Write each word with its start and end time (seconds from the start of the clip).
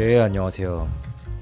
네 0.00 0.18
안녕하세요. 0.18 0.90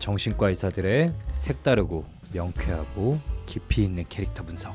정신과 0.01 0.49
의사들의 0.49 1.13
색다르고 1.31 2.05
명쾌하고 2.33 3.21
깊이 3.47 3.85
있는 3.85 4.05
캐릭터 4.09 4.45
분석 4.45 4.75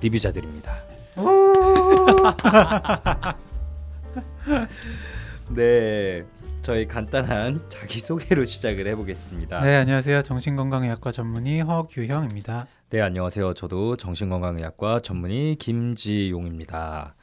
리뷰자들입니다. 0.00 0.84
네, 5.50 6.22
저희 6.62 6.86
간단한 6.86 7.68
자기 7.68 7.98
소개로 7.98 8.44
시작을 8.44 8.86
해보겠습니다. 8.86 9.62
네, 9.62 9.74
안녕하세요. 9.74 10.22
정신건강의학과 10.22 11.10
전문의 11.10 11.62
허규형입니다. 11.62 12.68
네, 12.90 13.00
안녕하세요. 13.00 13.54
저도 13.54 13.96
정신건강의학과 13.96 15.00
전문의 15.00 15.56
김지용입니다. 15.56 17.16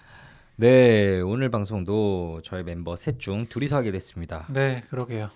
네, 0.58 1.22
오늘 1.22 1.50
방송도 1.50 2.42
저희 2.44 2.64
멤버 2.64 2.98
셋 2.98 3.18
중 3.18 3.46
둘이서 3.48 3.78
하게 3.78 3.94
됐습니다. 3.94 4.46
네, 4.50 4.84
그러게요. 4.90 5.30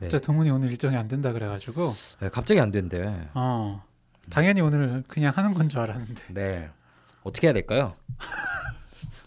네. 0.00 0.06
갑자기 0.06 0.24
동훈이 0.24 0.50
오늘 0.50 0.70
일정이 0.70 0.96
안 0.96 1.08
된다 1.08 1.32
그래가지고 1.32 1.92
네, 2.20 2.28
갑자기 2.30 2.60
안 2.60 2.70
된대. 2.70 3.28
어 3.34 3.82
당연히 4.30 4.60
오늘 4.60 5.02
그냥 5.08 5.32
하는 5.36 5.54
건 5.54 5.68
줄 5.68 5.80
알았는데 5.80 6.24
네, 6.34 6.70
어떻게 7.22 7.46
해야 7.48 7.52
될까요? 7.54 7.94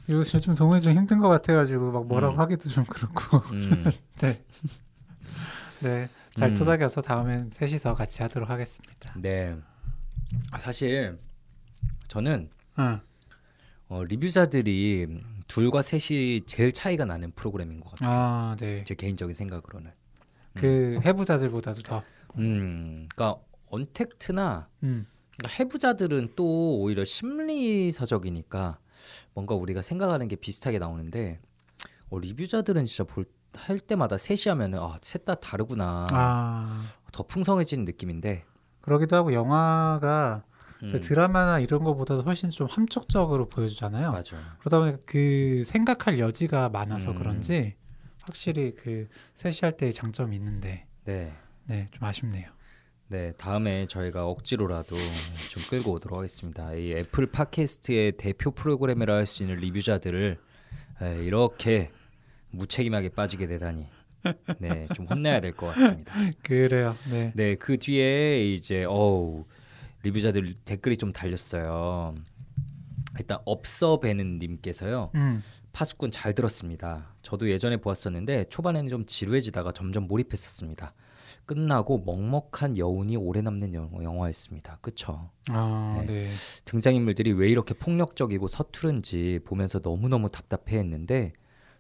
진짜 0.06 0.40
좀 0.40 0.54
동훈이 0.56 0.82
좀 0.82 0.94
힘든 0.94 1.20
것 1.20 1.30
같아가지고 1.30 1.92
막 1.92 2.08
뭐라고 2.08 2.36
음. 2.36 2.40
하기도 2.40 2.70
좀 2.70 2.84
그렇고 2.86 3.38
음, 3.54 3.86
네. 4.22 4.44
네, 5.82 6.10
잘 6.32 6.50
음. 6.50 6.56
토닥여서 6.56 7.02
다음엔 7.02 7.50
셋이서 7.50 7.94
같이 7.94 8.22
하도록 8.22 8.50
하겠습니다. 8.50 9.14
네. 9.18 9.56
아, 10.52 10.60
사실 10.60 11.18
저는 12.08 12.50
응, 12.80 13.00
어, 13.90 14.04
리뷰자들이 14.04 15.22
둘과 15.48 15.82
셋이 15.82 16.42
제일 16.48 16.72
차이가 16.72 17.06
나는 17.06 17.32
프로그램인 17.32 17.80
것 17.82 17.92
같아요. 17.92 18.10
아, 18.12 18.56
네, 18.60 18.84
제 18.86 18.96
개인적인 18.96 19.34
생각으로는. 19.36 19.92
그 20.54 21.00
해부자들보다도 21.04 21.82
더, 21.84 22.04
음, 22.38 23.08
그러니까 23.14 23.42
언택트나 23.70 24.68
음, 24.84 25.08
그러니까 25.38 25.58
해부자들은 25.60 26.34
또 26.36 26.80
오히려 26.80 27.04
심리서적이니까 27.06 28.80
뭔가 29.34 29.56
우리가 29.56 29.82
생각하는 29.82 30.28
게 30.28 30.36
비슷하게 30.36 30.80
나오는데 30.80 31.40
어, 32.10 32.20
리뷰자들은 32.20 32.86
진짜 32.86 33.04
볼 33.04 33.26
할 33.56 33.78
때마다 33.78 34.18
셋이 34.18 34.50
하면은 34.50 34.80
아 34.80 34.98
셋 35.04 35.26
다 35.26 35.36
다르구나. 35.36 36.08
아. 36.12 36.84
더 37.12 37.22
풍성해지는 37.22 37.86
느낌인데. 37.86 38.46
그러기도 38.82 39.16
하고 39.16 39.32
영화가 39.32 40.44
음, 40.82 40.88
저 40.88 41.00
드라마나 41.00 41.60
이런 41.60 41.84
거보다도 41.84 42.24
훨씬 42.24 42.50
좀 42.50 42.66
함축적으로 42.68 43.48
보여주잖아요. 43.50 44.10
맞아요. 44.12 44.44
그러다 44.60 44.80
보니까 44.80 44.98
그 45.06 45.62
생각할 45.68 46.18
여지가 46.18 46.70
많아서 46.70 47.12
음. 47.12 47.20
그런지 47.20 47.76
확실히 48.24 48.74
그 48.76 49.08
셋이 49.36 49.58
할 49.62 49.78
때의 49.78 49.94
장점이 49.94 50.36
있는데 50.36 50.86
네. 51.06 51.34
네 51.66 51.88
좀 51.92 52.04
아쉽네요. 52.04 52.50
네, 53.08 53.32
다음에 53.38 53.86
저희가 53.86 54.26
억지로라도 54.28 54.96
좀 55.52 55.64
끌고 55.70 55.92
오도록 55.94 56.18
하겠습니다. 56.18 56.74
이 56.74 56.92
애플 56.94 57.28
팟캐스트의 57.28 58.14
대표 58.14 58.52
프로그램이라 58.52 59.14
할 59.16 59.26
수 59.26 59.44
있는 59.44 59.58
리뷰자들을 59.58 60.40
에, 61.02 61.24
이렇게 61.24 61.92
무책임하게 62.52 63.10
빠지게 63.10 63.48
되다니, 63.48 63.88
네, 64.60 64.88
좀 64.96 65.06
혼내야 65.08 65.42
될 65.42 65.52
것 65.54 65.68
같습니다. 65.68 66.14
그래요. 66.44 66.96
네. 67.12 67.32
네, 67.36 67.56
그 67.56 67.78
뒤에 67.78 68.52
이제 68.54 68.84
어우 68.86 69.46
리뷰자들 70.04 70.56
댓글이 70.66 70.98
좀 70.98 71.14
달렸어요. 71.14 72.16
일단 73.20 73.38
업서배는 73.46 74.40
님께서요. 74.40 75.12
음. 75.16 75.44
파수꾼 75.74 76.12
잘 76.12 76.34
들었습니다. 76.34 77.14
저도 77.24 77.50
예전에 77.50 77.78
보았었는데 77.78 78.46
초반에는 78.50 78.90
좀 78.90 79.06
지루해지다가 79.06 79.72
점점 79.72 80.08
몰입했었습니다. 80.08 80.94
끝나고 81.46 82.04
먹먹한 82.06 82.78
여운이 82.78 83.18
오래 83.18 83.42
남는 83.42 83.74
영- 83.74 83.90
영화 84.04 84.28
였습니다. 84.30 84.78
그쵸? 84.82 85.30
아, 85.50 85.96
네. 86.00 86.06
네. 86.06 86.30
등장인물들이 86.64 87.34
왜 87.34 87.50
이렇게 87.50 87.74
폭력적이고 87.74 88.48
서투른지 88.48 89.40
보면서 89.46 89.80
너무너무 89.84 90.30
답답해했는데 90.30 91.34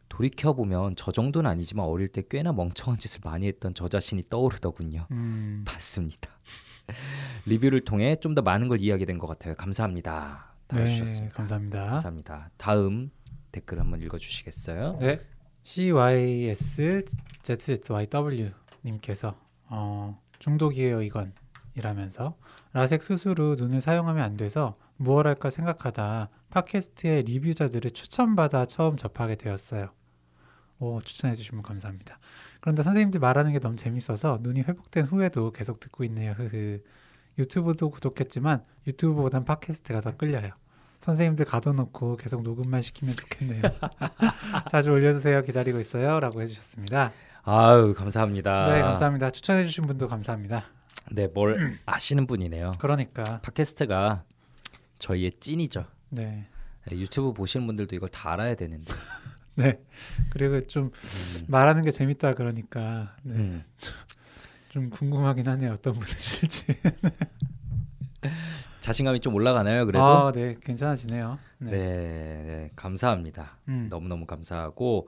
돌이켜보면 0.09 0.95
저 0.97 1.11
정도는 1.11 1.49
아니지만 1.49 1.85
어릴 1.85 2.07
때 2.09 2.23
꽤나 2.29 2.51
멍청한 2.51 2.99
짓을 2.99 3.21
많이 3.23 3.47
했던 3.47 3.73
저 3.73 3.87
자신이 3.87 4.23
떠오르더군요. 4.29 5.07
음. 5.11 5.63
맞습니다. 5.65 6.29
리뷰를 7.45 7.81
통해 7.81 8.15
좀 8.17 8.35
더 8.35 8.41
많은 8.41 8.67
걸 8.67 8.81
이해하게 8.81 9.05
된 9.05 9.17
것 9.17 9.27
같아요. 9.27 9.55
감사합니다. 9.55 10.55
네, 10.69 10.75
달아주셨습니다. 10.77 11.35
감사합니다. 11.35 11.85
감사합니다. 11.91 12.49
다음 12.57 13.11
댓글 13.53 13.79
한번 13.79 14.01
읽어주시겠어요? 14.01 14.97
네. 14.99 15.19
CYSZZYW 15.63 16.51
님께서 18.83 19.39
어, 19.69 20.21
중독이에요 20.39 21.01
이건 21.03 21.31
이라면서 21.75 22.35
라섹 22.73 23.01
후 23.09 23.15
눈을 23.57 23.79
사용하면 23.79 24.21
안 24.21 24.35
돼서 24.35 24.77
무얼 24.97 25.27
할까 25.27 25.49
생각하다 25.49 26.29
팟캐스트의 26.49 27.23
리뷰자들을 27.23 27.91
추천받아 27.91 28.65
처음 28.65 28.97
접하게 28.97 29.35
되었어요. 29.35 29.91
오, 30.79 30.99
추천해 31.01 31.33
주시면 31.33 31.63
감사합니다. 31.63 32.19
그런데 32.59 32.83
선생님들 32.83 33.19
말하는 33.19 33.53
게 33.53 33.59
너무 33.59 33.75
재밌어서 33.75 34.39
눈이 34.41 34.61
회복된 34.61 35.05
후에도 35.05 35.51
계속 35.51 35.79
듣고 35.79 36.03
있네요. 36.03 36.33
흐흐. 36.33 36.81
유튜브도 37.39 37.89
구독했지만 37.89 38.63
유튜브보단 38.85 39.45
팟캐스트가 39.45 40.01
더 40.01 40.15
끌려요. 40.15 40.51
선생님들 41.03 41.43
가둬놓고 41.45 42.15
계속 42.15 42.43
녹음만 42.43 42.81
시키면 42.81 43.15
좋겠네요. 43.15 43.61
자주 44.71 44.91
올려주세요. 44.91 45.41
기다리고 45.41 45.79
있어요.라고 45.79 46.41
해주셨습니다. 46.41 47.11
아유 47.43 47.93
감사합니다. 47.93 48.73
네, 48.73 48.81
감사합니다. 48.81 49.29
추천해주신 49.29 49.85
분도 49.85 50.07
감사합니다. 50.07 50.63
네, 51.11 51.27
뭘 51.27 51.77
아시는 51.85 52.25
분이네요. 52.25 52.75
그러니까 52.79 53.41
팟캐스트가 53.41 54.23
저희의 54.99 55.33
찐이죠. 55.41 55.85
네, 56.09 56.47
네, 56.87 56.97
유튜브 56.97 57.33
보시는 57.33 57.67
분들도 57.67 57.97
이걸 57.97 58.07
다 58.07 58.31
알아야 58.31 58.55
되는데. 58.55 58.93
네. 59.55 59.81
그리고 60.29 60.65
좀 60.67 60.85
음, 60.85 61.45
말하는 61.47 61.83
게 61.83 61.91
재밌다 61.91 62.33
그러니까 62.33 63.13
네, 63.23 63.35
음. 63.35 63.63
좀 64.69 64.89
궁금하긴 64.89 65.49
하네요. 65.49 65.73
어떤 65.73 65.95
분이실지. 65.95 66.65
자신감이 68.83 69.21
좀 69.21 69.33
올라가나요? 69.33 69.85
그래도. 69.85 70.03
아, 70.03 70.31
네, 70.33 70.57
괜찮아지네요. 70.61 71.39
네, 71.59 71.71
네, 71.71 71.77
네, 72.45 72.71
감사합니다. 72.75 73.57
음, 73.69 73.87
너무 73.89 74.09
너무 74.09 74.25
감사하고 74.25 75.07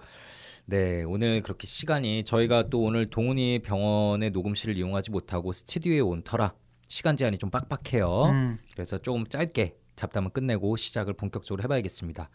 네 0.65 1.03
오늘 1.03 1.41
그렇게 1.41 1.67
시간이 1.67 2.23
저희가 2.23 2.69
또 2.69 2.81
오늘 2.81 3.09
동훈이 3.09 3.59
병원의 3.59 4.31
녹음실을 4.31 4.77
이용하지 4.77 5.11
못하고 5.11 5.51
스튜디오에 5.51 5.99
온 5.99 6.23
터라 6.23 6.53
시간 6.87 7.17
제한이 7.17 7.37
좀 7.37 7.49
빡빡해요. 7.49 8.23
음, 8.23 8.57
그래서 8.73 8.97
조금 8.97 9.27
짧게 9.27 9.75
잡담을 9.97 10.29
끝내고 10.29 10.77
시작을 10.77 11.13
본격적으로 11.13 11.61
해봐야겠습니다. 11.63 12.29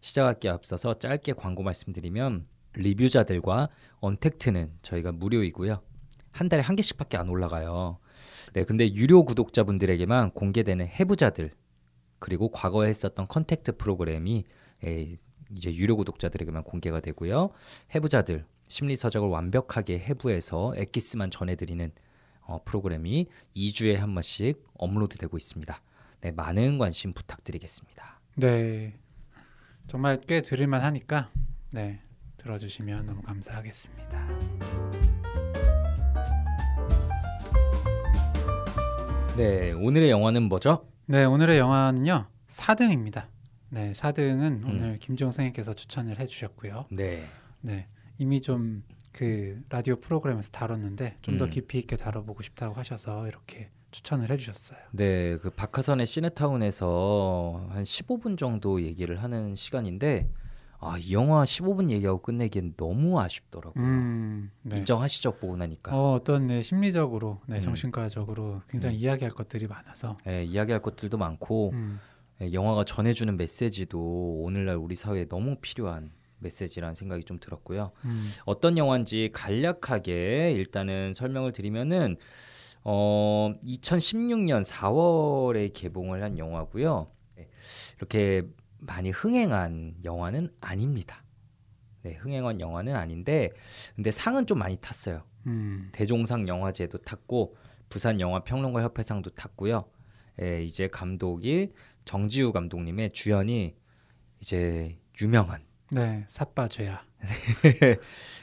시작하기 0.00 0.48
앞서서 0.48 0.94
짧게 0.94 1.34
광고 1.34 1.62
말씀드리면 1.62 2.48
리뷰자들과 2.74 3.68
언택트는 4.00 4.72
저희가 4.82 5.12
무료이고요. 5.12 5.80
한 6.32 6.48
달에 6.48 6.62
한 6.62 6.74
개씩밖에 6.74 7.16
안 7.16 7.28
올라가요. 7.28 7.98
네, 8.52 8.64
근데 8.64 8.92
유료 8.94 9.24
구독자분들에게만 9.24 10.32
공개되는 10.32 10.86
해부자들 10.86 11.52
그리고 12.18 12.50
과거에 12.50 12.88
했었던 12.88 13.26
컨택트 13.28 13.76
프로그램이 13.76 14.44
에, 14.84 15.16
이제 15.56 15.74
유료 15.74 15.96
구독자들에게만 15.96 16.64
공개가 16.64 17.00
되고요. 17.00 17.50
해부자들 17.94 18.44
심리 18.68 18.94
서적을 18.96 19.28
완벽하게 19.28 19.98
해부해서 19.98 20.74
엑기스만 20.76 21.30
전해드리는 21.30 21.90
어, 22.42 22.62
프로그램이 22.64 23.26
2주에 23.56 23.96
한 23.96 24.14
번씩 24.14 24.64
업로드되고 24.74 25.36
있습니다. 25.36 25.82
네, 26.20 26.30
많은 26.32 26.78
관심 26.78 27.12
부탁드리겠습니다. 27.12 28.20
네. 28.36 28.98
정말 29.86 30.20
꽤 30.20 30.40
들을만 30.40 30.82
하니까 30.82 31.30
네 31.72 32.00
들어주시면 32.36 33.06
너무 33.06 33.22
감사하겠습니다. 33.22 34.99
네, 39.40 39.72
오늘의 39.72 40.10
영화는 40.10 40.44
뭐죠? 40.44 40.86
네, 41.06 41.24
오늘의 41.24 41.58
영화는요. 41.58 42.26
4등입니다. 42.46 43.26
네, 43.70 43.92
4등은 43.92 44.64
음. 44.64 44.68
오늘 44.68 44.98
김지용 44.98 45.30
선생님께서 45.30 45.72
추천을 45.72 46.20
해 46.20 46.26
주셨고요. 46.26 46.86
네, 46.90 47.24
네, 47.62 47.86
이미 48.18 48.40
좀 48.40 48.82
그 49.12 49.60
라디오 49.68 49.96
프로그램에서 49.96 50.50
다뤘는데 50.50 51.16
좀더 51.22 51.46
음. 51.46 51.50
깊이 51.50 51.78
있게 51.78 51.96
다뤄보고 51.96 52.42
싶다고 52.42 52.74
하셔서 52.74 53.26
이렇게 53.26 53.70
추천을 53.90 54.30
해주셨어요. 54.30 54.78
네, 54.92 55.36
그 55.38 55.50
박하선의 55.50 56.06
시네타운에서 56.06 57.68
한 57.70 57.82
15분 57.82 58.38
정도 58.38 58.80
얘기를 58.82 59.20
하는 59.20 59.56
시간인데 59.56 60.30
아, 60.82 60.96
이 60.98 61.12
영화 61.12 61.44
15분 61.44 61.90
얘기하고 61.90 62.20
끝내기엔 62.20 62.74
너무 62.76 63.20
아쉽더라고요. 63.20 63.84
음, 63.84 64.50
네. 64.62 64.78
인정하시죠 64.78 65.32
보고 65.32 65.56
나니까. 65.56 65.94
어, 65.94 66.14
어떤 66.14 66.46
네, 66.46 66.62
심리적으로, 66.62 67.40
네, 67.46 67.56
음. 67.56 67.60
정신과적으로 67.60 68.62
굉장히 68.68 68.96
음. 68.96 69.00
이야기할 69.00 69.32
것들이 69.32 69.66
많아서. 69.66 70.16
예, 70.26 70.42
이야기할 70.44 70.80
것들도 70.80 71.18
많고 71.18 71.72
음, 71.74 72.00
예, 72.40 72.52
영화가 72.54 72.84
전해주는 72.84 73.36
메시지도 73.36 74.42
오늘날 74.42 74.76
우리 74.76 74.94
사회에 74.94 75.26
너무 75.28 75.56
필요한 75.60 76.12
메시지라는 76.38 76.94
생각이 76.94 77.24
좀 77.24 77.38
들었고요. 77.38 77.92
음. 78.06 78.30
어떤 78.46 78.78
영화인지 78.78 79.30
간략하게 79.34 80.52
일단은 80.52 81.12
설명을 81.12 81.52
드리면은 81.52 82.16
어 82.82 83.52
2016년 83.62 84.64
4월에 84.64 85.74
개봉을 85.74 86.22
한 86.22 86.38
영화고요. 86.38 87.08
네, 87.36 87.48
이렇게 87.98 88.48
많이 88.80 89.10
흥행한 89.10 89.96
영화는 90.04 90.52
아닙니다. 90.60 91.22
네, 92.02 92.14
흥행한 92.14 92.60
영화는 92.60 92.96
아닌데 92.96 93.50
근데 93.94 94.10
상은 94.10 94.46
좀 94.46 94.58
많이 94.58 94.76
탔어요. 94.76 95.22
음. 95.46 95.88
대종상 95.92 96.48
영화제도 96.48 96.98
탔고 96.98 97.56
부산 97.88 98.20
영화 98.20 98.40
평론가 98.40 98.82
협회상도 98.82 99.30
탔고요. 99.30 99.84
예, 100.42 100.62
이제 100.62 100.88
감독이 100.88 101.72
정지우 102.04 102.52
감독님의 102.52 103.12
주연이 103.12 103.74
이제 104.40 104.98
유명한 105.20 105.62
네, 105.90 106.24
사빠죄야. 106.28 106.98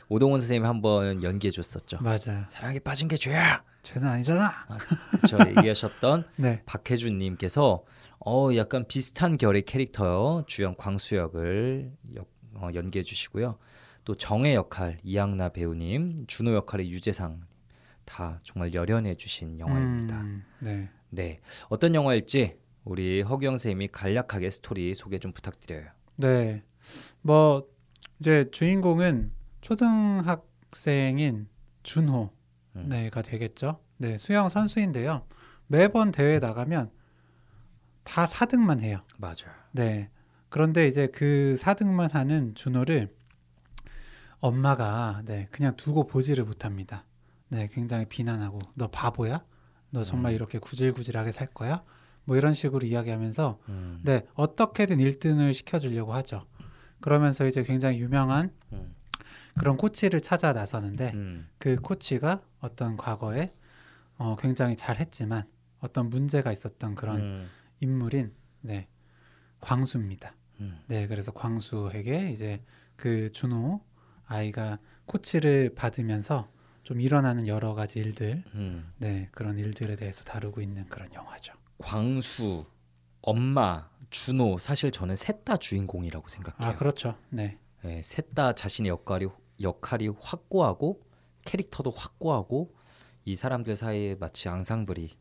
오동원 0.09 0.41
선생님이 0.41 0.67
한번 0.67 1.23
연기해 1.23 1.49
줬었죠. 1.49 1.97
맞아. 2.01 2.43
사랑에 2.43 2.79
빠진 2.79 3.07
게 3.07 3.15
죄야. 3.15 3.63
죄는 3.81 4.07
아니잖아. 4.07 4.67
저 5.29 5.39
얘기하셨던 5.49 6.25
네. 6.35 6.61
박혜준 6.65 7.17
님께서 7.17 7.85
어 8.25 8.49
약간 8.55 8.87
비슷한 8.87 9.37
결의 9.37 9.63
캐릭터 9.63 10.43
주연 10.47 10.75
광수 10.75 11.15
역을 11.15 11.91
역, 12.15 12.27
어, 12.55 12.69
연기해 12.73 13.03
주시고요. 13.03 13.57
또 14.05 14.15
정의 14.15 14.55
역할 14.55 14.97
이양나 15.03 15.49
배우님, 15.49 16.25
준호 16.27 16.53
역할의 16.55 16.89
유재상 16.89 17.41
다 18.05 18.39
정말 18.43 18.73
열연해 18.73 19.15
주신 19.15 19.59
영화입니다. 19.59 20.21
음, 20.21 20.43
네. 20.59 20.89
네. 21.09 21.39
어떤 21.69 21.93
영화일지 21.93 22.57
우리 22.83 23.21
허경 23.21 23.53
선생님이 23.53 23.89
간략하게 23.89 24.49
스토리 24.49 24.95
소개 24.95 25.19
좀 25.19 25.33
부탁드려요. 25.33 25.89
네. 26.15 26.63
뭐 27.21 27.67
이제 28.19 28.49
주인공은 28.51 29.31
초등학생인 29.61 31.49
준호 31.83 32.31
음. 32.77 32.85
네가 32.87 33.21
되겠죠. 33.21 33.79
네, 33.97 34.17
수영 34.17 34.49
선수인데요. 34.49 35.25
매번 35.67 36.11
대회 36.11 36.39
나가면 36.39 36.91
다 38.07 38.25
4등만 38.25 38.79
해요. 38.79 39.01
맞아요. 39.17 39.53
네. 39.73 40.09
그런데 40.47 40.87
이제 40.87 41.07
그 41.07 41.55
4등만 41.59 42.13
하는 42.13 42.55
준호를 42.55 43.13
엄마가 44.39 45.23
네, 45.25 45.49
그냥 45.51 45.75
두고 45.75 46.07
보지를 46.07 46.45
못합니다. 46.45 47.03
네, 47.49 47.67
굉장히 47.71 48.05
비난하고 48.05 48.59
너 48.75 48.87
바보야? 48.87 49.43
너 49.89 50.03
정말 50.05 50.31
음. 50.31 50.35
이렇게 50.35 50.57
구질구질하게 50.57 51.33
살 51.33 51.47
거야? 51.47 51.83
뭐 52.23 52.37
이런 52.37 52.53
식으로 52.53 52.87
이야기하면서 52.87 53.59
음. 53.67 53.99
네, 54.03 54.25
어떻게든 54.35 54.99
1등을 54.99 55.53
시켜 55.53 55.77
주려고 55.77 56.13
하죠. 56.13 56.45
그러면서 57.01 57.45
이제 57.45 57.61
굉장히 57.63 57.99
유명한 57.99 58.53
음. 58.71 58.95
그런 59.59 59.75
코치를 59.75 60.21
찾아 60.21 60.53
나서는데 60.53 61.11
음. 61.13 61.47
그 61.57 61.75
코치가 61.75 62.41
어떤 62.61 62.95
과거에 62.95 63.51
어, 64.17 64.37
굉장히 64.39 64.77
잘했지만 64.77 65.43
어떤 65.79 66.09
문제가 66.09 66.53
있었던 66.53 66.95
그런 66.95 67.19
음. 67.19 67.49
인물인 67.79 68.33
네, 68.61 68.87
광수입니다. 69.59 70.35
음. 70.59 70.79
네, 70.87 71.07
그래서 71.07 71.31
광수에게 71.31 72.31
이제 72.31 72.63
그 72.95 73.31
준호 73.31 73.81
아이가 74.25 74.79
코치를 75.05 75.75
받으면서 75.75 76.49
좀 76.83 77.01
일어나는 77.01 77.47
여러 77.47 77.73
가지 77.73 77.99
일들, 77.99 78.43
음. 78.53 78.91
네, 78.97 79.29
그런 79.31 79.57
일들에 79.57 79.95
대해서 79.95 80.23
다루고 80.23 80.61
있는 80.61 80.85
그런 80.87 81.13
영화죠. 81.13 81.53
광수, 81.77 82.65
엄마, 83.21 83.89
준호 84.09 84.57
사실 84.57 84.91
저는 84.91 85.15
셋 85.15 85.43
다 85.43 85.57
주인공이라고 85.57 86.27
생각해요. 86.27 86.71
아, 86.73 86.77
그렇죠. 86.77 87.17
네. 87.29 87.57
예, 87.85 88.01
셋다 88.01 88.53
자신의 88.53 88.89
역할이 88.89 89.27
역할이 89.61 90.09
확고하고 90.19 91.01
캐릭터도 91.45 91.89
확고하고 91.91 92.75
이 93.25 93.35
사람들 93.35 93.75
사이에 93.75 94.15
마치 94.15 94.49
앙상블이 94.49 95.03
예, 95.05 95.15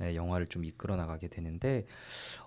영화를 0.00 0.46
좀 0.46 0.64
이끌어 0.64 0.96
나가게 0.96 1.28
되는데 1.28 1.86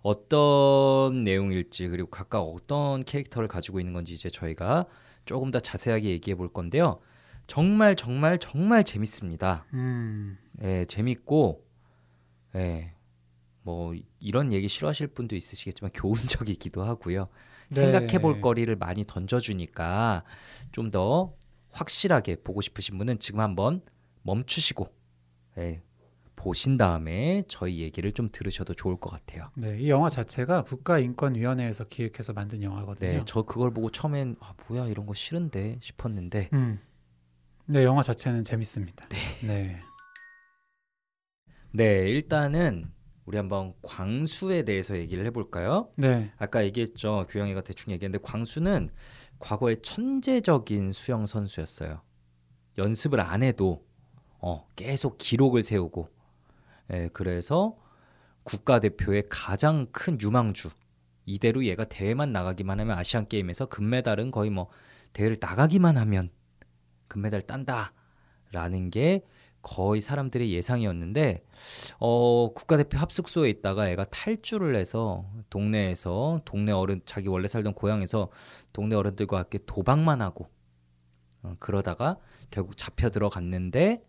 어떤 0.01 1.23
내용일지 1.23 1.87
그리고 1.87 2.09
각각 2.09 2.41
어떤 2.41 3.03
캐릭터를 3.03 3.47
가지고 3.47 3.79
있는 3.79 3.93
건지 3.93 4.13
이제 4.13 4.29
저희가 4.29 4.85
조금 5.25 5.51
더 5.51 5.59
자세하게 5.59 6.09
얘기해 6.09 6.35
볼 6.35 6.47
건데요. 6.47 6.99
정말 7.47 7.95
정말 7.95 8.39
정말 8.39 8.83
재밌습니다. 8.83 9.65
음, 9.73 10.37
예, 10.61 10.85
재밌고 10.85 11.65
예. 12.55 12.93
뭐 13.63 13.93
이런 14.19 14.51
얘기 14.51 14.67
싫어하실 14.67 15.07
분도 15.07 15.35
있으시겠지만 15.35 15.91
교훈적이기도 15.93 16.83
하고요. 16.83 17.27
네. 17.69 17.75
생각해 17.75 18.19
볼 18.19 18.41
거리를 18.41 18.75
많이 18.75 19.05
던져 19.05 19.39
주니까 19.39 20.23
좀 20.71 20.91
더 20.91 21.35
확실하게 21.71 22.37
보고 22.43 22.61
싶으신 22.61 22.97
분은 22.97 23.19
지금 23.19 23.39
한번 23.39 23.81
멈추시고 24.23 24.93
예, 25.57 25.81
보신 26.41 26.75
다음에 26.75 27.43
저희 27.47 27.79
얘기를 27.81 28.11
좀 28.11 28.29
들으셔도 28.31 28.73
좋을 28.73 28.97
것 28.97 29.11
같아요. 29.11 29.51
네, 29.55 29.79
이 29.79 29.91
영화 29.91 30.09
자체가 30.09 30.63
국가인권위원회에서 30.63 31.83
기획해서 31.85 32.33
만든 32.33 32.63
영화거든요. 32.63 33.11
네, 33.11 33.21
저 33.27 33.43
그걸 33.43 33.71
보고 33.71 33.91
처음엔 33.91 34.37
아, 34.39 34.55
뭐야 34.67 34.87
이런 34.87 35.05
거 35.05 35.13
싫은데 35.13 35.77
싶었는데 35.81 36.49
음, 36.53 36.79
네, 37.67 37.83
영화 37.83 38.01
자체는 38.01 38.43
재밌습니다. 38.43 39.07
네, 39.45 39.79
네 41.73 42.09
일단은 42.09 42.91
우리 43.25 43.37
한번 43.37 43.75
광수에 43.83 44.63
대해서 44.63 44.97
얘기를 44.97 45.23
해볼까요? 45.27 45.91
네, 45.95 46.31
아까 46.37 46.65
얘기했죠 46.65 47.27
규영이가 47.29 47.61
대충 47.61 47.93
얘기했는데 47.93 48.23
광수는 48.25 48.89
과거에 49.37 49.75
천재적인 49.75 50.91
수영 50.91 51.27
선수였어요. 51.27 52.01
연습을 52.79 53.19
안 53.19 53.43
해도 53.43 53.85
어, 54.39 54.67
계속 54.75 55.19
기록을 55.19 55.61
세우고 55.61 56.09
예, 56.93 57.09
그래서 57.13 57.77
국가대표의 58.43 59.25
가장 59.29 59.87
큰 59.91 60.19
유망주 60.19 60.69
이대로 61.25 61.65
얘가 61.65 61.85
대회만 61.85 62.31
나가기만 62.31 62.79
하면 62.79 62.97
아시안 62.97 63.27
게임에서 63.27 63.67
금메달은 63.67 64.31
거의 64.31 64.49
뭐 64.49 64.69
대회를 65.13 65.37
나가기만 65.39 65.97
하면 65.97 66.31
금메달 67.07 67.43
딴다라는 67.43 68.89
게 68.89 69.23
거의 69.61 70.01
사람들의 70.01 70.51
예상이었는데 70.51 71.43
어, 71.99 72.51
국가대표 72.53 72.97
합숙소에 72.97 73.49
있다가 73.49 73.89
애가 73.89 74.05
탈주를 74.05 74.75
해서 74.75 75.29
동네에서 75.49 76.41
동네 76.45 76.71
어른 76.71 77.01
자기 77.05 77.27
원래 77.27 77.47
살던 77.47 77.75
고향에서 77.75 78.29
동네 78.73 78.95
어른들과 78.95 79.37
함께 79.37 79.59
도박만 79.65 80.21
하고 80.21 80.49
어, 81.43 81.55
그러다가 81.59 82.17
결국 82.49 82.75
잡혀 82.75 83.09
들어갔는데 83.09 84.03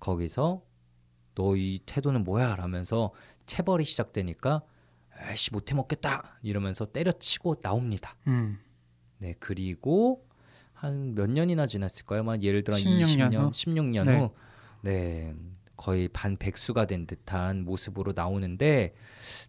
거기서 0.00 0.62
너 1.36 1.54
이 1.56 1.78
태도는 1.86 2.24
뭐야? 2.24 2.56
라면서 2.56 3.12
체벌이 3.46 3.84
시작되니까 3.84 4.62
에이씨 5.30 5.52
못해 5.52 5.74
먹겠다 5.74 6.38
이러면서 6.42 6.86
때려치고 6.92 7.60
나옵니다. 7.60 8.16
음, 8.26 8.58
네 9.18 9.34
그리고 9.38 10.24
한 10.72 11.14
몇 11.14 11.30
년이나 11.30 11.66
지났을까요? 11.66 12.22
막 12.24 12.42
예를 12.42 12.64
들어 12.64 12.76
16년 12.76 13.30
20년, 13.30 13.34
후? 13.34 13.50
16년 13.50 14.04
네. 14.04 14.18
후, 14.18 14.30
네 14.82 15.34
거의 15.76 16.08
반 16.08 16.36
백수가 16.38 16.86
된 16.86 17.06
듯한 17.06 17.64
모습으로 17.64 18.12
나오는데 18.16 18.94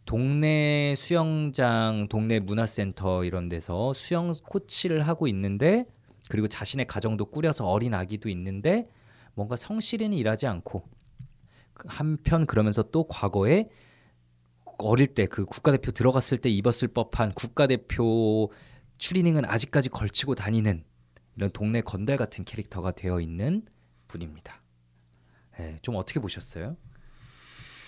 동네 0.05 0.93
수영장, 0.97 2.07
동네 2.09 2.39
문화센터 2.39 3.23
이런 3.23 3.49
데서 3.49 3.93
수영 3.93 4.31
코치를 4.43 5.01
하고 5.07 5.27
있는데 5.27 5.85
그리고 6.29 6.47
자신의 6.47 6.85
가정도 6.87 7.25
꾸려서 7.25 7.65
어린 7.67 7.93
아기도 7.93 8.27
있는데 8.29 8.89
뭔가 9.35 9.55
성실히는 9.55 10.17
일하지 10.17 10.47
않고 10.47 10.81
그 10.81 10.96
한편 11.85 12.45
그러면서 12.45 12.83
또 12.83 13.07
과거에 13.07 13.69
어릴 14.79 15.07
때 15.07 15.25
그 15.25 15.45
국가대표 15.45 15.91
들어갔을 15.91 16.37
때 16.37 16.49
입었을 16.49 16.89
법한 16.89 17.33
국가대표 17.33 18.51
추리닝은 18.97 19.45
아직까지 19.45 19.89
걸치고 19.89 20.35
다니는 20.35 20.83
이런 21.35 21.51
동네 21.51 21.81
건달 21.81 22.17
같은 22.17 22.45
캐릭터가 22.45 22.91
되어 22.91 23.19
있는 23.19 23.63
분입니다. 24.07 24.61
예, 25.59 25.75
좀 25.81 25.95
어떻게 25.95 26.19
보셨어요? 26.19 26.77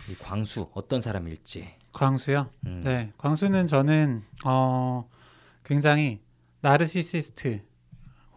이 0.09 0.15
광수 0.15 0.69
어떤 0.73 1.01
사람일지. 1.01 1.75
광수요. 1.91 2.49
음, 2.65 2.81
네, 2.83 3.11
광수는 3.17 3.67
저는 3.67 4.23
어 4.45 5.07
굉장히 5.63 6.21
나르시시스트 6.61 7.61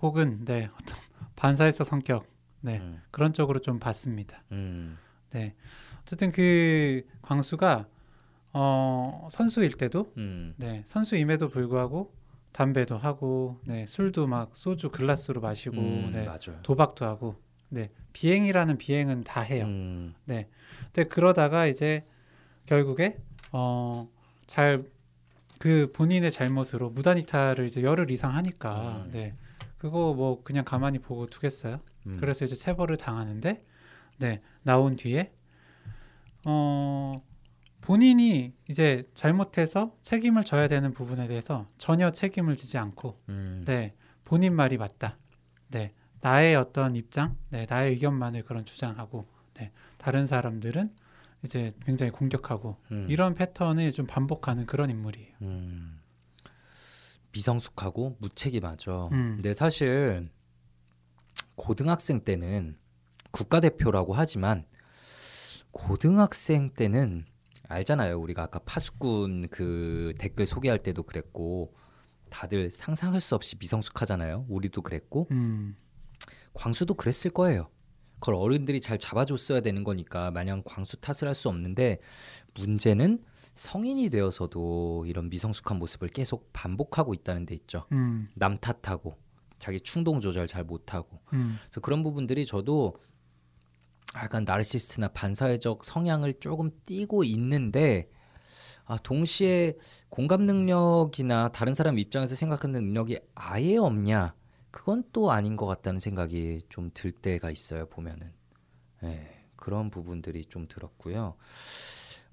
혹은 0.02 0.44
네 0.44 0.68
어떤 0.74 0.98
반사회사 1.36 1.84
성격 1.84 2.26
네 2.60 2.78
음, 2.78 3.00
그런 3.10 3.32
쪽으로 3.32 3.58
좀 3.58 3.78
봤습니다. 3.78 4.42
음, 4.52 4.98
네, 5.32 5.54
어쨌든 6.02 6.30
그 6.32 7.02
광수가 7.22 7.86
어 8.54 9.28
선수일 9.30 9.72
때도 9.76 10.12
음, 10.18 10.54
네 10.58 10.82
선수임에도 10.86 11.48
불구하고 11.48 12.12
담배도 12.52 12.98
하고 12.98 13.58
네 13.64 13.86
술도 13.86 14.26
막 14.26 14.54
소주 14.54 14.90
글라스로 14.90 15.40
마시고 15.40 15.76
음, 15.76 16.10
네 16.12 16.24
맞아요. 16.26 16.60
도박도 16.62 17.04
하고 17.06 17.36
네 17.68 17.90
비행이라는 18.12 18.76
비행은 18.76 19.24
다 19.24 19.40
해요. 19.40 19.64
음, 19.64 20.14
근데 20.26 21.04
그러다가 21.08 21.66
이제 21.66 22.04
결국에 22.66 23.18
어 23.52 24.08
잘 24.46 24.84
그 25.58 25.92
본인의 25.92 26.32
잘못으로 26.32 26.90
무단 26.90 27.18
이탈을 27.18 27.66
이제 27.66 27.84
열흘 27.84 28.10
이상 28.10 28.34
하니까 28.34 29.04
음. 29.06 29.10
네 29.12 29.36
그거 29.78 30.12
뭐 30.12 30.42
그냥 30.42 30.64
가만히 30.64 30.98
보고 30.98 31.26
두겠어요. 31.28 31.78
음. 32.08 32.16
그래서 32.18 32.44
이제 32.44 32.56
체벌을 32.56 32.96
당하는데 32.96 33.64
네 34.22 34.40
나온 34.62 34.94
뒤에 34.94 35.32
어 36.44 37.20
본인이 37.80 38.52
이제 38.68 39.10
잘못해서 39.14 39.96
책임을 40.00 40.44
져야 40.44 40.68
되는 40.68 40.92
부분에 40.92 41.26
대해서 41.26 41.66
전혀 41.76 42.12
책임을 42.12 42.54
지지 42.54 42.78
않고 42.78 43.20
음. 43.28 43.64
네 43.66 43.94
본인 44.22 44.54
말이 44.54 44.78
맞다. 44.78 45.18
네 45.68 45.90
나의 46.20 46.54
어떤 46.54 46.94
입장, 46.94 47.36
네 47.50 47.66
나의 47.68 47.90
의견만을 47.90 48.44
그런 48.44 48.64
주장하고 48.64 49.26
네 49.54 49.72
다른 49.98 50.28
사람들은 50.28 50.94
이제 51.44 51.74
굉장히 51.82 52.12
공격하고 52.12 52.76
음. 52.92 53.08
이런 53.10 53.34
패턴을 53.34 53.90
좀 53.92 54.06
반복하는 54.06 54.66
그런 54.66 54.88
인물이에요. 54.88 55.34
음. 55.42 55.98
미성숙하고 57.32 58.18
무책임하죠. 58.20 59.08
음. 59.10 59.32
근데 59.34 59.52
사실 59.52 60.30
고등학생 61.56 62.20
때는 62.20 62.76
국가대표라고 63.32 64.12
하지만 64.14 64.64
고등학생 65.72 66.70
때는 66.70 67.24
알잖아요. 67.68 68.18
우리가 68.20 68.42
아까 68.44 68.58
파수꾼 68.60 69.48
그 69.50 70.12
댓글 70.18 70.46
소개할 70.46 70.78
때도 70.82 71.02
그랬고 71.04 71.74
다들 72.30 72.70
상상할 72.70 73.20
수 73.20 73.34
없이 73.34 73.56
미성숙하잖아요. 73.58 74.46
우리도 74.48 74.82
그랬고 74.82 75.28
음, 75.30 75.76
광수도 76.54 76.94
그랬을 76.94 77.30
거예요. 77.30 77.68
그걸 78.20 78.36
어른들이 78.36 78.80
잘 78.80 78.98
잡아줬어야 78.98 79.60
되는 79.60 79.82
거니까 79.82 80.30
마냥 80.30 80.62
광수 80.64 80.98
탓을 81.00 81.26
할 81.28 81.34
수 81.34 81.48
없는데 81.48 81.98
문제는 82.54 83.24
성인이 83.54 84.10
되어서도 84.10 85.06
이런 85.06 85.28
미성숙한 85.30 85.78
모습을 85.78 86.08
계속 86.08 86.52
반복하고 86.52 87.14
있다는 87.14 87.46
데 87.46 87.54
있죠. 87.54 87.86
음, 87.92 88.28
남 88.34 88.58
탓하고 88.58 89.16
자기 89.58 89.80
충동 89.80 90.20
조절 90.20 90.46
잘 90.46 90.62
못하고 90.64 91.20
음, 91.32 91.56
그래서 91.64 91.80
그런 91.80 92.02
부분들이 92.02 92.44
저도 92.46 92.96
약간 94.16 94.44
나르시스트나 94.44 95.08
반사회적 95.08 95.84
성향을 95.84 96.34
조금 96.40 96.70
띠고 96.86 97.24
있는데 97.24 98.10
아 98.84 98.98
동시에 98.98 99.74
공감 100.10 100.42
능력이나 100.42 101.50
다른 101.52 101.74
사람 101.74 101.98
입장에서 101.98 102.34
생각하는 102.34 102.82
능력이 102.82 103.18
아예 103.34 103.76
없냐 103.76 104.34
그건 104.70 105.04
또 105.12 105.30
아닌 105.30 105.56
것 105.56 105.66
같다는 105.66 106.00
생각이 106.00 106.62
좀 106.68 106.90
들 106.94 107.10
때가 107.12 107.50
있어요 107.50 107.86
보면은 107.86 108.32
예, 109.04 109.44
그런 109.56 109.90
부분들이 109.90 110.44
좀 110.44 110.66
들었고요. 110.68 111.36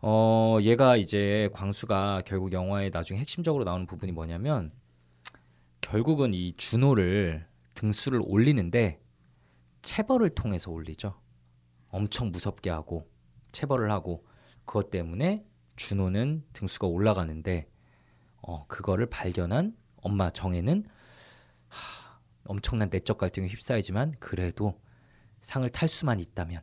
어 0.01 0.57
얘가 0.61 0.95
이제 0.97 1.49
광수가 1.53 2.23
결국 2.25 2.53
영화의 2.53 2.89
나중에 2.91 3.19
핵심적으로 3.19 3.63
나오는 3.63 3.85
부분이 3.85 4.11
뭐냐면 4.11 4.71
결국은 5.81 6.33
이 6.33 6.53
준호를 6.55 7.45
등수를 7.75 8.21
올리는데 8.23 9.01
체벌을 9.81 10.29
통해서 10.29 10.71
올리죠. 10.71 11.15
엄청 11.89 12.31
무섭게 12.31 12.69
하고 12.69 13.09
체벌을 13.51 13.91
하고 13.91 14.25
그것 14.65 14.89
때문에 14.91 15.45
준호는 15.75 16.43
등수가 16.53 16.87
올라가는데 16.87 17.69
어 18.41 18.65
그거를 18.67 19.07
발견한 19.07 19.75
엄마 19.97 20.29
정혜는 20.29 20.85
하, 21.67 22.19
엄청난 22.45 22.89
내적 22.89 23.17
갈등에 23.17 23.47
휩싸이지만 23.47 24.15
그래도 24.19 24.79
상을 25.41 25.67
탈 25.69 25.87
수만 25.89 26.19
있다면 26.19 26.61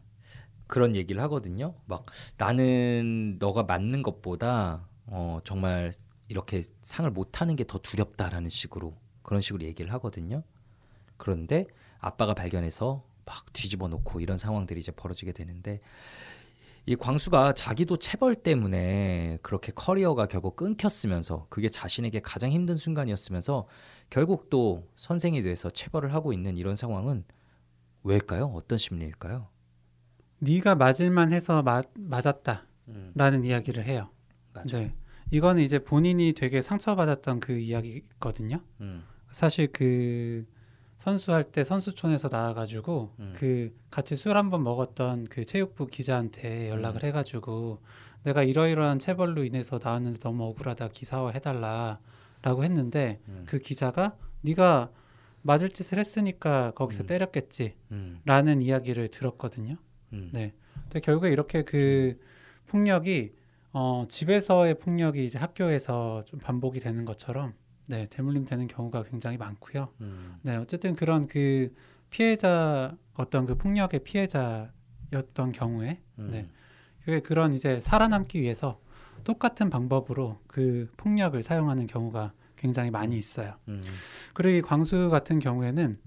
그런 0.66 0.96
얘기를 0.96 1.20
하거든요. 1.22 1.74
막 1.86 2.04
나는 2.36 3.36
너가 3.38 3.62
맞는 3.62 4.02
것보다 4.02 4.88
어 5.06 5.38
정말 5.44 5.92
이렇게 6.28 6.62
상을 6.82 7.08
못 7.10 7.30
타는 7.32 7.56
게 7.56 7.64
더 7.64 7.78
두렵다라는 7.78 8.48
식으로 8.48 8.96
그런 9.22 9.40
식으로 9.40 9.64
얘기를 9.64 9.92
하거든요. 9.94 10.42
그런데 11.16 11.66
아빠가 11.98 12.34
발견해서 12.34 13.04
막 13.26 13.52
뒤집어 13.52 13.88
놓고 13.88 14.20
이런 14.20 14.38
상황들이 14.38 14.80
이제 14.80 14.92
벌어지게 14.92 15.32
되는데 15.32 15.80
이 16.88 16.94
광수가 16.94 17.54
자기도 17.54 17.96
체벌 17.96 18.36
때문에 18.36 19.38
그렇게 19.42 19.72
커리어가 19.72 20.26
결국 20.26 20.54
끊겼으면서 20.54 21.48
그게 21.50 21.68
자신에게 21.68 22.20
가장 22.20 22.50
힘든 22.50 22.76
순간이었으면서 22.76 23.66
결국 24.08 24.48
또 24.50 24.88
선생이 24.94 25.42
돼서 25.42 25.68
체벌을 25.68 26.14
하고 26.14 26.32
있는 26.32 26.56
이런 26.56 26.76
상황은 26.76 27.24
왜일까요? 28.04 28.46
어떤 28.54 28.78
심리일까요? 28.78 29.48
네가 30.38 30.76
맞을만 30.76 31.32
해서 31.32 31.64
맞, 31.64 31.86
맞았다라는 31.96 32.64
음, 32.88 33.44
이야기를 33.44 33.84
해요. 33.84 34.10
맞아. 34.52 34.78
네, 34.78 34.94
이거는 35.32 35.64
이제 35.64 35.80
본인이 35.80 36.34
되게 36.34 36.62
상처받았던 36.62 37.40
그 37.40 37.58
이야기거든요. 37.58 38.60
음, 38.80 39.02
사실 39.32 39.66
그 39.72 40.46
선수할 41.06 41.44
때 41.44 41.62
선수촌에서 41.62 42.28
나와가지고 42.32 43.14
음. 43.20 43.32
그 43.36 43.72
같이 43.92 44.16
술 44.16 44.36
한번 44.36 44.64
먹었던 44.64 45.28
그 45.30 45.44
체육부 45.44 45.86
기자한테 45.86 46.68
연락을 46.68 47.04
음. 47.04 47.06
해가지고 47.06 47.80
내가 48.24 48.42
이러이러한 48.42 48.98
체벌로 48.98 49.44
인해서 49.44 49.78
나왔는데 49.80 50.18
너무 50.18 50.46
억울하다 50.46 50.88
기사화 50.88 51.30
해달라라고 51.30 52.64
했는데 52.64 53.20
음, 53.28 53.44
그 53.46 53.60
기자가 53.60 54.16
네가 54.40 54.90
맞을 55.42 55.70
짓을 55.70 56.00
했으니까 56.00 56.72
거기서 56.72 57.04
음. 57.04 57.06
때렸겠지라는 57.06 57.76
음, 58.32 58.62
이야기를 58.62 59.06
들었거든요. 59.06 59.76
음, 60.12 60.30
네. 60.32 60.54
근데 60.82 60.98
결국에 60.98 61.30
이렇게 61.30 61.62
그 61.62 62.18
폭력이 62.66 63.32
어, 63.72 64.06
집에서의 64.08 64.80
폭력이 64.80 65.24
이제 65.24 65.38
학교에서 65.38 66.22
좀 66.26 66.40
반복이 66.40 66.80
되는 66.80 67.04
것처럼 67.04 67.54
네, 67.88 68.06
대물림 68.06 68.44
되는 68.44 68.66
경우가 68.66 69.04
굉장히 69.04 69.36
많고요. 69.36 69.88
음, 70.00 70.36
네, 70.42 70.56
어쨌든 70.56 70.96
그런 70.96 71.26
그 71.26 71.72
피해자 72.10 72.96
어떤 73.14 73.46
그 73.46 73.54
폭력의 73.54 74.00
피해자였던 74.00 75.52
경우에 75.52 76.00
음, 76.18 76.28
네. 76.30 76.48
그게 77.04 77.20
그런 77.20 77.52
이제 77.52 77.80
살아남기 77.80 78.40
위해서 78.40 78.80
똑같은 79.24 79.70
방법으로 79.70 80.40
그 80.46 80.90
폭력을 80.96 81.40
사용하는 81.42 81.86
경우가 81.86 82.32
굉장히 82.56 82.90
많이 82.90 83.16
있어요. 83.16 83.54
음, 83.68 83.82
그리고 84.34 84.58
이 84.58 84.62
광수 84.62 85.10
같은 85.10 85.38
경우에는 85.38 85.98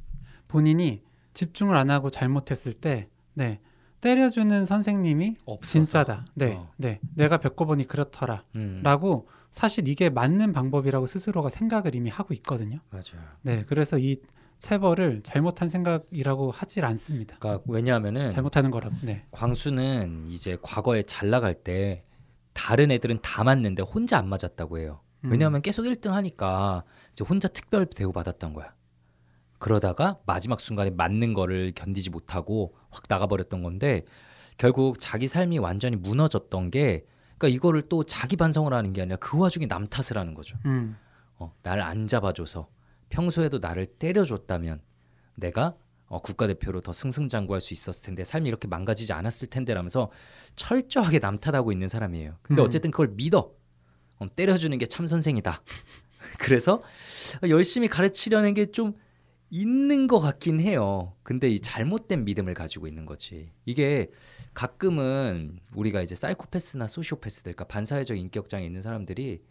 본인이 0.47 1.03
집중을 1.33 1.77
안 1.77 1.89
하고 1.89 2.09
잘못했을 2.09 2.73
때, 2.73 3.07
네, 3.33 3.59
때려주는 4.01 4.65
선생님이 4.65 5.35
없어서. 5.45 5.71
진짜다. 5.71 6.25
네, 6.33 6.53
어. 6.53 6.71
네, 6.77 6.99
내가 7.15 7.37
겪어보니 7.37 7.87
그렇더라. 7.87 8.43
음, 8.55 8.81
라고 8.83 9.27
사실 9.51 9.87
이게 9.87 10.09
맞는 10.09 10.53
방법이라고 10.53 11.07
스스로가 11.07 11.49
생각을 11.49 11.95
이미 11.95 12.09
하고 12.09 12.33
있거든요. 12.35 12.79
맞아요. 12.89 13.25
네, 13.41 13.63
그래서 13.67 13.97
이 13.97 14.17
체벌을 14.59 15.21
잘못한 15.23 15.69
생각이라고 15.69 16.51
하질 16.51 16.85
않습니다. 16.85 17.37
그러니까 17.39 17.63
왜냐하면은 17.67 18.29
잘못하는 18.29 18.71
거라고. 18.71 18.95
네, 19.01 19.25
광수는 19.31 20.27
이제 20.27 20.57
과거에 20.61 21.03
잘 21.03 21.29
나갈 21.29 21.53
때 21.55 22.03
다른 22.53 22.91
애들은 22.91 23.19
다 23.21 23.43
맞는데 23.43 23.83
혼자 23.83 24.17
안 24.17 24.27
맞았다고 24.27 24.79
해요. 24.79 25.01
음, 25.23 25.31
왜냐하면 25.31 25.61
계속 25.61 25.83
1등 25.83 26.09
하니까 26.09 26.83
이제 27.13 27.23
혼자 27.23 27.47
특별 27.47 27.85
대우 27.85 28.11
받았던 28.11 28.53
거야. 28.53 28.73
그러다가 29.57 30.19
마지막 30.25 30.59
순간에 30.59 30.89
맞는 30.89 31.33
거를 31.33 31.73
견디지 31.75 32.09
못하고 32.09 32.75
확 32.89 33.03
나가버렸던 33.07 33.61
건데 33.61 34.03
결국 34.57 34.99
자기 34.99 35.27
삶이 35.27 35.57
완전히 35.59 35.95
무너졌던 35.95 36.71
게 36.71 37.05
그러니까 37.39 37.47
이거를 37.55 37.81
또 37.83 38.03
자기 38.03 38.35
반성을 38.35 38.71
하는 38.71 38.93
게 38.93 39.01
아니라 39.01 39.17
그 39.17 39.39
와중에 39.39 39.65
남 39.65 39.87
탓을 39.87 40.17
하는 40.19 40.33
거죠. 40.33 40.57
음, 40.65 40.97
어, 41.37 41.55
나를 41.63 41.81
안 41.81 42.05
잡아줘서 42.05 42.69
평소에도 43.09 43.57
나를 43.59 43.85
때려줬다면 43.87 44.81
내가 45.35 45.75
어, 46.07 46.21
국가대표로 46.21 46.81
더 46.81 46.91
승승장구할 46.91 47.61
수 47.61 47.73
있었을 47.73 48.03
텐데 48.05 48.23
삶이 48.23 48.47
이렇게 48.49 48.67
망가지지 48.67 49.13
않았을 49.13 49.47
텐데라면서 49.49 50.11
철저하게 50.55 51.19
남 51.19 51.39
탓하고 51.39 51.71
있는 51.71 51.87
사람이에요. 51.87 52.35
근데 52.41 52.61
음. 52.61 52.65
어쨌든 52.65 52.91
그걸 52.91 53.09
믿어. 53.09 53.51
어, 54.17 54.35
때려주는 54.35 54.77
게 54.77 54.85
참 54.85 55.07
선생이다. 55.07 55.61
그래서 56.39 56.83
열심히 57.47 57.87
가르치려는 57.87 58.53
게좀 58.53 58.95
있는 59.49 60.07
것 60.07 60.19
같긴 60.19 60.59
해요. 60.59 61.15
근데 61.23 61.49
이 61.49 61.59
잘못된 61.59 62.25
믿음을 62.25 62.53
가지고 62.53 62.87
있는 62.87 63.05
거지. 63.05 63.51
이게 63.65 64.11
가끔은 64.53 65.59
우리가 65.73 66.01
이제 66.01 66.15
사이코패스나 66.15 66.87
소시오패스들, 66.87 67.53
그러니까 67.53 67.65
반사회적 67.65 68.17
인격장애 68.17 68.65
있는 68.65 68.81
사람들이 68.81 69.43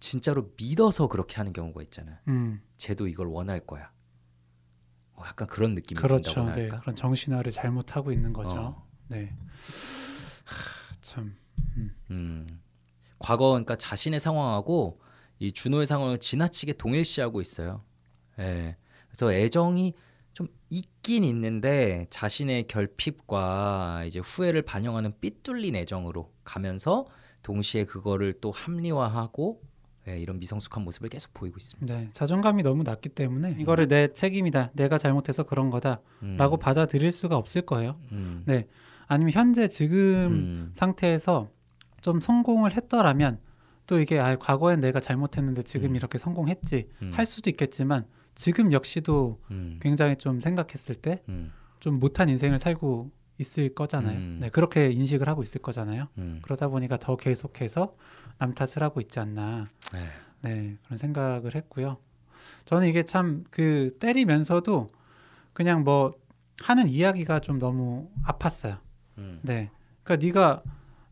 진짜로 0.00 0.50
믿어서 0.56 1.08
그렇게 1.08 1.36
하는 1.36 1.52
경우가 1.52 1.82
있잖아. 1.82 2.20
음, 2.28 2.60
쟤도 2.76 3.08
이걸 3.08 3.28
원할 3.28 3.60
거야. 3.60 3.90
어, 5.14 5.22
약간 5.26 5.48
그런 5.48 5.74
느낌이 5.74 5.98
그렇죠. 6.00 6.30
든다고나 6.30 6.54
네, 6.54 6.60
할까? 6.62 6.80
그런 6.80 6.96
정신화를 6.96 7.52
잘못하고 7.52 8.12
있는 8.12 8.32
거죠. 8.32 8.56
어, 8.56 8.88
네, 9.08 9.34
하, 10.44 10.96
참. 11.00 11.36
음. 12.10 12.60
과거 13.18 13.50
그러니까 13.50 13.76
자신의 13.76 14.20
상황하고 14.20 15.00
이 15.38 15.50
준호의 15.50 15.86
상황을 15.86 16.18
지나치게 16.18 16.74
동일시하고 16.74 17.40
있어요. 17.40 17.82
예. 18.38 18.76
그래서 19.16 19.32
애정이 19.32 19.94
좀 20.32 20.48
있긴 20.68 21.22
있는데 21.22 22.06
자신의 22.10 22.66
결핍과 22.66 24.02
이제 24.06 24.18
후회를 24.18 24.62
반영하는 24.62 25.12
삐뚤린 25.20 25.76
애정으로 25.76 26.32
가면서 26.42 27.06
동시에 27.42 27.84
그거를 27.84 28.34
또 28.40 28.50
합리화하고 28.50 29.62
예, 30.08 30.18
이런 30.18 30.38
미성숙한 30.38 30.84
모습을 30.84 31.08
계속 31.08 31.32
보이고 31.32 31.56
있습니다. 31.56 31.96
네, 31.96 32.08
자존감이 32.12 32.62
너무 32.62 32.82
낮기 32.82 33.08
때문에 33.10 33.56
이거를 33.58 33.88
내 33.88 34.08
책임이다, 34.08 34.72
내가 34.74 34.98
잘못해서 34.98 35.44
그런 35.44 35.70
거다라고 35.70 36.02
음, 36.22 36.58
받아들일 36.58 37.10
수가 37.10 37.38
없을 37.38 37.62
거예요. 37.62 37.98
음, 38.12 38.42
네, 38.44 38.66
아니면 39.06 39.32
현재 39.32 39.68
지금 39.68 39.96
음, 39.96 40.70
상태에서 40.74 41.48
좀 42.02 42.20
성공을 42.20 42.76
했더라면 42.76 43.38
또 43.86 43.98
이게 43.98 44.18
아, 44.18 44.36
과거엔 44.36 44.80
내가 44.80 45.00
잘못했는데 45.00 45.62
지금 45.62 45.90
음. 45.90 45.96
이렇게 45.96 46.18
성공했지 46.18 46.88
음, 47.00 47.10
할 47.14 47.24
수도 47.24 47.48
있겠지만 47.48 48.06
지금 48.34 48.72
역시도 48.72 49.40
음, 49.50 49.78
굉장히 49.80 50.16
좀 50.16 50.40
생각했을 50.40 50.94
때좀 50.96 51.22
음, 51.28 51.98
못한 51.98 52.28
인생을 52.28 52.58
살고 52.58 53.10
있을 53.38 53.74
거잖아요. 53.74 54.16
음. 54.16 54.38
네, 54.40 54.48
그렇게 54.48 54.90
인식을 54.90 55.28
하고 55.28 55.42
있을 55.42 55.60
거잖아요. 55.60 56.08
음. 56.18 56.38
그러다 56.42 56.68
보니까 56.68 56.96
더 56.96 57.16
계속해서 57.16 57.94
남 58.38 58.54
탓을 58.54 58.82
하고 58.82 59.00
있지 59.00 59.18
않나. 59.20 59.66
네. 59.92 60.08
네, 60.42 60.76
그런 60.84 60.98
생각을 60.98 61.54
했고요. 61.54 61.98
저는 62.64 62.86
이게 62.88 63.02
참 63.02 63.44
그 63.50 63.90
때리면서도 63.98 64.88
그냥 65.52 65.84
뭐 65.84 66.12
하는 66.62 66.88
이야기가 66.88 67.40
좀 67.40 67.58
너무 67.58 68.10
아팠어요. 68.24 68.78
음, 69.18 69.40
네. 69.42 69.70
그러니까 70.02 70.26
네가 70.26 70.62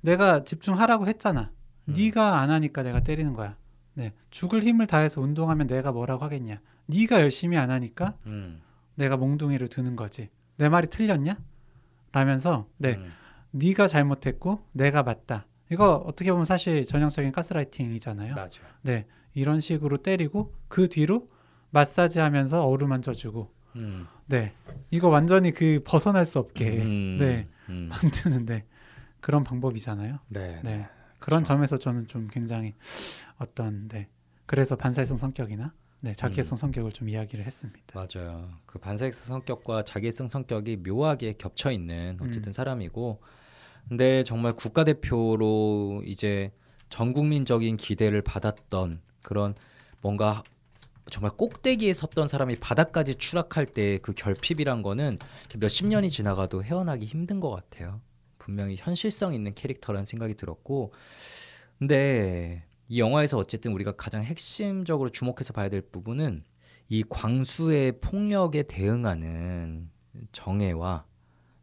내가 0.00 0.44
집중하라고 0.44 1.06
했잖아. 1.08 1.50
음. 1.88 1.94
네가 1.94 2.38
안 2.40 2.50
하니까 2.50 2.82
내가 2.82 3.00
때리는 3.00 3.32
거야. 3.34 3.56
네. 3.94 4.12
죽을 4.30 4.62
힘을 4.62 4.86
다해서 4.86 5.20
운동하면 5.20 5.66
내가 5.66 5.92
뭐라고 5.92 6.24
하겠냐. 6.24 6.60
네가 6.92 7.20
열심히 7.20 7.56
안 7.56 7.70
하니까 7.70 8.16
음, 8.26 8.60
내가 8.94 9.16
몽둥이를 9.16 9.68
드는 9.68 9.96
거지. 9.96 10.28
내 10.56 10.68
말이 10.68 10.88
틀렸냐? 10.88 11.38
라면서 12.12 12.68
네. 12.76 12.94
음, 12.94 13.12
네가 13.52 13.86
잘못했고 13.86 14.66
내가 14.72 15.02
맞다. 15.02 15.46
이거 15.70 15.94
어떻게 16.06 16.30
보면 16.30 16.44
사실 16.44 16.84
전형적인 16.84 17.32
가스라이팅이잖아요. 17.32 18.34
맞아요. 18.34 18.48
네. 18.82 19.06
이런 19.34 19.60
식으로 19.60 19.96
때리고 19.96 20.52
그 20.68 20.88
뒤로 20.88 21.30
마사지 21.70 22.18
하면서 22.18 22.66
어루만져 22.66 23.14
주고 23.14 23.50
음, 23.76 24.06
네. 24.26 24.52
이거 24.90 25.08
완전히 25.08 25.50
그 25.52 25.80
벗어날 25.84 26.26
수 26.26 26.38
없게 26.38 26.82
음, 26.82 27.16
네. 27.18 27.48
음, 27.70 27.88
만드는데 27.90 28.66
그런 29.20 29.44
방법이잖아요. 29.44 30.18
네, 30.28 30.60
네. 30.62 30.86
그런 31.18 31.38
그렇죠. 31.38 31.44
점에서 31.44 31.78
저는 31.78 32.06
좀 32.06 32.28
굉장히 32.30 32.74
어떤 33.38 33.88
네. 33.88 34.08
그래서 34.44 34.76
반사회성 34.76 35.16
성격이나 35.16 35.72
네, 36.04 36.12
자기애성 36.12 36.58
성격을 36.58 36.90
좀 36.90 37.08
이야기를 37.08 37.46
했습니다. 37.46 37.80
맞아요. 37.94 38.50
그 38.66 38.80
반사익성 38.80 39.36
성격과 39.36 39.84
자기애성 39.84 40.28
성격이 40.28 40.78
묘하게 40.78 41.34
겹쳐 41.34 41.70
있는 41.70 42.18
어쨌든 42.20 42.48
음. 42.48 42.52
사람이고, 42.52 43.22
근데 43.88 44.24
정말 44.24 44.52
국가대표로 44.54 46.02
이제 46.04 46.50
전 46.88 47.12
국민적인 47.12 47.76
기대를 47.76 48.20
받았던 48.22 49.00
그런 49.22 49.54
뭔가 50.00 50.42
정말 51.08 51.30
꼭대기에 51.36 51.92
섰던 51.92 52.26
사람이 52.26 52.56
바닥까지 52.56 53.14
추락할 53.14 53.66
때 53.66 53.98
그 53.98 54.12
결핍이란 54.12 54.82
거는 54.82 55.18
몇십 55.58 55.86
년이 55.86 56.10
지나가도 56.10 56.64
헤어나기 56.64 57.06
힘든 57.06 57.38
것 57.38 57.50
같아요. 57.50 58.00
분명히 58.38 58.74
현실성 58.76 59.34
있는 59.34 59.54
캐릭터라는 59.54 60.04
생각이 60.04 60.34
들었고, 60.34 60.92
근데 61.78 62.64
이 62.92 63.00
영화에서 63.00 63.38
어쨌든 63.38 63.72
우리가 63.72 63.92
가장 63.92 64.22
핵심적으로 64.22 65.08
주목해서 65.08 65.54
봐야 65.54 65.70
될 65.70 65.80
부분은 65.80 66.44
이 66.90 67.02
광수의 67.08 68.00
폭력에 68.02 68.64
대응하는 68.64 69.88
정혜와 70.32 71.06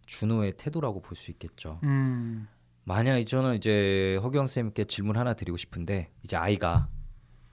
준호의 0.07 0.53
태도라고 0.57 1.03
볼 1.03 1.15
수 1.15 1.29
있겠죠. 1.29 1.79
음. 1.83 2.47
만약 2.83 3.23
저는 3.23 3.57
이제 3.57 4.17
허경 4.23 4.47
쌤께 4.47 4.85
질문 4.85 5.17
하나 5.17 5.35
드리고 5.35 5.55
싶은데 5.55 6.11
이제 6.23 6.35
아이가 6.35 6.89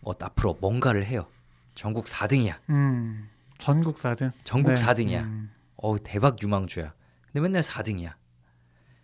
어, 0.00 0.12
앞으로 0.18 0.56
뭔가를 0.59 1.04
해요. 1.04 1.26
전국 1.75 2.06
4등이야. 2.06 2.59
음. 2.71 3.28
전국 3.59 3.97
4등. 3.97 4.33
전국 4.45 4.73
네. 4.73 4.75
4등이야. 4.83 5.23
음. 5.23 5.52
어 5.76 5.99
대박 6.02 6.42
유망주야. 6.42 6.95
근데 7.26 7.40
맨날 7.40 7.60
4등이야. 7.60 8.15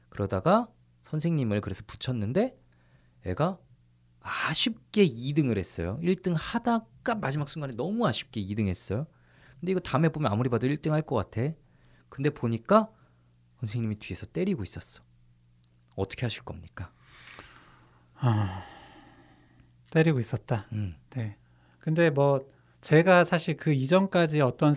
그러다가 0.08 0.66
선생님을 1.02 1.60
그래서 1.60 1.82
붙였는데 1.86 2.56
애가 3.26 3.58
아쉽게 4.22 5.04
2등을 5.06 5.58
했어요. 5.58 5.98
1등 6.02 6.34
하다가 6.36 7.16
마지막 7.16 7.48
순간에 7.48 7.74
너무 7.76 8.06
아쉽게 8.06 8.40
2등 8.44 8.66
했어요. 8.68 9.06
근데 9.60 9.72
이거 9.72 9.80
다음에 9.80 10.08
보면 10.08 10.30
아무리 10.32 10.48
봐도 10.48 10.66
1등 10.66 10.90
할 10.90 11.02
것 11.02 11.16
같아. 11.16 11.52
근데 12.08 12.30
보니까 12.30 12.88
선생님이 13.60 13.96
뒤에서 13.98 14.26
때리고 14.26 14.62
있었어. 14.62 15.02
어떻게 15.94 16.24
하실 16.26 16.42
겁니까? 16.44 16.92
아. 18.14 18.64
때리고 19.90 20.18
있었다. 20.20 20.66
음, 20.72 20.94
네. 21.10 21.36
근데 21.78 22.08
뭐 22.10 22.48
제가 22.80 23.24
사실 23.24 23.56
그 23.56 23.72
이전까지 23.72 24.40
어떤 24.40 24.74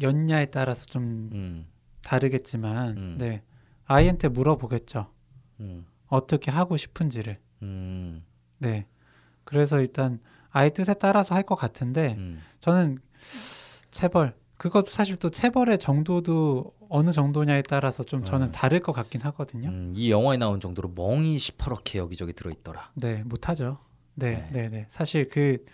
스탠스였냐에 0.00 0.46
따라서 0.46 0.86
좀 0.86 1.30
음, 1.32 1.64
다르겠지만 2.02 2.96
음. 2.96 3.16
네. 3.18 3.42
아이한테 3.86 4.28
물어보겠죠. 4.28 5.12
음, 5.60 5.86
어떻게 6.06 6.50
하고 6.50 6.76
싶은지를. 6.76 7.38
음, 7.62 8.22
네. 8.58 8.86
그래서 9.44 9.80
일단 9.80 10.20
아이 10.50 10.70
뜻에 10.70 10.94
따라서 10.94 11.34
할 11.34 11.42
것 11.42 11.54
같은데 11.56 12.14
음, 12.18 12.40
저는 12.58 12.98
체벌 13.90 14.34
그것도 14.56 14.86
사실 14.86 15.16
또 15.16 15.30
체벌의 15.30 15.78
정도도 15.78 16.72
어느 16.88 17.10
정도냐에 17.12 17.62
따라서 17.62 18.02
좀 18.02 18.24
저는 18.24 18.48
음. 18.48 18.52
다를 18.52 18.80
것 18.80 18.92
같긴 18.92 19.20
하거든요. 19.22 19.68
음, 19.70 19.92
이 19.94 20.10
영화에 20.10 20.36
나온 20.36 20.60
정도로 20.60 20.92
멍이 20.94 21.38
시퍼렇게 21.38 21.98
여기저기 21.98 22.32
들어있더라. 22.32 22.90
네, 22.94 23.22
못하죠. 23.24 23.78
네, 24.16 24.48
네. 24.50 24.62
네, 24.62 24.68
네. 24.68 24.86
사실 24.90 25.28
그 25.28 25.64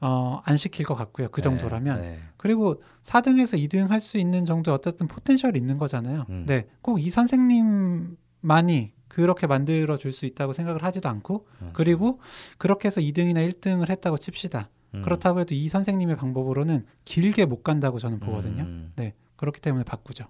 어, 0.00 0.40
안 0.44 0.56
시킬 0.56 0.84
것 0.84 0.94
같고요. 0.94 1.28
그 1.30 1.40
정도라면. 1.42 2.00
네, 2.00 2.08
네. 2.08 2.18
그리고 2.36 2.82
4등에서 3.02 3.58
2등 3.68 3.88
할 3.88 4.00
수 4.00 4.18
있는 4.18 4.44
정도 4.44 4.72
어쨌든 4.72 5.08
포텐셜이 5.08 5.56
있는 5.58 5.76
거잖아요. 5.78 6.26
음. 6.28 6.44
네, 6.46 6.66
꼭 6.82 6.98
이 7.00 7.10
선생님만이 7.10 8.92
그렇게 9.08 9.46
만들어 9.46 9.96
줄 9.96 10.12
수 10.12 10.26
있다고 10.26 10.52
생각을 10.52 10.82
하지도 10.82 11.08
않고 11.08 11.46
음, 11.62 11.70
그리고 11.72 12.20
그렇게 12.58 12.88
해서 12.88 13.00
2등이나 13.00 13.50
1등을 13.52 13.88
했다고 13.90 14.18
칩시다. 14.18 14.70
음. 14.94 15.02
그렇다고 15.02 15.40
해도 15.40 15.54
이 15.54 15.68
선생님의 15.68 16.16
방법으로는 16.16 16.86
길게 17.04 17.44
못 17.46 17.62
간다고 17.62 17.98
저는 17.98 18.20
보거든요. 18.20 18.62
음, 18.62 18.92
그렇기 19.36 19.60
때문에 19.60 19.84
바꾸죠. 19.84 20.26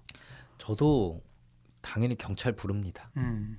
저도 0.57 1.21
당연히 1.81 2.15
경찰 2.17 2.51
부릅니다. 2.53 3.09
음. 3.17 3.57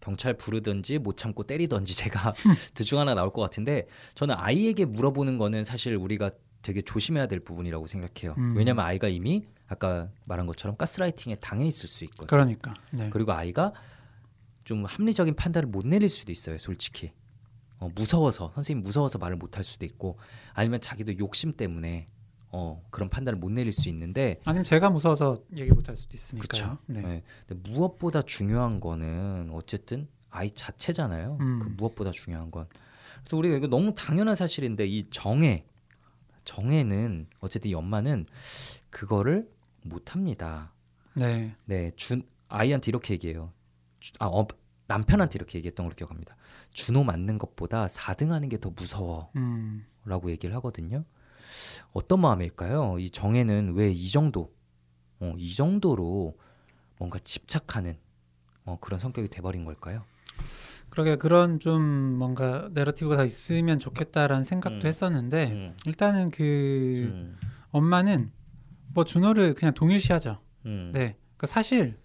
경찰 0.00 0.34
부르든지 0.34 0.98
못 0.98 1.16
참고 1.16 1.44
때리든지 1.44 1.96
제가 1.96 2.34
둘중 2.74 2.98
하나 2.98 3.14
나올 3.14 3.32
것 3.32 3.40
같은데 3.40 3.86
저는 4.14 4.34
아이에게 4.36 4.84
물어보는 4.84 5.38
거는 5.38 5.64
사실 5.64 5.96
우리가 5.96 6.30
되게 6.62 6.82
조심해야 6.82 7.26
될 7.26 7.40
부분이라고 7.40 7.86
생각해요. 7.86 8.34
음. 8.38 8.54
왜냐하면 8.56 8.84
아이가 8.84 9.08
이미 9.08 9.46
아까 9.66 10.08
말한 10.24 10.46
것처럼 10.46 10.76
가스라이팅에 10.76 11.36
당해 11.36 11.66
있을 11.66 11.88
수 11.88 12.04
있거든요. 12.04 12.26
그러니까. 12.26 12.74
네. 12.90 13.08
그리고 13.10 13.32
아이가 13.32 13.72
좀 14.64 14.84
합리적인 14.84 15.34
판단을 15.36 15.68
못 15.68 15.86
내릴 15.86 16.08
수도 16.08 16.32
있어요, 16.32 16.58
솔직히. 16.58 17.12
어, 17.78 17.88
무서워서 17.94 18.52
선생님 18.54 18.82
무서워서 18.84 19.18
말을 19.18 19.36
못 19.36 19.56
할 19.56 19.64
수도 19.64 19.84
있고 19.84 20.16
아니면 20.54 20.80
자기도 20.80 21.18
욕심 21.18 21.52
때문에 21.52 22.06
어, 22.50 22.82
그런 22.90 23.08
판단을 23.10 23.38
못 23.38 23.50
내릴 23.50 23.72
수 23.72 23.88
있는데 23.88 24.40
아니면 24.44 24.64
제가 24.64 24.90
무서워서 24.90 25.42
얘기 25.56 25.70
못 25.72 25.88
할 25.88 25.96
수도 25.96 26.14
있으니까요. 26.14 26.78
네. 26.86 27.02
네. 27.02 27.22
근데 27.46 27.68
무엇보다 27.70 28.22
중요한 28.22 28.80
거는 28.80 29.50
어쨌든 29.52 30.08
아이 30.30 30.50
자체잖아요. 30.50 31.38
음. 31.40 31.58
그 31.58 31.68
무엇보다 31.68 32.10
중요한 32.12 32.50
건. 32.50 32.66
그래서 33.22 33.36
우리가 33.36 33.56
이거 33.56 33.66
너무 33.66 33.94
당연한 33.94 34.34
사실인데 34.34 34.86
이 34.86 35.04
정해 35.10 35.64
정해는 36.44 37.26
어쨌든 37.40 37.70
이 37.70 37.74
엄마는 37.74 38.26
그거를 38.90 39.48
못 39.84 40.14
합니다. 40.14 40.72
네. 41.14 41.54
네, 41.64 41.90
준 41.96 42.22
아이한테 42.48 42.90
이렇게 42.90 43.14
얘기해요. 43.14 43.52
주- 44.04 44.12
아, 44.18 44.26
어, 44.26 44.46
남편한테 44.86 45.36
이렇게 45.38 45.56
얘기했던 45.58 45.86
걸로 45.86 45.94
기억합니다. 45.96 46.36
준호 46.72 47.04
맞는 47.04 47.38
것보다 47.38 47.86
4등 47.86 48.32
하는 48.32 48.48
게 48.50 48.58
더 48.58 48.68
무서워라고 48.70 49.30
음. 49.36 49.86
얘기를 50.28 50.54
하거든요. 50.56 51.04
어떤 51.94 52.20
마음일까요? 52.20 52.98
이 52.98 53.08
정혜는 53.08 53.72
왜 53.74 53.90
이 53.92 54.08
정도, 54.10 54.52
어, 55.20 55.32
이 55.38 55.54
정도로 55.54 56.36
뭔가 56.98 57.18
집착하는 57.18 57.96
어, 58.66 58.76
그런 58.80 58.98
성격이 59.00 59.28
돼버린 59.28 59.64
걸까요? 59.64 60.04
그러게 60.90 61.16
그런 61.16 61.58
좀 61.60 61.82
뭔가 61.82 62.68
내러티브가 62.72 63.16
더 63.16 63.24
있으면 63.24 63.78
좋겠다라는 63.78 64.44
생각도 64.44 64.80
음. 64.80 64.86
했었는데 64.86 65.50
음, 65.50 65.76
일단은 65.86 66.30
그 66.30 67.10
음, 67.12 67.36
엄마는 67.70 68.30
뭐 68.92 69.04
준호를 69.04 69.54
그냥 69.54 69.72
동일시하죠. 69.74 70.40
음. 70.66 70.90
네. 70.92 71.16
그 71.36 71.46
사실 71.46 71.98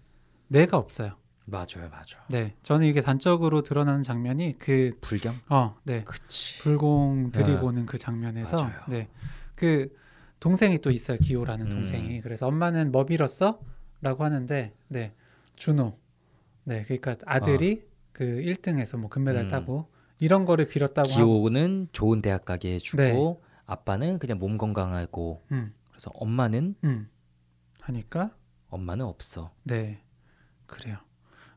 내가 0.48 0.76
없어요. 0.78 1.16
맞아요, 1.50 1.90
맞아. 1.90 2.18
네. 2.28 2.54
저는 2.62 2.86
이게 2.86 3.00
단적으로 3.00 3.62
드러나는 3.62 4.02
장면이 4.02 4.56
그 4.58 4.92
불경? 5.00 5.34
어, 5.48 5.76
네. 5.84 6.04
그치. 6.04 6.60
불공 6.60 7.32
네. 7.32 7.54
오는 7.58 7.86
그 7.86 7.98
장면에서 7.98 8.56
맞아요. 8.56 8.80
네. 8.88 9.08
그 9.54 9.94
동생이 10.40 10.78
또 10.78 10.90
있어요. 10.90 11.18
기호라는 11.18 11.66
음. 11.66 11.70
동생이. 11.70 12.20
그래서 12.22 12.46
엄마는 12.46 12.92
뭐 12.92 13.04
빌었어?라고 13.04 14.24
하는데 14.24 14.72
네. 14.88 15.12
준호. 15.56 15.98
네. 16.64 16.84
그러니까 16.84 17.16
아들이 17.26 17.86
그 18.12 18.24
1등에서 18.24 18.96
뭐 18.98 19.08
금메달 19.10 19.44
음. 19.44 19.48
따고 19.48 19.90
이런 20.18 20.44
거를 20.44 20.66
빌었다고 20.66 21.08
하고. 21.10 21.42
기호는 21.42 21.88
좋은 21.92 22.22
대학 22.22 22.44
가게 22.44 22.74
해주고 22.74 23.02
네. 23.02 23.36
아빠는 23.66 24.18
그냥 24.18 24.38
몸 24.38 24.58
건강하고 24.58 25.44
음, 25.52 25.72
그래서 25.88 26.10
엄마는 26.14 26.74
음. 26.84 27.08
하니까 27.80 28.34
엄마는 28.68 29.04
없어. 29.06 29.52
네 29.62 30.02
그래요. 30.66 30.98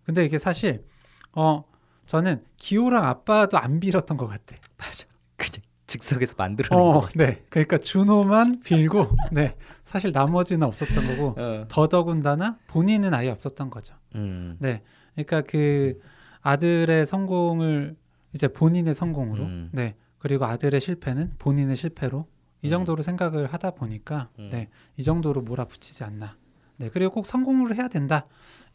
근데 0.05 0.25
이게 0.25 0.37
사실 0.39 0.85
어 1.33 1.63
저는 2.05 2.43
기호랑 2.57 3.05
아빠도 3.05 3.57
안 3.57 3.79
빌었던 3.79 4.17
것 4.17 4.27
같아. 4.27 4.55
맞아. 4.77 5.05
그냥 5.37 5.61
즉석에서 5.87 6.35
만들어낸 6.37 6.83
어, 6.83 7.01
거. 7.01 7.09
네. 7.15 7.43
그러니까 7.49 7.77
준호만 7.77 8.61
빌고, 8.61 9.15
네. 9.31 9.55
사실 9.83 10.11
나머지는 10.11 10.65
없었던 10.67 11.07
거고, 11.07 11.35
어. 11.39 11.65
더더군다나 11.67 12.57
본인은 12.67 13.13
아예 13.13 13.29
없었던 13.29 13.69
거죠. 13.69 13.95
음. 14.15 14.57
네. 14.59 14.81
그러니까 15.13 15.41
그 15.41 15.99
아들의 16.41 17.05
성공을 17.05 17.95
이제 18.33 18.47
본인의 18.47 18.95
성공으로, 18.95 19.43
음. 19.43 19.69
네. 19.71 19.95
그리고 20.17 20.45
아들의 20.45 20.79
실패는 20.79 21.33
본인의 21.37 21.75
실패로 21.75 22.27
이 22.61 22.67
음. 22.67 22.69
정도로 22.69 23.03
생각을 23.03 23.47
하다 23.47 23.71
보니까, 23.71 24.29
음. 24.39 24.47
네. 24.51 24.69
이 24.97 25.03
정도로 25.03 25.41
몰아붙이지 25.41 26.03
않나. 26.05 26.37
네. 26.83 26.89
그리고 26.91 27.11
꼭 27.13 27.25
성공을 27.25 27.75
해야 27.75 27.87
된다. 27.87 28.25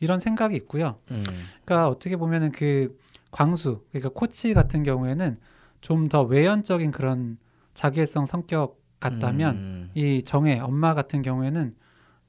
이런 0.01 0.21
생각이 0.21 0.57
있고요. 0.57 0.99
음. 1.11 1.23
그러니까 1.65 1.89
어떻게 1.89 2.17
보면은 2.17 2.53
그 2.53 2.99
광수, 3.31 3.85
그러니까 3.91 4.09
코치 4.11 4.55
같은 4.55 4.83
경우에는 4.83 5.37
좀 5.81 6.09
더 6.09 6.23
외연적인 6.23 6.91
그런 6.91 7.39
자기애성 7.75 8.27
성격 8.27 8.81
같다면 9.01 9.57
음. 9.57 9.91
이 9.95 10.23
정혜 10.25 10.59
엄마 10.59 10.95
같은 10.95 11.23
경우에는 11.23 11.75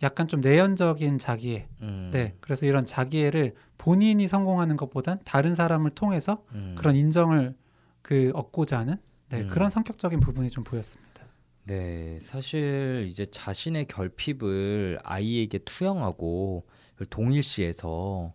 약간 0.04 0.28
좀 0.28 0.42
내연적인 0.42 1.18
자기애. 1.18 1.68
음. 1.82 2.10
네. 2.14 2.36
그래서 2.42 2.66
이런 2.66 2.86
자기애를 2.86 3.56
본인이 3.78 4.28
성공하는 4.28 4.78
것보단 4.78 5.20
다른 5.26 5.56
사람을 5.56 5.92
통해서 5.92 6.44
음. 6.54 6.76
그런 6.78 6.96
인정을 6.96 7.56
그 8.02 8.32
얻고자 8.34 8.78
하는 8.80 8.96
네, 9.30 9.42
음. 9.42 9.48
그런 9.48 9.70
성격적인 9.70 10.20
부분이 10.20 10.50
좀 10.50 10.64
보였습니다. 10.64 11.09
네, 11.70 12.18
사실 12.24 13.06
이제 13.08 13.28
자신의 13.28 13.86
결핍을 13.86 14.98
아이에게 15.04 15.60
투영하고 15.60 16.68
동일시해서 17.12 18.34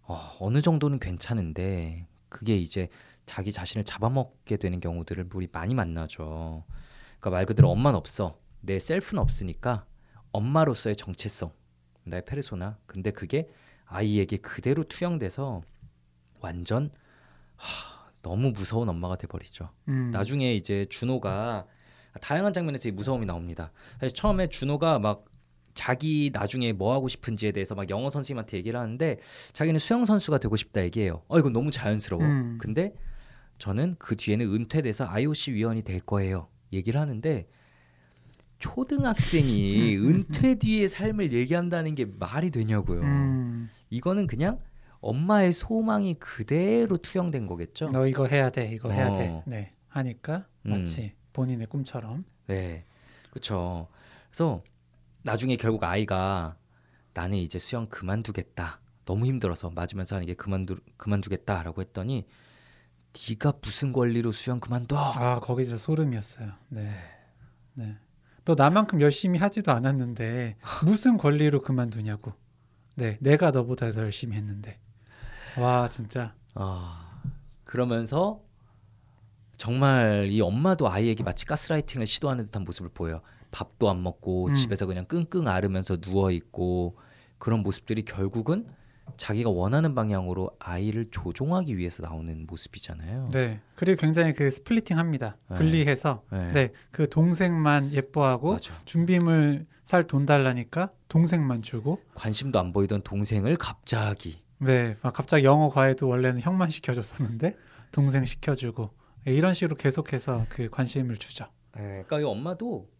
어, 0.00 0.36
어느 0.40 0.62
정도는 0.62 0.98
괜찮은데 0.98 2.06
그게 2.30 2.56
이제 2.56 2.88
자기 3.26 3.52
자신을 3.52 3.84
잡아먹게 3.84 4.56
되는 4.56 4.80
경우들을 4.80 5.28
우리 5.34 5.46
많이 5.52 5.74
만나죠. 5.74 6.64
그러니까 7.20 7.30
말 7.30 7.44
그대로 7.44 7.70
엄마는 7.70 7.98
없어. 7.98 8.38
내 8.62 8.78
셀프는 8.78 9.20
없으니까 9.20 9.84
엄마로서의 10.30 10.96
정체성, 10.96 11.52
나의 12.04 12.24
페르소나. 12.24 12.78
근데 12.86 13.10
그게 13.10 13.50
아이에게 13.84 14.38
그대로 14.38 14.84
투영돼서 14.84 15.60
완전 16.40 16.90
하, 17.56 18.10
너무 18.22 18.52
무서운 18.52 18.88
엄마가 18.88 19.16
돼버리죠. 19.16 19.68
음. 19.88 20.10
나중에 20.12 20.54
이제 20.54 20.86
준호가 20.86 21.66
다양한 22.20 22.52
장면에서 22.52 22.88
이 22.88 22.92
무서움이 22.92 23.26
나옵니다. 23.26 23.72
사실 24.00 24.14
처음에 24.14 24.48
준호가 24.48 24.98
막 24.98 25.24
자기 25.74 26.30
나중에 26.32 26.72
뭐 26.72 26.92
하고 26.92 27.08
싶은지에 27.08 27.52
대해서 27.52 27.74
막 27.74 27.88
영어 27.90 28.10
선생님한테 28.10 28.58
얘기를 28.58 28.78
하는데 28.78 29.18
자기는 29.52 29.78
수영 29.78 30.04
선수가 30.04 30.38
되고 30.38 30.56
싶다 30.56 30.82
얘기해요. 30.84 31.22
어 31.28 31.38
이건 31.38 31.52
너무 31.52 31.70
자연스러워. 31.70 32.22
음. 32.22 32.58
근데 32.60 32.94
저는 33.58 33.96
그 33.98 34.16
뒤에는 34.16 34.54
은퇴돼서 34.54 35.06
IOC 35.08 35.52
위원이 35.52 35.82
될 35.82 36.00
거예요. 36.00 36.48
얘기를 36.72 37.00
하는데 37.00 37.46
초등학생이 38.58 39.96
은퇴 40.04 40.56
뒤의 40.56 40.88
삶을 40.88 41.32
얘기한다는 41.32 41.94
게 41.94 42.04
말이 42.04 42.50
되냐고요. 42.50 43.00
음. 43.00 43.70
이거는 43.90 44.26
그냥 44.26 44.58
엄마의 45.00 45.52
소망이 45.52 46.14
그대로 46.14 46.96
투영된 46.96 47.46
거겠죠. 47.46 47.88
너 47.88 48.06
이거 48.06 48.26
해야 48.26 48.50
돼. 48.50 48.70
이거 48.72 48.90
해야 48.90 49.08
어. 49.08 49.12
돼. 49.18 49.42
네. 49.46 49.72
하니까 49.88 50.46
음. 50.66 50.70
마치 50.70 51.12
본인의 51.32 51.66
꿈처럼. 51.68 52.24
네, 52.46 52.84
그렇죠. 53.30 53.88
그래서 54.28 54.62
나중에 55.22 55.56
결국 55.56 55.84
아이가 55.84 56.56
나는 57.14 57.38
이제 57.38 57.58
수영 57.58 57.86
그만두겠다. 57.86 58.80
너무 59.04 59.26
힘들어서 59.26 59.70
맞으면서 59.70 60.16
하는 60.16 60.26
게 60.26 60.34
그만두 60.34 60.78
그만두겠다라고 60.96 61.80
했더니 61.80 62.26
네가 63.30 63.54
무슨 63.60 63.92
권리로 63.92 64.32
수영 64.32 64.60
그만둬? 64.60 64.96
아, 64.96 65.40
거기 65.40 65.66
진짜 65.66 65.76
소름이었어요. 65.76 66.52
네. 66.68 66.90
네. 67.74 67.96
너 68.44 68.54
나만큼 68.56 69.00
열심히 69.00 69.38
하지도 69.38 69.72
않았는데 69.72 70.56
무슨 70.84 71.16
권리로 71.16 71.60
그만두냐고. 71.60 72.32
네, 72.96 73.18
내가 73.20 73.50
너보다 73.50 73.90
더 73.92 74.02
열심히 74.02 74.36
했는데. 74.36 74.78
와, 75.58 75.88
진짜. 75.88 76.34
아 76.54 77.22
그러면서 77.64 78.42
정말 79.62 80.26
이 80.28 80.40
엄마도 80.40 80.90
아이에게 80.90 81.22
마치 81.22 81.46
가스라이팅을 81.46 82.04
시도하는 82.04 82.46
듯한 82.46 82.64
모습을 82.64 82.90
보여요. 82.92 83.20
밥도 83.52 83.88
안 83.88 84.02
먹고 84.02 84.48
음. 84.48 84.54
집에서 84.54 84.86
그냥 84.86 85.04
끙끙 85.04 85.46
앓으면서 85.46 85.98
누워 85.98 86.32
있고 86.32 86.98
그런 87.38 87.60
모습들이 87.60 88.02
결국은 88.02 88.66
자기가 89.16 89.50
원하는 89.50 89.94
방향으로 89.94 90.50
아이를 90.58 91.10
조종하기 91.12 91.76
위해서 91.78 92.02
나오는 92.02 92.44
모습이잖아요. 92.44 93.28
네. 93.30 93.60
그리고 93.76 94.00
굉장히 94.00 94.32
그 94.32 94.50
스플리팅 94.50 94.98
합니다. 94.98 95.36
네. 95.48 95.58
분리해서 95.58 96.24
네. 96.32 96.52
네, 96.52 96.72
그 96.90 97.08
동생만 97.08 97.92
예뻐하고 97.92 98.54
맞아. 98.54 98.72
준비물 98.84 99.66
살 99.84 100.08
돈 100.08 100.26
달라니까 100.26 100.90
동생만 101.06 101.62
주고 101.62 102.00
관심도 102.14 102.58
안 102.58 102.72
보이던 102.72 103.02
동생을 103.02 103.56
갑자기 103.58 104.42
네, 104.58 104.96
막 105.02 105.12
갑자기 105.12 105.44
영어 105.44 105.70
과외도 105.70 106.08
원래는 106.08 106.40
형만 106.40 106.68
시켜줬었는데 106.70 107.54
동생 107.92 108.24
시켜주고 108.24 108.90
네, 108.90 109.01
이런 109.24 109.54
식으로 109.54 109.76
계속해서 109.76 110.46
그 110.48 110.68
관심을 110.68 111.16
주죠. 111.16 111.46
네, 111.76 112.04
그러니까 112.04 112.20
이 112.20 112.24
엄마도 112.24 112.90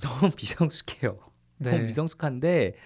너무 0.00 0.32
미성숙해요. 0.36 1.18
너무 1.58 1.76
네, 1.76 1.82
미성숙한데 1.82 2.76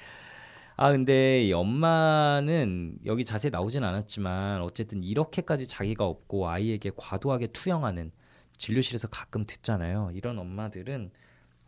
아 0.76 0.90
근데 0.90 1.44
이 1.44 1.52
엄마는 1.52 2.98
여기 3.04 3.24
자세히 3.24 3.50
나오진 3.50 3.82
않았지만 3.82 4.62
어쨌든 4.62 5.02
이렇게까지 5.02 5.66
자기가 5.66 6.04
없고 6.04 6.48
아이에게 6.48 6.92
과도하게 6.96 7.48
투영하는 7.48 8.12
진료실에서 8.56 9.08
가끔 9.08 9.44
듣잖아요. 9.46 10.10
이런 10.14 10.38
엄마들은 10.38 11.10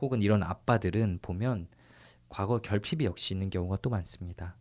혹은 0.00 0.22
이런 0.22 0.42
아빠들은 0.42 1.20
보면 1.22 1.68
과거 2.28 2.58
결핍이 2.58 3.04
역시 3.04 3.34
있는 3.34 3.50
경우가 3.50 3.78
또 3.78 3.90
많습니다. 3.90 4.56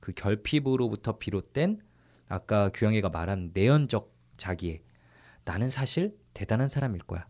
그 0.00 0.12
결핍으로부터 0.12 1.18
비롯된 1.18 1.80
아까 2.28 2.70
규영이가 2.70 3.08
말한 3.08 3.52
내연적 3.54 4.14
자기애 4.36 4.82
나는 5.44 5.70
사실 5.70 6.18
대단한 6.32 6.68
사람일 6.68 7.02
거야. 7.02 7.26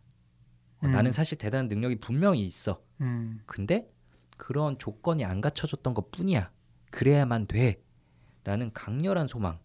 어, 0.80 0.86
음. 0.86 0.90
나는 0.92 1.12
사실 1.12 1.38
대단한 1.38 1.68
능력이 1.68 1.96
분명히 2.00 2.42
있어. 2.44 2.82
음, 3.00 3.40
근데 3.46 3.90
그런 4.36 4.78
조건이 4.78 5.24
안 5.24 5.40
갖춰졌던 5.40 5.94
것 5.94 6.10
뿐이야. 6.10 6.50
그래야만 6.90 7.46
돼. 7.46 7.82
라는 8.44 8.72
강렬한 8.72 9.26
소망. 9.26 9.58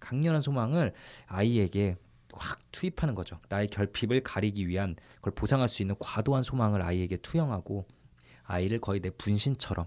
강렬한 0.00 0.40
소망을 0.40 0.92
아이에게 1.26 1.96
확 2.34 2.60
투입하는 2.72 3.14
거죠. 3.14 3.40
나의 3.48 3.68
결핍을 3.68 4.22
가리기 4.22 4.68
위한 4.68 4.96
그걸 5.16 5.34
보상할 5.34 5.68
수 5.68 5.82
있는 5.82 5.94
과도한 5.98 6.42
소망을 6.42 6.82
아이에게 6.82 7.16
투영하고 7.18 7.86
아이를 8.42 8.80
거의 8.80 9.00
내 9.00 9.10
분신처럼 9.10 9.86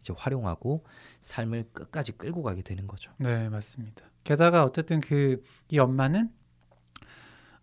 이제 0.00 0.12
활용하고 0.16 0.84
삶을 1.20 1.70
끝까지 1.72 2.12
끌고 2.12 2.42
가게 2.42 2.62
되는 2.62 2.86
거죠. 2.86 3.12
네, 3.18 3.48
맞습니다. 3.48 4.04
게다가 4.24 4.64
어쨌든 4.64 5.00
그 5.00 5.42
이 5.68 5.78
엄마는 5.78 6.30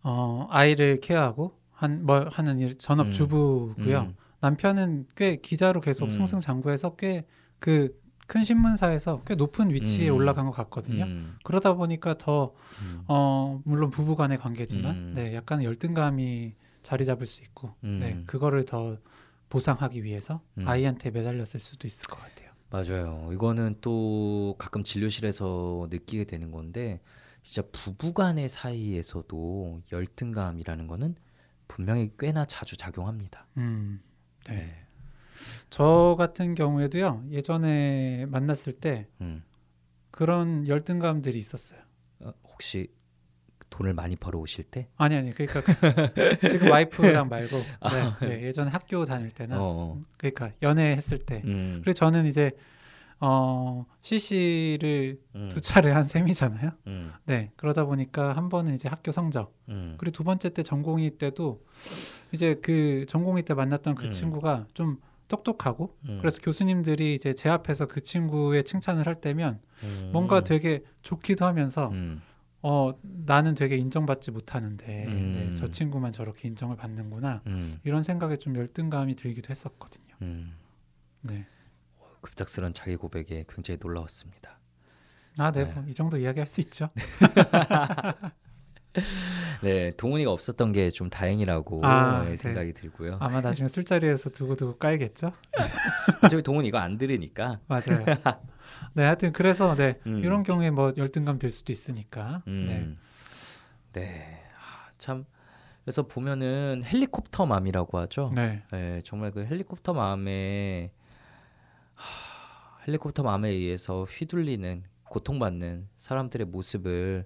어, 0.03 0.47
아이를 0.49 0.99
케어하고 1.01 1.57
한 1.71 2.03
뭐 2.05 2.27
하는 2.31 2.59
일 2.59 2.77
전업 2.77 3.07
음. 3.07 3.11
주부고요. 3.11 3.99
음, 4.01 4.15
남편은 4.41 5.07
꽤 5.15 5.35
기자로 5.37 5.81
계속 5.81 6.05
음. 6.05 6.09
승승장구해서 6.09 6.95
꽤 6.95 7.25
그 7.59 7.89
큰 8.25 8.45
신문사에서 8.45 9.21
꽤 9.27 9.35
높은 9.35 9.69
위치에 9.73 10.09
음. 10.09 10.15
올라간 10.15 10.45
것 10.45 10.51
같거든요. 10.53 11.03
음, 11.03 11.35
그러다 11.43 11.73
보니까 11.73 12.17
더 12.17 12.53
음, 12.81 13.03
어, 13.07 13.61
물론 13.65 13.89
부부간의 13.89 14.37
관계지만 14.37 14.95
음. 14.95 15.11
네, 15.13 15.35
약간 15.35 15.61
열등감이 15.61 16.53
자리 16.81 17.03
잡을 17.05 17.27
수 17.27 17.41
있고 17.43 17.75
음. 17.83 17.99
네, 17.99 18.23
그거를 18.25 18.63
더 18.63 18.97
보상하기 19.49 20.05
위해서 20.05 20.39
음. 20.57 20.65
아이한테 20.65 21.11
매달렸을 21.11 21.59
수도 21.59 21.85
있을 21.85 22.07
것 22.07 22.17
같아요. 22.17 22.51
맞아요. 22.69 23.29
이거는 23.33 23.75
또 23.81 24.55
가끔 24.57 24.83
진료실에서 24.85 25.87
느끼게 25.91 26.23
되는 26.23 26.49
건데 26.49 27.01
진짜 27.43 27.67
부부간의 27.71 28.47
사이에서도 28.49 29.81
열등감이라는 29.91 30.87
거는 30.87 31.15
분명히 31.67 32.11
꽤나 32.17 32.45
자주 32.45 32.77
작용합니다. 32.77 33.45
음, 33.57 34.01
네. 34.47 34.55
네. 34.55 34.79
저 35.69 36.15
같은 36.17 36.55
경우에도요 36.55 37.23
예전에 37.31 38.25
만났을 38.29 38.73
때 38.73 39.07
음. 39.21 39.43
그런 40.11 40.67
열등감들이 40.67 41.37
있었어요. 41.39 41.79
어, 42.19 42.31
혹시 42.43 42.87
돈을 43.69 43.93
많이 43.95 44.15
벌어 44.15 44.37
오실 44.39 44.63
때? 44.65 44.87
아니 44.97 45.15
아니 45.15 45.33
그러니까 45.33 45.61
그- 45.61 46.39
지금 46.47 46.69
와이프랑 46.69 47.27
말고 47.27 47.57
네, 48.21 48.27
네, 48.27 48.43
예전에 48.43 48.69
학교 48.69 49.03
다닐 49.05 49.31
때나 49.31 49.57
어, 49.59 49.63
어. 49.63 50.01
그러니까 50.17 50.51
연애했을 50.61 51.17
때 51.17 51.41
음. 51.45 51.81
그리고 51.83 51.93
저는 51.93 52.27
이제 52.27 52.51
어, 53.25 53.85
CC를 54.01 55.17
음, 55.35 55.47
두 55.49 55.61
차례 55.61 55.91
한 55.91 56.03
셈이잖아요. 56.03 56.71
음, 56.87 57.13
네. 57.23 57.51
그러다 57.55 57.85
보니까 57.85 58.35
한 58.35 58.49
번은 58.49 58.73
이제 58.73 58.89
학교 58.89 59.13
성적, 59.13 59.55
음, 59.69 59.95
그리고 59.97 60.11
두 60.11 60.25
번째 60.25 60.49
때 60.49 60.61
전공의 60.61 61.11
때도 61.11 61.63
이제 62.33 62.59
그 62.61 63.05
전공의 63.07 63.43
때 63.43 63.53
만났던 63.53 63.95
그 63.95 64.07
음. 64.07 64.11
친구가 64.11 64.67
좀 64.73 64.97
똑똑하고 65.29 65.95
음, 66.09 66.17
그래서 66.19 66.41
교수님들이 66.41 67.15
이제 67.15 67.33
제 67.33 67.47
앞에서 67.47 67.85
그 67.85 68.01
친구의 68.01 68.65
칭찬을 68.65 69.07
할 69.07 69.15
때면 69.15 69.61
음, 69.83 70.09
뭔가 70.11 70.41
되게 70.43 70.83
좋기도 71.01 71.45
하면서 71.45 71.91
음, 71.91 72.21
어 72.61 72.93
나는 73.01 73.55
되게 73.55 73.77
인정받지 73.77 74.31
못하는데 74.31 75.05
음. 75.07 75.31
네, 75.33 75.49
저 75.55 75.65
친구만 75.67 76.11
저렇게 76.11 76.49
인정을 76.49 76.75
받는구나 76.75 77.41
음, 77.47 77.79
이런 77.85 78.03
생각에 78.03 78.35
좀 78.35 78.57
열등감이 78.57 79.15
들기도 79.15 79.49
했었거든요. 79.49 80.13
음. 80.23 80.55
네. 81.21 81.45
급작스런 82.23 82.73
자기 82.73 82.95
고백에 82.95 83.45
굉장히 83.47 83.77
놀라웠습니다. 83.79 84.57
아, 85.37 85.51
네. 85.51 85.65
네. 85.65 85.73
뭐이 85.73 85.93
정도 85.93 86.17
이야기할 86.17 86.47
수 86.47 86.59
있죠. 86.61 86.89
네, 89.63 89.91
동훈이가 89.97 90.31
없었던 90.31 90.71
게 90.71 90.89
좀 90.91 91.09
다행이라고 91.09 91.81
아, 91.85 92.23
네, 92.23 92.31
네. 92.31 92.37
생각이 92.37 92.73
들고요. 92.73 93.17
아마 93.19 93.41
나중에 93.41 93.67
술자리에서 93.67 94.29
두고두고 94.29 94.77
까이겠죠. 94.77 95.31
어차피 96.23 96.43
동훈이 96.43 96.67
이거 96.67 96.77
안 96.77 96.97
들으니까. 96.99 97.59
맞아요. 97.67 98.05
네, 98.93 99.03
하여튼 99.03 99.31
그래서 99.33 99.75
네 99.75 99.99
음. 100.05 100.19
이런 100.19 100.43
경우에 100.43 100.69
뭐 100.69 100.93
열등감 100.97 101.39
들 101.39 101.49
수도 101.49 101.71
있으니까. 101.71 102.43
음. 102.47 102.97
네. 103.93 104.01
네. 104.01 104.43
아, 104.55 104.89
참 104.99 105.25
그래서 105.83 106.03
보면은 106.03 106.83
헬리콥터 106.85 107.47
맘이라고 107.47 107.97
하죠. 107.99 108.31
네. 108.35 108.61
네, 108.71 109.01
정말 109.03 109.31
그 109.31 109.43
헬리콥터 109.45 109.93
맘에 109.93 110.91
하, 111.95 112.79
헬리콥터 112.87 113.23
맘에 113.23 113.49
의해서 113.49 114.03
휘둘리는 114.03 114.83
고통받는 115.09 115.87
사람들의 115.95 116.47
모습을 116.47 117.25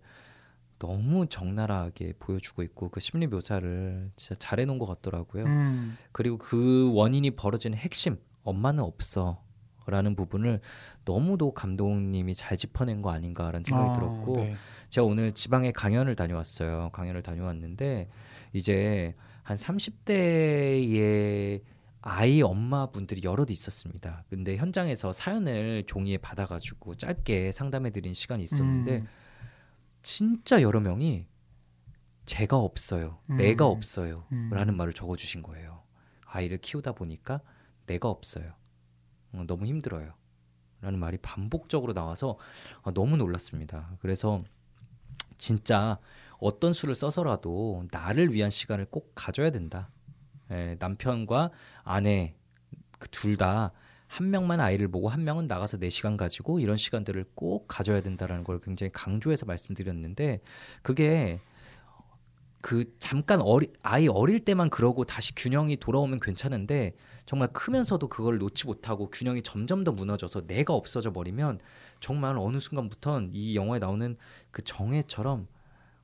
너무 0.80 1.28
적나라하게 1.28 2.14
보여주고 2.20 2.62
있고 2.64 2.90
그 2.90 3.00
심리 3.00 3.28
묘사를 3.28 4.12
진짜 4.16 4.36
잘해놓은 4.38 4.78
것 4.78 4.86
같더라고요. 4.86 5.46
음, 5.46 5.98
그리고 6.12 6.38
그 6.38 6.92
원인이 6.94 7.32
벌어지는 7.32 7.78
핵심 7.78 8.18
엄마는 8.44 8.84
없어 8.84 9.44
라는 9.88 10.16
부분을 10.16 10.60
너무도 11.06 11.54
감독님이 11.54 12.36
잘 12.36 12.58
짚어낸 12.58 13.02
거 13.02 13.10
아닌가라는 13.10 13.64
생각이 13.64 13.90
어, 13.90 13.94
들었고 13.94 14.34
네. 14.36 14.56
제가 14.90 15.08
오늘 15.08 15.32
지방에 15.32 15.72
강연을 15.72 16.16
다녀왔어요. 16.16 16.90
강연을 16.92 17.24
다녀왔는데 17.24 18.10
이제 18.52 19.16
한 19.44 19.56
30대의 19.56 21.62
아이 22.02 22.42
엄마분들이 22.42 23.22
여럿 23.24 23.50
있었습니다. 23.52 24.24
근데 24.30 24.56
현장에서 24.56 25.14
사연을 25.14 25.84
종이에 25.88 26.18
받아가지고 26.18 26.96
짧게 26.96 27.52
상담해드린 27.52 28.14
시간이 28.14 28.44
있었는데 28.44 28.98
음, 28.98 29.08
진짜 30.02 30.62
여러 30.62 30.80
명이 30.80 31.28
제가 32.26 32.58
없어요, 32.58 33.20
음. 33.30 33.38
내가 33.38 33.66
없어요, 33.68 34.26
음. 34.32 34.50
라는 34.52 34.76
말을 34.76 34.94
적어주신 34.94 35.42
거예요. 35.42 35.82
아이를 36.26 36.58
키우다 36.60 36.94
보니까 36.94 37.42
내가 37.88 38.10
없어요, 38.10 38.54
어, 39.34 39.44
너무 39.48 39.66
힘들어요, 39.66 40.14
라는 40.82 41.00
말이 41.00 41.18
반복적으로 41.18 41.94
나와서 41.94 42.38
아, 42.84 42.92
너무 42.92 43.18
놀랐습니다. 43.18 43.98
그래서 44.00 44.44
진짜 45.38 46.00
어떤 46.40 46.74
수를 46.74 46.96
써서라도 46.96 47.88
나를 47.92 48.34
위한 48.34 48.50
시간을 48.50 48.86
꼭 48.86 49.12
가져야 49.16 49.50
된다. 49.50 49.90
예, 50.52 50.76
남편과 50.80 51.52
아내 51.84 52.36
그 53.00 53.10
둘 53.10 53.38
다 53.38 53.72
한 54.08 54.30
명만 54.30 54.62
아이를 54.62 54.88
보고 54.88 55.10
한 55.10 55.26
명은 55.26 55.48
나가서 55.48 55.78
내 55.78 55.90
시간 55.90 56.16
가지고 56.16 56.60
이런 56.62 56.78
시간들을 56.78 57.26
꼭 57.36 57.66
가져야 57.68 58.02
된다라는 58.02 58.46
걸 58.46 58.60
굉장히 58.62 58.90
강조해서 58.94 59.46
말씀드렸는데 59.46 60.40
그게 60.82 61.42
그 62.62 62.96
잠깐 63.00 63.40
어리, 63.42 63.72
아이 63.82 64.08
어릴 64.08 64.40
때만 64.44 64.70
그러고 64.70 65.06
다시 65.06 65.34
균형이 65.36 65.78
돌아오면 65.78 66.20
괜찮은데 66.20 66.94
정말 67.26 67.50
크면서도 67.54 68.08
그걸 68.10 68.40
놓지 68.40 68.66
못하고 68.66 69.10
균형이 69.10 69.42
점점 69.42 69.84
더 69.84 69.92
무너져서 69.92 70.48
내가 70.48 70.74
없어져 70.74 71.14
버리면 71.14 71.60
정말 72.00 72.38
어느 72.38 72.58
순간부터는 72.60 73.30
이 73.34 73.56
영화에 73.56 73.80
나오는 73.80 74.18
그 74.52 74.64
정혜처럼 74.64 75.48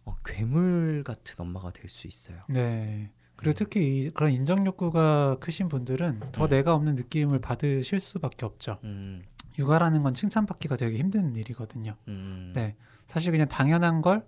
어, 0.05 0.15
괴물 0.25 1.03
같은 1.05 1.35
엄마가 1.39 1.71
될 1.71 1.89
수 1.89 2.07
있어요. 2.07 2.43
네. 2.49 3.11
그리고 3.43 3.49
음. 3.49 3.53
특히 3.57 4.05
이, 4.05 4.09
그런 4.09 4.31
인정 4.31 4.65
욕구가 4.65 5.37
크신 5.39 5.67
분들은 5.67 6.31
더 6.31 6.45
음. 6.45 6.49
내가 6.49 6.73
없는 6.73 6.95
느낌을 6.95 7.39
받으실 7.39 7.99
수밖에 7.99 8.45
없죠. 8.45 8.79
음, 8.85 9.23
육아라는 9.59 10.01
건 10.01 10.13
칭찬받기가 10.13 10.77
되게 10.77 10.97
힘든 10.97 11.35
일이거든요. 11.35 11.95
음, 12.07 12.53
네. 12.55 12.75
사실 13.07 13.31
그냥 13.31 13.47
당연한 13.47 14.01
걸 14.01 14.25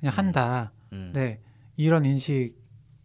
그냥 0.00 0.14
음. 0.14 0.18
한다. 0.18 0.72
음, 0.92 1.12
네. 1.14 1.40
이런 1.76 2.04
인식이 2.06 2.54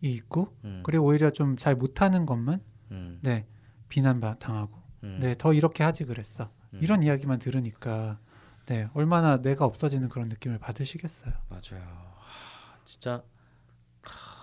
있고 0.01 0.55
음, 0.63 0.81
그리고 0.83 1.05
오히려 1.05 1.29
좀 1.31 1.57
잘 1.57 1.75
못하는 1.75 2.25
것만 2.25 2.61
음, 2.91 3.19
네 3.21 3.45
비난 3.89 4.19
당하고 4.39 4.81
음, 5.03 5.19
네더 5.19 5.53
이렇게 5.53 5.83
하지 5.83 6.05
그랬어 6.05 6.49
음. 6.73 6.79
이런 6.81 7.03
이야기만 7.03 7.39
들으니까 7.39 8.19
네 8.65 8.87
얼마나 8.93 9.41
내가 9.41 9.65
없어지는 9.65 10.07
그런 10.07 10.29
느낌을 10.29 10.59
받으시겠어요. 10.59 11.33
맞아요. 11.49 11.83
하, 11.83 12.77
진짜 12.85 13.11
하, 13.15 13.23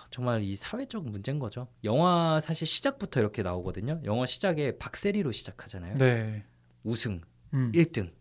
정말 0.09 0.41
이 0.41 0.55
사회적 0.55 1.07
문제인 1.07 1.39
거죠. 1.39 1.67
영화 1.83 2.39
사실 2.39 2.65
시작부터 2.67 3.19
이렇게 3.19 3.43
나오거든요. 3.43 4.01
영화 4.05 4.25
시작에 4.25 4.77
박세리로 4.77 5.31
시작하잖아요. 5.31 5.97
네. 5.97 6.43
우승 6.83 7.21
음. 7.53 7.71
1등. 7.73 8.11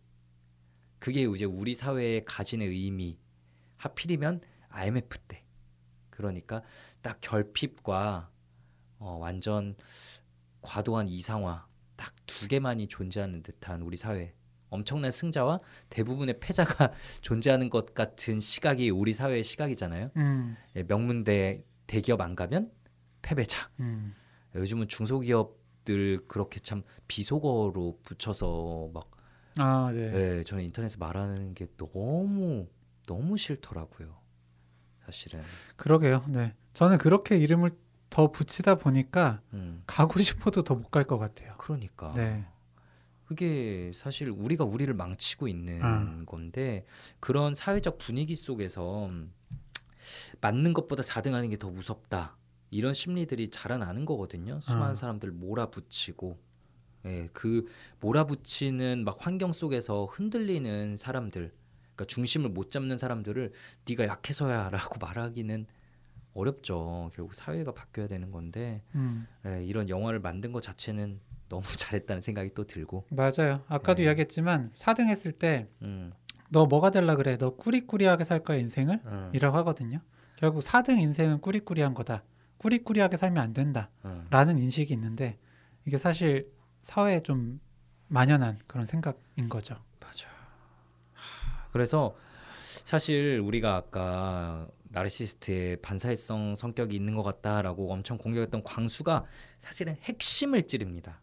그게 0.98 1.22
이제 1.22 1.44
우리 1.44 1.74
사회에 1.74 2.22
가지는 2.24 2.66
의미. 2.66 3.18
하필이면 3.76 4.40
IMF 4.68 5.18
때. 5.28 5.44
그러니까 6.10 6.62
딱 7.00 7.18
결핍과 7.20 8.30
어, 8.98 9.18
완전 9.20 9.76
과도한 10.60 11.08
이상화 11.08 11.66
딱 11.96 12.12
두 12.28 12.46
개만이 12.46 12.86
존재하는 12.86 13.42
듯한 13.42 13.82
우리 13.82 13.96
사회. 13.96 14.32
엄청난 14.70 15.10
승자와 15.10 15.60
대부분의 15.88 16.38
패자가 16.38 16.92
존재하는 17.20 17.68
것 17.70 17.94
같은 17.94 18.38
시각이 18.38 18.90
우리 18.90 19.12
사회의 19.12 19.42
시각이잖아요. 19.42 20.10
음. 20.16 20.56
예, 20.76 20.82
명문대 20.84 21.64
대기업 21.88 22.20
안 22.20 22.36
가면 22.36 22.70
패배자. 23.22 23.68
음. 23.80 24.14
요즘은 24.54 24.86
중소기업들 24.86 26.28
그렇게 26.28 26.60
참 26.60 26.82
비속어로 27.08 27.98
붙여서 28.04 28.90
막 28.94 29.10
아, 29.56 29.90
네. 29.92 30.10
네, 30.12 30.44
저는 30.44 30.62
인터넷에 30.64 30.96
말하는 30.98 31.54
게 31.54 31.66
너무 31.76 32.68
너무 33.06 33.36
싫더라고요. 33.36 34.16
사실은. 35.04 35.42
그러게요. 35.76 36.24
네. 36.28 36.54
저는 36.74 36.98
그렇게 36.98 37.36
이름을 37.38 37.70
더 38.10 38.30
붙이다 38.30 38.76
보니까 38.76 39.40
음, 39.52 39.82
가고 39.86 40.20
싶어도 40.20 40.62
더 40.62 40.76
못 40.76 40.90
갈 40.90 41.04
것 41.04 41.18
같아요. 41.18 41.54
그러니까. 41.58 42.12
네. 42.14 42.46
그게 43.24 43.90
사실 43.94 44.30
우리가 44.30 44.64
우리를 44.64 44.92
망치고 44.94 45.48
있는 45.48 45.82
아. 45.82 46.22
건데 46.24 46.86
그런 47.20 47.54
사회적 47.54 47.98
분위기 47.98 48.34
속에서 48.34 49.10
맞는 50.40 50.72
것보다 50.72 51.02
4등 51.02 51.32
하는 51.32 51.50
게 51.50 51.56
더 51.56 51.70
무섭다. 51.70 52.36
이런 52.70 52.92
심리들이 52.94 53.50
자라나는 53.50 54.04
거거든요. 54.04 54.60
수많은 54.60 54.90
아. 54.90 54.94
사람들 54.94 55.30
몰아붙이고 55.32 56.38
예, 57.06 57.28
그 57.32 57.66
몰아붙이는 58.00 59.04
막 59.04 59.16
환경 59.20 59.52
속에서 59.52 60.04
흔들리는 60.06 60.96
사람들, 60.96 61.52
그러니까 61.94 62.04
중심을 62.06 62.50
못 62.50 62.70
잡는 62.70 62.98
사람들을 62.98 63.52
네가 63.88 64.06
약해서야라고 64.06 64.98
말하기는 65.00 65.66
어렵죠. 66.34 67.10
결국 67.14 67.34
사회가 67.34 67.72
바뀌어야 67.72 68.06
되는 68.06 68.30
건데 68.30 68.82
음. 68.94 69.26
예, 69.46 69.64
이런 69.64 69.88
영화를 69.88 70.20
만든 70.20 70.52
것 70.52 70.62
자체는 70.62 71.20
너무 71.48 71.62
잘했다는 71.76 72.20
생각이 72.20 72.50
또 72.54 72.64
들고. 72.64 73.06
맞아요. 73.10 73.62
아까도 73.68 73.94
네. 73.98 74.04
이야기했지만 74.04 74.70
4등 74.70 75.06
했을 75.08 75.32
때 75.32 75.68
너 76.50 76.64
음, 76.64 76.68
뭐가 76.68 76.90
될라 76.90 77.16
그래? 77.16 77.36
너 77.36 77.56
꾸리꾸리하게 77.56 78.24
살 78.24 78.40
거야 78.40 78.56
인생을? 78.58 79.00
음, 79.04 79.30
이라고 79.34 79.56
하거든요. 79.58 80.00
결국 80.36 80.62
4등 80.62 81.00
인생은 81.00 81.40
꾸리꾸리한 81.40 81.94
거다. 81.94 82.22
꾸리꾸리하게 82.58 83.16
살면 83.16 83.42
안 83.42 83.52
된다. 83.52 83.90
음. 84.04 84.26
라는 84.30 84.58
인식이 84.58 84.92
있는데 84.94 85.38
이게 85.84 85.98
사실 85.98 86.52
사회에 86.82 87.20
좀 87.20 87.60
만연한 88.08 88.58
그런 88.66 88.86
생각인 88.86 89.48
거죠. 89.48 89.76
맞아. 90.00 90.28
그래서 91.72 92.16
사실 92.84 93.40
우리가 93.44 93.76
아까 93.76 94.66
나르시스트의 94.90 95.82
반사회성 95.82 96.56
성격이 96.56 96.96
있는 96.96 97.14
것 97.14 97.22
같다라고 97.22 97.92
엄청 97.92 98.16
공격했던 98.16 98.62
광수가 98.64 99.24
사실은 99.58 99.96
핵심을 100.02 100.66
찌릅니다. 100.66 101.20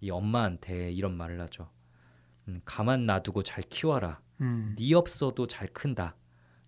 이 0.00 0.10
엄마한테 0.10 0.90
이런 0.90 1.16
말을 1.16 1.40
하죠. 1.42 1.68
음, 2.48 2.60
가만 2.64 3.06
놔두고 3.06 3.42
잘 3.42 3.62
키워라. 3.68 4.20
음. 4.40 4.74
네 4.78 4.94
없어도 4.94 5.46
잘 5.46 5.68
큰다. 5.68 6.16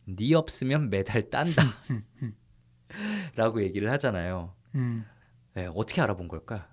네 0.06 0.34
없으면 0.34 0.90
매달 0.90 1.22
딴다. 1.30 1.62
라고 3.36 3.62
얘기를 3.62 3.90
하잖아요. 3.92 4.52
음. 4.74 5.04
네, 5.54 5.68
어떻게 5.74 6.00
알아본 6.00 6.28
걸까? 6.28 6.68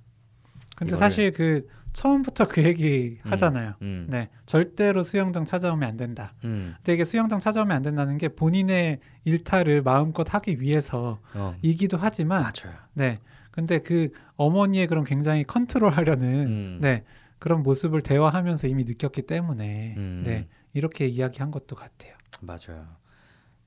근데 0.76 0.96
이거를- 0.96 1.00
사실 1.00 1.32
그 1.32 1.68
처음부터 1.94 2.48
그 2.48 2.64
얘기 2.64 3.20
음. 3.26 3.32
하잖아요. 3.32 3.74
음, 3.82 4.08
네, 4.10 4.30
절대로 4.46 5.04
수영장 5.04 5.46
찾아오면 5.46 5.88
안 5.88 5.98
된다. 5.98 6.34
음, 6.46 6.74
근데 6.78 6.94
이게 6.94 7.04
수영장 7.06 7.40
찾아오면 7.40 7.76
안 7.76 7.82
된다는 7.82 8.18
게 8.18 8.30
본인의 8.30 9.00
일탈을 9.26 9.82
마음껏 9.82 10.32
하기 10.34 10.62
위해서 10.62 11.20
어, 11.34 11.56
이기도 11.62 11.98
하지만, 11.98 12.42
맞아요. 12.44 12.76
네, 12.94 13.16
근데 13.52 13.80
그 13.80 14.10
어머니의 14.38 14.88
그런 14.88 15.04
굉장히 15.04 15.44
컨트롤하려는 15.44 16.48
음, 16.48 16.78
네 16.82 17.04
그런 17.42 17.64
모습을 17.64 18.02
대화하면서 18.02 18.68
이미 18.68 18.84
느꼈기 18.84 19.24
때문에 19.24 19.96
음, 19.98 20.22
네 20.24 20.48
이렇게 20.74 21.08
이야기한 21.08 21.50
것도 21.50 21.76
같아요. 21.76 22.14
맞아요. 22.40 22.88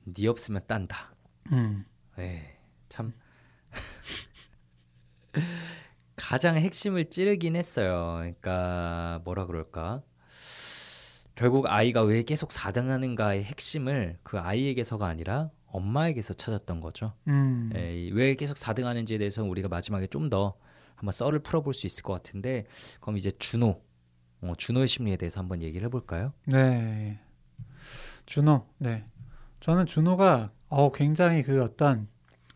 네 0.04 0.28
없으면 0.28 0.62
딴다. 0.68 1.12
음, 1.50 1.84
예, 2.20 2.56
참 2.88 3.12
가장 6.14 6.56
핵심을 6.56 7.10
찌르긴 7.10 7.56
했어요. 7.56 8.14
그러니까 8.18 9.20
뭐라 9.24 9.46
그럴까? 9.46 10.02
결국 11.34 11.66
아이가 11.66 12.02
왜 12.02 12.22
계속 12.22 12.50
4등 12.50 12.86
하는가의 12.86 13.42
핵심을 13.42 14.18
그 14.22 14.38
아이에게서가 14.38 15.04
아니라 15.04 15.50
엄마에게서 15.66 16.34
찾았던 16.34 16.80
거죠. 16.80 17.12
음, 17.26 17.72
예, 17.74 18.08
왜 18.12 18.36
계속 18.36 18.56
4등 18.56 18.84
하는지에 18.84 19.18
대해서 19.18 19.42
우리가 19.42 19.66
마지막에 19.66 20.06
좀 20.06 20.30
더 20.30 20.54
한번 21.04 21.12
썰을 21.12 21.40
풀어볼 21.40 21.74
수 21.74 21.86
있을 21.86 22.02
것 22.02 22.14
같은데 22.14 22.64
그럼 23.00 23.18
이제 23.18 23.30
준호, 23.30 23.74
어, 24.40 24.52
준호의 24.56 24.88
심리에 24.88 25.16
대해서 25.18 25.38
한번 25.38 25.60
얘기를 25.62 25.84
해볼까요? 25.86 26.32
네, 26.46 27.18
준호, 28.26 28.66
네, 28.78 29.04
저는 29.60 29.84
준호가 29.86 30.50
어 30.68 30.92
굉장히 30.92 31.42
그 31.42 31.62
어떤 31.62 32.08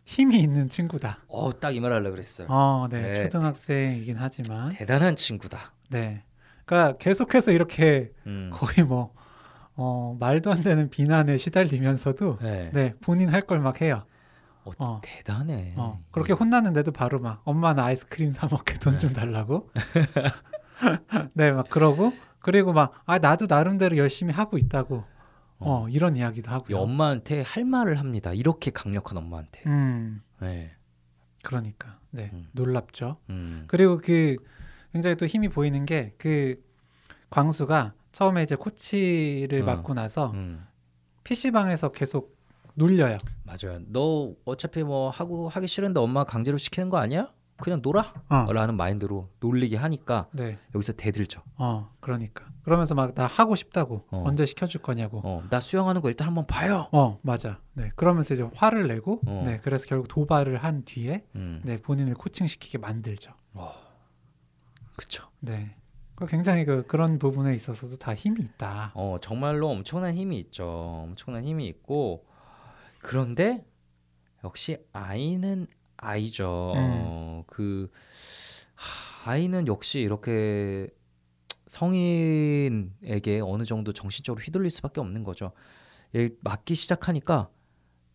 힘이 0.06 0.38
있는 0.40 0.70
친구다. 0.70 1.18
어, 1.28 1.50
딱 1.60 1.72
이 1.74 1.80
말 1.80 1.92
하려고 1.92 2.12
그랬어요. 2.12 2.48
어, 2.50 2.88
네, 2.90 3.02
네. 3.02 3.22
초등학생이긴 3.24 4.16
하지만, 4.18 4.70
대단한 4.70 5.14
친구다. 5.14 5.74
네, 5.90 6.24
그러니까 6.64 6.96
계속해서 6.96 7.52
이렇게 7.52 8.12
음, 8.26 8.50
거의 8.52 8.86
뭐 8.86 9.12
어, 9.74 10.16
말도 10.18 10.50
안 10.50 10.62
되는 10.62 10.88
비난에 10.88 11.36
시달리면서도 11.36 12.38
네. 12.40 12.70
네 12.72 12.94
본인 13.02 13.28
할 13.28 13.42
걸 13.42 13.60
막 13.60 13.82
해요. 13.82 14.04
어, 14.78 14.84
어. 14.84 15.00
대단해. 15.02 15.74
어, 15.76 16.02
그렇게 16.10 16.32
혼났는데도 16.32 16.92
바로 16.92 17.18
막 17.18 17.42
엄마 17.44 17.72
나 17.74 17.84
아이스크림 17.86 18.30
사 18.30 18.46
먹게 18.50 18.74
돈 18.78 18.98
좀 18.98 19.12
달라고. 19.12 19.70
네, 21.34 21.52
막 21.52 21.68
그러고 21.68 22.12
그리고 22.40 22.72
막 22.72 22.92
아 23.06 23.18
나도 23.18 23.46
나름대로 23.48 23.96
열심히 23.96 24.32
하고 24.32 24.58
있다고. 24.58 25.04
어, 25.60 25.88
이런 25.90 26.14
이야기도 26.16 26.50
이 26.50 26.54
하고요. 26.54 26.78
엄마한테 26.78 27.42
할 27.42 27.64
말을 27.64 27.98
합니다. 27.98 28.32
이렇게 28.32 28.70
강력한 28.70 29.16
엄마한테. 29.18 29.62
음, 29.66 30.22
네. 30.40 30.70
그러니까 31.42 31.98
네 32.10 32.30
음. 32.32 32.46
놀랍죠. 32.52 33.16
음. 33.30 33.64
그리고 33.66 33.98
그 33.98 34.36
굉장히 34.92 35.16
또 35.16 35.26
힘이 35.26 35.48
보이는 35.48 35.84
게 35.84 36.14
그 36.18 36.62
광수가 37.30 37.92
처음에 38.12 38.42
이제 38.42 38.54
코치를 38.54 39.62
어. 39.62 39.64
맡고 39.64 39.94
나서 39.94 40.30
음. 40.30 40.64
PC 41.24 41.50
방에서 41.50 41.90
계속 41.92 42.37
놀려요. 42.78 43.16
맞아요. 43.44 43.80
너 43.88 44.34
어차피 44.44 44.82
뭐 44.82 45.10
하고 45.10 45.48
하기 45.48 45.66
싫은데 45.66 46.00
엄마 46.00 46.24
강제로 46.24 46.56
시키는 46.58 46.88
거 46.90 46.98
아니야? 46.98 47.32
그냥 47.60 47.80
놀아. 47.82 48.14
어, 48.28 48.52
라는 48.52 48.76
마인드로 48.76 49.28
놀리게 49.40 49.76
하니까 49.76 50.28
네, 50.32 50.58
여기서 50.76 50.92
대들죠. 50.92 51.42
어, 51.56 51.90
그러니까 51.98 52.46
그러면서 52.62 52.94
막 52.94 53.14
나 53.16 53.26
하고 53.26 53.56
싶다고 53.56 54.06
어. 54.10 54.22
언제 54.26 54.46
시켜줄 54.46 54.80
거냐고. 54.80 55.20
어, 55.24 55.42
나 55.50 55.58
수영하는 55.58 56.00
거 56.00 56.08
일단 56.08 56.28
한번 56.28 56.46
봐요. 56.46 56.88
어 56.92 57.18
맞아. 57.22 57.58
네 57.74 57.90
그러면서 57.96 58.34
이제 58.34 58.48
화를 58.54 58.86
내고 58.86 59.20
어. 59.26 59.42
네 59.44 59.58
그래서 59.62 59.86
결국 59.88 60.06
도발을 60.06 60.58
한 60.58 60.84
뒤에 60.84 61.24
음. 61.34 61.60
네 61.64 61.78
본인을 61.78 62.14
코칭시키게 62.14 62.78
만들죠. 62.78 63.32
어. 63.54 63.72
그쵸. 64.96 65.24
네. 65.40 65.74
그 66.14 66.26
굉장히 66.26 66.64
그 66.64 66.84
그런 66.86 67.18
부분에 67.18 67.54
있어서도 67.54 67.96
다 67.96 68.14
힘이 68.14 68.40
있다. 68.42 68.92
어, 68.94 69.16
정말로 69.20 69.68
엄청난 69.68 70.14
힘이 70.14 70.38
있죠. 70.40 70.64
엄청난 71.08 71.42
힘이 71.44 71.66
있고 71.68 72.24
그런데 72.98 73.64
역시 74.44 74.78
아이는 74.92 75.66
아이죠. 75.96 76.72
음. 76.74 76.78
어, 76.78 77.44
그 77.46 77.90
하, 78.74 79.32
아이는 79.32 79.66
역시 79.66 80.00
이렇게 80.00 80.88
성인에게 81.66 83.40
어느 83.44 83.64
정도 83.64 83.92
정신적으로 83.92 84.42
휘둘릴 84.42 84.70
수밖에 84.70 85.00
없는 85.00 85.24
거죠. 85.24 85.52
얘 86.16 86.28
맞기 86.40 86.74
시작하니까 86.74 87.50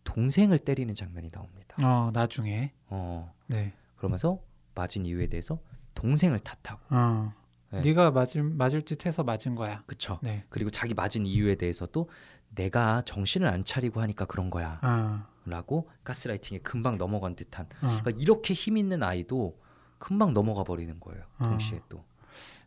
동생을 0.02 0.58
때리는 0.58 0.94
장면이 0.94 1.28
나옵니다. 1.28 1.76
어 1.82 2.10
나중에 2.12 2.72
어, 2.88 3.32
네. 3.46 3.72
그러면서 3.96 4.40
맞은 4.74 5.06
이유에 5.06 5.28
대해서 5.28 5.60
동생을 5.94 6.40
탓하고, 6.40 6.82
어 6.90 7.32
네. 7.74 7.80
네가 7.80 8.10
맞을 8.10 8.42
맞을 8.42 8.82
짓 8.82 9.06
해서 9.06 9.22
맞은 9.22 9.54
거야. 9.54 9.82
그쵸? 9.86 10.18
네. 10.22 10.44
그리고 10.48 10.70
자기 10.70 10.94
맞은 10.94 11.26
이유에 11.26 11.56
대해서도 11.56 12.08
내가 12.54 13.02
정신을 13.04 13.48
안 13.48 13.64
차리고 13.64 14.00
하니까 14.00 14.24
그런 14.24 14.50
거야. 14.50 14.80
어, 14.82 15.26
라고 15.44 15.90
가스라이팅에 16.04 16.60
금방 16.60 16.96
넘어간 16.98 17.36
듯한 17.36 17.66
어. 17.82 18.00
그러니까 18.02 18.10
이렇게 18.12 18.54
힘 18.54 18.76
있는 18.78 19.02
아이도 19.02 19.60
금방 19.98 20.32
넘어가 20.32 20.64
버리는 20.64 20.98
거예요 21.00 21.22
어. 21.38 21.44
동시에 21.44 21.80
또 21.90 22.02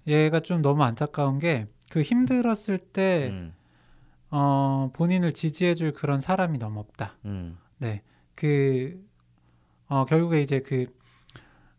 얘가 0.06 0.40
좀 0.42 0.62
너무 0.62 0.84
안타까운 0.84 1.40
게 1.40 1.68
그 1.90 2.02
힘들었을 2.02 2.78
때 2.80 3.30
음, 3.32 3.54
어, 4.30 4.92
본인을 4.94 5.34
지지해줄 5.34 5.94
그런 5.94 6.20
사람이 6.20 6.58
너무 6.58 6.80
없다. 6.80 7.18
음, 7.26 7.58
네. 7.78 8.02
그, 8.36 9.04
어, 9.88 10.06
결국에 10.06 10.42
이제 10.42 10.60
그 10.62 10.88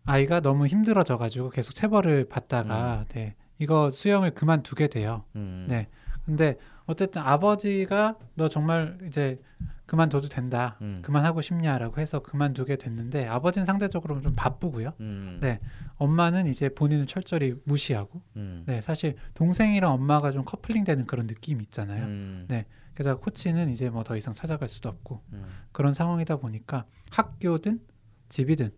아이가 0.09 0.40
너무 0.40 0.66
힘들어져 0.66 1.18
가지고 1.18 1.51
계속 1.51 1.75
체벌을 1.75 2.29
받다가, 2.29 3.05
네. 3.11 3.35
이거 3.59 3.90
수영을 3.90 4.31
그만두게 4.33 4.88
돼요. 4.88 5.25
음, 5.37 5.66
네. 5.68 5.88
근데 6.25 6.57
어쨌든 6.87 7.23
아버지가 7.23 8.16
너 8.35 8.49
정말 8.49 8.99
이제 9.07 9.40
그만둬도 9.87 10.29
된다. 10.29 10.77
음, 10.83 11.01
그만하고 11.03 11.40
싶냐라고 11.40 12.01
해서 12.01 12.21
그만두게 12.21 12.77
됐는데 12.77 13.27
아버지는 13.27 13.64
상대적으로 13.64 14.21
좀 14.21 14.35
바쁘고요. 14.37 14.92
음, 15.01 15.38
네. 15.40 15.61
엄마는 15.97 16.47
이제 16.47 16.68
본인을 16.68 17.07
철저히 17.07 17.55
무시하고, 17.64 18.23
음, 18.37 18.64
네. 18.66 18.81
사실 18.81 19.16
동생이랑 19.35 19.92
엄마가 19.92 20.31
좀 20.31 20.44
커플링 20.44 20.85
되는 20.85 21.07
그런 21.07 21.27
느낌이 21.27 21.62
있잖아요. 21.64 22.05
음, 22.05 22.44
네. 22.49 22.66
게다가 22.94 23.18
코치는 23.21 23.68
이제 23.71 23.88
뭐 23.90 24.03
더 24.05 24.16
이상 24.16 24.33
찾아갈 24.35 24.68
수도 24.68 24.88
없고, 24.88 25.23
음, 25.33 25.44
그런 25.73 25.92
상황이다 25.92 26.37
보니까 26.37 26.85
학교든 27.11 27.81
집이든 28.29 28.71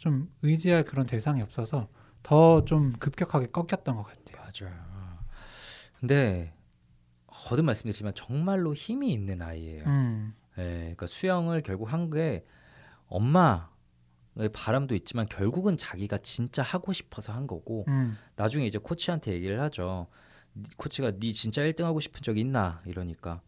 좀 0.00 0.32
의지할 0.42 0.84
그런 0.84 1.04
대상이 1.06 1.42
없어서 1.42 1.88
더 2.22 2.64
좀 2.64 2.92
급격하게 2.98 3.46
꺾였던 3.46 3.96
것 3.96 4.02
같아요. 4.04 4.42
맞아요. 4.68 4.90
근데 5.98 6.54
거듭 7.26 7.64
말씀드리지만 7.66 8.14
정말로 8.14 8.74
힘이 8.74 9.12
있는 9.12 9.42
아이예요. 9.42 9.84
음, 9.86 10.34
예, 10.58 10.62
그러니까 10.80 11.06
수영을 11.06 11.62
결국 11.62 11.92
한 11.92 12.10
게 12.10 12.44
엄마의 13.06 14.48
바람도 14.52 14.94
있지만 14.94 15.26
결국은 15.26 15.76
자기가 15.76 16.18
진짜 16.18 16.62
하고 16.62 16.92
싶어서 16.92 17.32
한 17.32 17.46
거고 17.46 17.84
음, 17.88 18.16
나중에 18.36 18.66
이제 18.66 18.78
코치한테 18.78 19.32
얘기를 19.32 19.60
하죠. 19.60 20.06
니- 20.54 20.68
코치가 20.76 21.12
네 21.18 21.32
진짜 21.32 21.62
1등 21.62 21.82
하고 21.84 22.00
싶은 22.00 22.22
적 22.22 22.38
있나 22.38 22.82
이러니까 22.86 23.42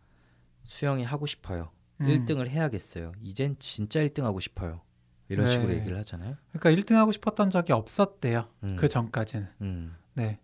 수영이 0.65 1.05
하고 1.05 1.27
싶어요. 1.27 1.71
음. 2.01 2.07
1등을 2.07 2.49
해야겠어요. 2.49 3.13
이젠 3.23 3.57
진짜 3.59 4.01
1등 4.01 4.23
하고 4.25 4.41
싶어요. 4.41 4.83
이런 5.29 5.47
네. 5.47 5.53
식으로 5.53 5.73
얘기를 5.73 5.97
하잖아요. 5.99 6.37
그러니까 6.53 6.83
1등 6.83 6.95
하고 6.97 7.13
싶었던 7.13 7.51
적이 7.51 7.73
없었대요. 7.73 8.49
음, 8.65 8.77
그 8.77 8.89
전까지는. 8.89 9.49
음, 9.63 9.97
네. 10.15 10.39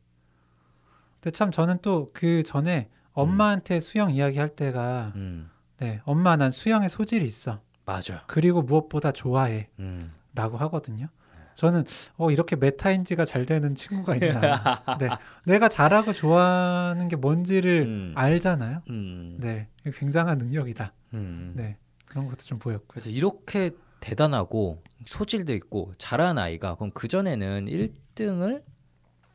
근데 1.20 1.30
참 1.36 1.50
저는 1.50 1.78
또 1.82 2.10
그 2.12 2.42
전에 2.42 2.88
엄마한테 3.12 3.80
수영 3.80 4.10
이야기할 4.12 4.50
때가 4.50 5.12
음, 5.16 5.50
네, 5.78 6.00
엄마 6.04 6.36
난 6.36 6.50
수영에 6.50 6.88
소질이 6.88 7.26
있어. 7.26 7.60
맞아. 7.84 8.22
그리고 8.26 8.62
무엇보다 8.62 9.12
좋아해. 9.12 9.68
음, 9.80 10.10
라고 10.34 10.56
하거든요. 10.58 11.08
저는 11.54 11.82
어 12.18 12.30
이렇게 12.30 12.54
메타인지가 12.54 13.24
잘 13.24 13.44
되는 13.44 13.74
친구가 13.74 14.14
있나. 14.14 14.84
네. 15.00 15.08
내가 15.44 15.68
잘하고 15.68 16.12
좋아하는 16.12 17.08
게 17.08 17.16
뭔지를 17.16 17.82
음. 17.82 18.12
알잖아요. 18.14 18.82
음, 18.90 19.38
네. 19.40 19.66
굉장한 19.84 20.38
능력이다. 20.38 20.92
음. 21.14 21.54
네. 21.56 21.76
그런 22.06 22.26
것도 22.28 22.44
좀 22.44 22.60
보였고. 22.60 22.84
그래서 22.86 23.10
이렇게 23.10 23.72
대단하고 24.00 24.82
소질도 25.06 25.52
있고 25.54 25.92
잘하는 25.98 26.40
아이가 26.42 26.74
그럼 26.76 26.90
그 26.92 27.08
전에는 27.08 27.66
1등을 27.66 28.62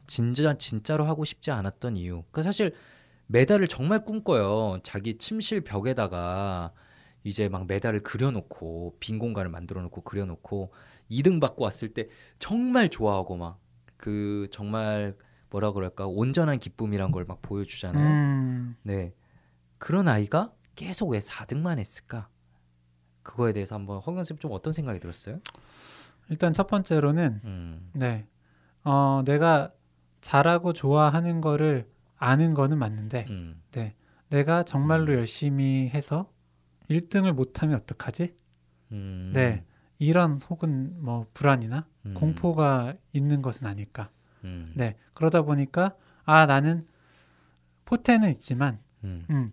진짜 0.07 0.57
진짜로 0.57 1.05
하고 1.05 1.25
싶지 1.25 1.51
않았던 1.51 1.97
이유. 1.97 2.23
그 2.31 2.43
사실 2.43 2.73
메달을 3.27 3.67
정말 3.67 4.03
꿈꿔요. 4.05 4.79
자기 4.83 5.17
침실 5.17 5.61
벽에다가 5.61 6.73
이제 7.23 7.47
막 7.49 7.67
메달을 7.67 8.01
그려놓고 8.01 8.97
빈 8.99 9.17
공간을 9.19 9.49
만들어놓고 9.49 10.01
그려놓고 10.01 10.73
2등 11.09 11.39
받고 11.39 11.63
왔을 11.63 11.93
때 11.93 12.07
정말 12.39 12.89
좋아하고 12.89 13.37
막 13.37 13.63
그 13.97 14.47
정말 14.51 15.15
뭐라 15.49 15.71
그럴까 15.71 16.07
온전한 16.07 16.59
기쁨이란 16.59 17.11
걸 17.11 17.23
막 17.25 17.41
보여주잖아요. 17.41 18.05
음, 18.05 18.75
네. 18.83 19.13
그런 19.77 20.09
아이가 20.09 20.53
계속 20.75 21.09
왜 21.11 21.19
4등만 21.19 21.79
했을까? 21.79 22.27
그거에 23.23 23.53
대해서 23.53 23.75
한번 23.75 23.99
허경 23.99 24.23
쌤 24.23 24.37
좀 24.37 24.51
어떤 24.51 24.73
생각이 24.73 24.99
들었어요? 24.99 25.39
일단 26.29 26.53
첫 26.53 26.67
번째로는 26.67 27.41
음. 27.43 27.89
네. 27.93 28.27
어, 28.83 29.21
내가 29.25 29.69
잘하고 30.21 30.73
좋아하는 30.73 31.41
거를 31.41 31.89
아는 32.17 32.53
거는 32.53 32.77
맞는데 32.77 33.25
음. 33.29 33.61
내가 34.29 34.63
정말로 34.63 35.13
열심히 35.13 35.89
해서 35.93 36.31
1등을 36.89 37.33
못하면 37.33 37.75
어떡하지? 37.75 38.35
음. 38.91 39.31
네. 39.33 39.63
이런 39.99 40.39
혹은 40.49 40.95
뭐 41.03 41.27
불안이나 41.33 41.85
음. 42.05 42.13
공포가 42.13 42.93
있는 43.11 43.41
것은 43.41 43.67
아닐까. 43.67 44.09
음. 44.43 44.71
네. 44.75 44.95
그러다 45.13 45.43
보니까 45.43 45.95
아 46.25 46.45
나는 46.45 46.87
포텐은 47.85 48.31
있지만 48.31 48.79
음. 49.03 49.25
음, 49.29 49.49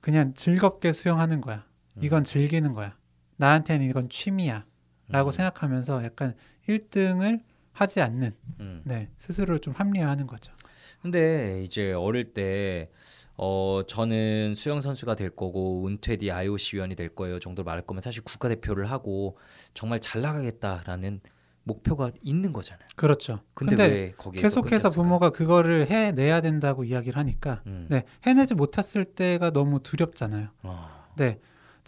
그냥 0.00 0.32
즐겁게 0.34 0.92
수영하는 0.92 1.40
거야. 1.40 1.64
음. 1.98 2.04
이건 2.04 2.24
즐기는 2.24 2.72
거야. 2.72 2.96
나한테는 3.36 3.88
이건 3.88 4.08
취미야. 4.08 4.64
라고 5.08 5.30
음. 5.30 5.32
생각하면서 5.32 6.04
약간 6.04 6.34
1등을 6.68 7.40
하지 7.72 8.00
않는 8.00 8.34
음. 8.60 8.82
네, 8.84 9.08
스스로를 9.18 9.60
좀 9.60 9.72
합리화하는 9.74 10.26
거죠. 10.26 10.52
근데 11.00 11.62
이제 11.64 11.92
어릴 11.92 12.34
때 12.34 12.90
어, 13.36 13.82
저는 13.86 14.54
수영 14.56 14.80
선수가 14.80 15.14
될 15.14 15.30
거고 15.30 15.86
은퇴 15.86 16.16
뒤 16.16 16.30
IOC 16.30 16.76
위원이 16.76 16.96
될 16.96 17.08
거예요 17.08 17.38
정도로 17.38 17.64
말할 17.64 17.82
거면 17.82 18.00
사실 18.00 18.22
국가대표를 18.24 18.90
하고 18.90 19.38
정말 19.74 20.00
잘 20.00 20.22
나가겠다라는 20.22 21.20
목표가 21.62 22.10
있는 22.22 22.52
거잖아요. 22.52 22.88
그렇죠. 22.96 23.40
근데, 23.54 23.76
근데 23.76 23.94
왜 23.94 24.12
거기에서 24.12 24.42
계속해서 24.42 24.88
끊겼을까? 24.88 25.02
부모가 25.02 25.30
그거를 25.30 25.88
해내야 25.88 26.40
된다고 26.40 26.82
이야기를 26.82 27.16
하니까 27.16 27.62
음. 27.66 27.86
네, 27.90 28.04
해내지 28.24 28.54
못했을 28.54 29.04
때가 29.04 29.50
너무 29.50 29.80
두렵잖아요. 29.80 30.48
어. 30.62 31.12
네. 31.16 31.38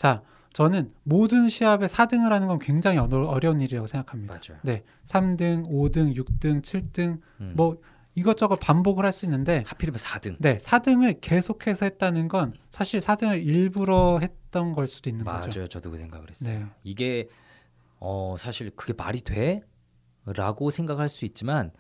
자, 0.01 0.23
저는 0.55 0.95
모든 1.03 1.51
시합에 1.51 1.85
4등을 1.87 2.31
하는 2.31 2.49
건 2.49 2.59
굉장히 2.59 2.97
어려, 2.97 3.27
어려운 3.29 3.61
일이라고 3.61 3.87
생각합니다. 3.87 4.41
맞아요. 4.49 4.59
네. 4.63 4.83
3등, 5.05 5.69
5등, 5.69 6.17
6등, 6.17 6.63
7등 6.63 7.21
음. 7.43 7.53
뭐 7.55 7.77
이것저것 8.15 8.57
반복을 8.57 9.05
할 9.05 9.13
수 9.13 9.27
있는데 9.27 9.63
하필이면 9.67 9.99
4등. 9.99 10.37
네, 10.39 10.57
4등을 10.57 11.19
계속해서 11.21 11.85
했다는 11.85 12.29
건 12.29 12.55
사실 12.71 12.99
4등을 13.01 13.45
일부러 13.47 14.19
했던 14.23 14.73
걸 14.73 14.87
수도 14.87 15.11
있는 15.11 15.27
맞아요. 15.27 15.41
거죠. 15.41 15.67
저도 15.69 15.91
그 15.91 15.99
생각을 15.99 16.31
했어요. 16.31 16.59
네. 16.61 16.67
이게 16.83 17.29
어 17.99 18.37
사실 18.39 18.71
그게 18.75 18.95
말이 18.97 19.21
돼? 19.21 19.61
라고 20.25 20.71
생각할 20.71 21.11
수 21.11 21.27
있지만 21.27 21.73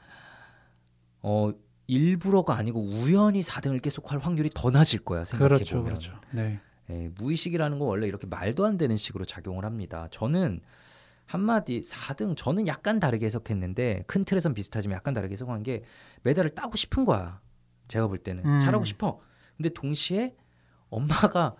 어 1.22 1.52
일부러가 1.86 2.54
아니고 2.54 2.82
우연히 2.82 3.40
4등을 3.40 3.80
계속 3.80 4.12
할 4.12 4.18
확률이 4.18 4.50
더 4.54 4.70
낮을 4.70 4.98
거야 5.06 5.24
생각해 5.24 5.54
그렇죠. 5.54 5.76
보면. 5.78 5.94
그렇죠. 5.94 6.20
네. 6.32 6.60
예, 6.90 7.08
무의식이라는 7.16 7.78
건 7.78 7.88
원래 7.88 8.06
이렇게 8.06 8.26
말도 8.26 8.66
안 8.66 8.76
되는 8.76 8.96
식으로 8.96 9.24
작용을 9.24 9.64
합니다. 9.64 10.08
저는 10.10 10.60
한마디 11.26 11.82
4등 11.82 12.36
저는 12.36 12.66
약간 12.66 12.98
다르게 12.98 13.26
해석했는데 13.26 14.04
큰 14.06 14.24
틀에선 14.24 14.52
비슷하지만 14.52 14.96
약간 14.96 15.14
다르게 15.14 15.32
해석한 15.32 15.62
게 15.62 15.84
메달을 16.22 16.50
따고 16.50 16.76
싶은 16.76 17.04
거야. 17.04 17.40
제가 17.86 18.08
볼 18.08 18.18
때는 18.18 18.44
음. 18.44 18.60
잘하고 18.60 18.84
싶어. 18.84 19.20
근데 19.56 19.68
동시에 19.68 20.34
엄마가 20.88 21.54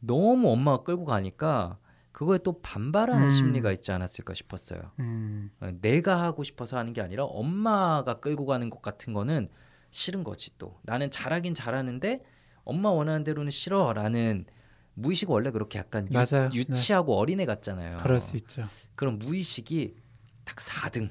너무 0.00 0.50
엄마가 0.50 0.84
끌고 0.84 1.04
가니까 1.04 1.78
그거에 2.12 2.38
또 2.38 2.60
반발하는 2.60 3.26
음. 3.26 3.30
심리가 3.30 3.72
있지 3.72 3.92
않았을까 3.92 4.34
싶었어요. 4.34 4.92
음. 5.00 5.50
어, 5.60 5.70
내가 5.80 6.22
하고 6.22 6.42
싶어서 6.42 6.78
하는 6.78 6.92
게 6.92 7.00
아니라 7.00 7.24
엄마가 7.24 8.20
끌고 8.20 8.46
가는 8.46 8.70
것 8.70 8.82
같은 8.82 9.12
거는 9.12 9.48
싫은 9.90 10.24
거지 10.24 10.56
또 10.58 10.78
나는 10.82 11.10
잘하긴 11.10 11.54
잘하는데 11.54 12.22
엄마 12.64 12.90
원하는 12.90 13.24
대로는 13.24 13.50
싫어라는 13.50 14.46
무의식 14.94 15.30
원래 15.30 15.50
그렇게 15.50 15.78
약간 15.78 16.06
유, 16.10 16.14
맞아요. 16.14 16.48
네. 16.50 16.58
유치하고 16.58 17.16
어린애 17.18 17.46
같잖아요. 17.46 17.96
그럴 17.98 18.20
수 18.20 18.36
있죠. 18.36 18.64
그런 18.94 19.18
무의식이 19.18 19.96
딱 20.44 20.56
4등 20.56 21.08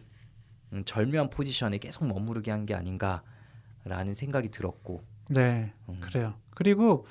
음, 0.74 0.84
절묘한 0.86 1.30
포지션에 1.30 1.78
계속 1.80 2.06
머무르게 2.06 2.52
한 2.52 2.66
게 2.66 2.74
아닌가라는 2.76 4.14
생각이 4.14 4.50
들었고 4.50 5.04
네. 5.30 5.74
음, 5.90 6.00
그래요. 6.02 6.36
그리고 6.52 7.06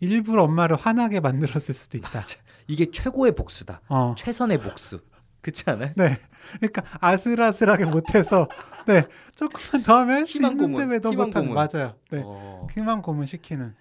일부러 0.00 0.44
엄마를 0.44 0.76
화나게 0.76 1.20
만들었을 1.20 1.74
수도 1.74 1.96
있다. 1.98 2.22
이게 2.66 2.90
최고의 2.90 3.34
복수다. 3.34 3.80
어. 3.88 4.14
최선의 4.16 4.58
복수. 4.58 5.00
그렇지 5.42 5.64
않아요? 5.68 5.92
네. 5.96 6.16
그러니까 6.58 6.82
아슬아슬하게 7.00 7.84
못해서 7.84 8.48
네 8.86 9.06
조금만 9.34 9.82
더 9.82 9.98
하면 9.98 10.16
할수 10.18 10.38
희망 10.38 10.52
있는데 10.52 10.72
고문, 10.72 10.90
왜너 10.90 11.10
희망 11.10 11.26
못하는. 11.26 11.52
맞아요. 11.54 11.96
네. 12.10 12.22
어, 12.24 12.66
희망 12.72 13.02
고문 13.02 13.26
시키는 13.26 13.74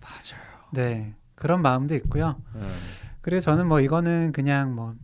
맞아요. 0.00 0.42
네 0.74 1.14
그런 1.38 1.62
마음도 1.62 1.94
있고요. 1.94 2.40
음, 2.56 2.68
그래서 3.20 3.50
저는 3.52 3.68
뭐 3.68 3.80
이거는 3.80 4.32
그냥 4.32 4.74
뭐 4.74 4.94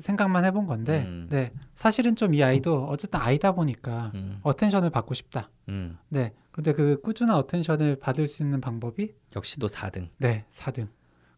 생각만 0.00 0.44
해본 0.44 0.66
건데 0.66 1.04
음. 1.06 1.26
네 1.30 1.52
사실은 1.74 2.14
좀 2.16 2.34
이 2.34 2.42
아이도 2.42 2.84
어쨌든 2.88 3.20
아이다 3.20 3.52
보니까 3.52 4.10
음, 4.14 4.38
attention을 4.42 4.90
받고 4.90 5.14
싶다. 5.14 5.50
음. 5.68 5.96
네 6.08 6.32
그런데 6.52 6.72
그 6.72 7.00
꾸준한 7.00 7.36
attention을 7.36 7.96
받을 8.00 8.28
수 8.28 8.42
있는 8.42 8.60
방법이 8.60 9.14
역시 9.36 9.58
또 9.58 9.66
4등. 9.66 10.08
네 10.18 10.44
4등. 10.52 10.88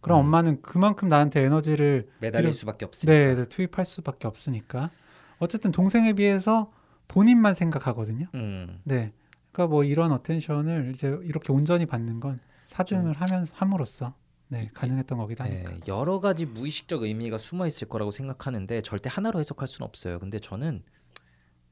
그럼 0.01 0.19
음. 0.21 0.25
엄마는 0.27 0.63
그만큼 0.63 1.09
나한테 1.09 1.43
에너지를 1.43 2.09
매달릴 2.21 2.45
이런- 2.47 2.53
수밖에 2.53 2.85
없으니까. 2.87 3.13
네, 3.13 3.35
네, 3.35 3.45
투입할 3.45 3.85
수밖에 3.85 4.27
없으니까 4.29 4.91
어쨌든 5.39 5.73
동생에 5.73 6.15
비해서 6.15 6.71
본인만 7.09 7.55
생각하거든요. 7.55 8.27
음. 8.35 8.79
네, 8.85 9.13
그러니까 9.53 9.71
뭐 9.71 9.85
이런 9.85 10.11
attention을 10.13 10.93
이제 10.95 11.19
이렇게 11.25 11.53
온전히 11.53 11.85
받는 11.87 12.21
건 12.21 12.41
사등을 12.89 13.13
하면서 13.15 13.53
함으로써 13.57 14.15
네 14.49 14.71
가능했던 14.75 15.19
거기도 15.19 15.45
네, 15.45 15.65
하니까. 15.65 15.87
여러 15.87 16.21
가지 16.21 16.45
무의식적 16.47 17.03
의미가 17.03 17.39
숨어 17.39 17.67
있을 17.67 17.89
거라고 17.89 18.11
생각하는데 18.11 18.81
절대 18.83 19.09
하나로 19.13 19.39
해석할 19.39 19.69
수는 19.69 19.87
없어요. 19.87 20.19
근데 20.19 20.39
저는 20.39 20.83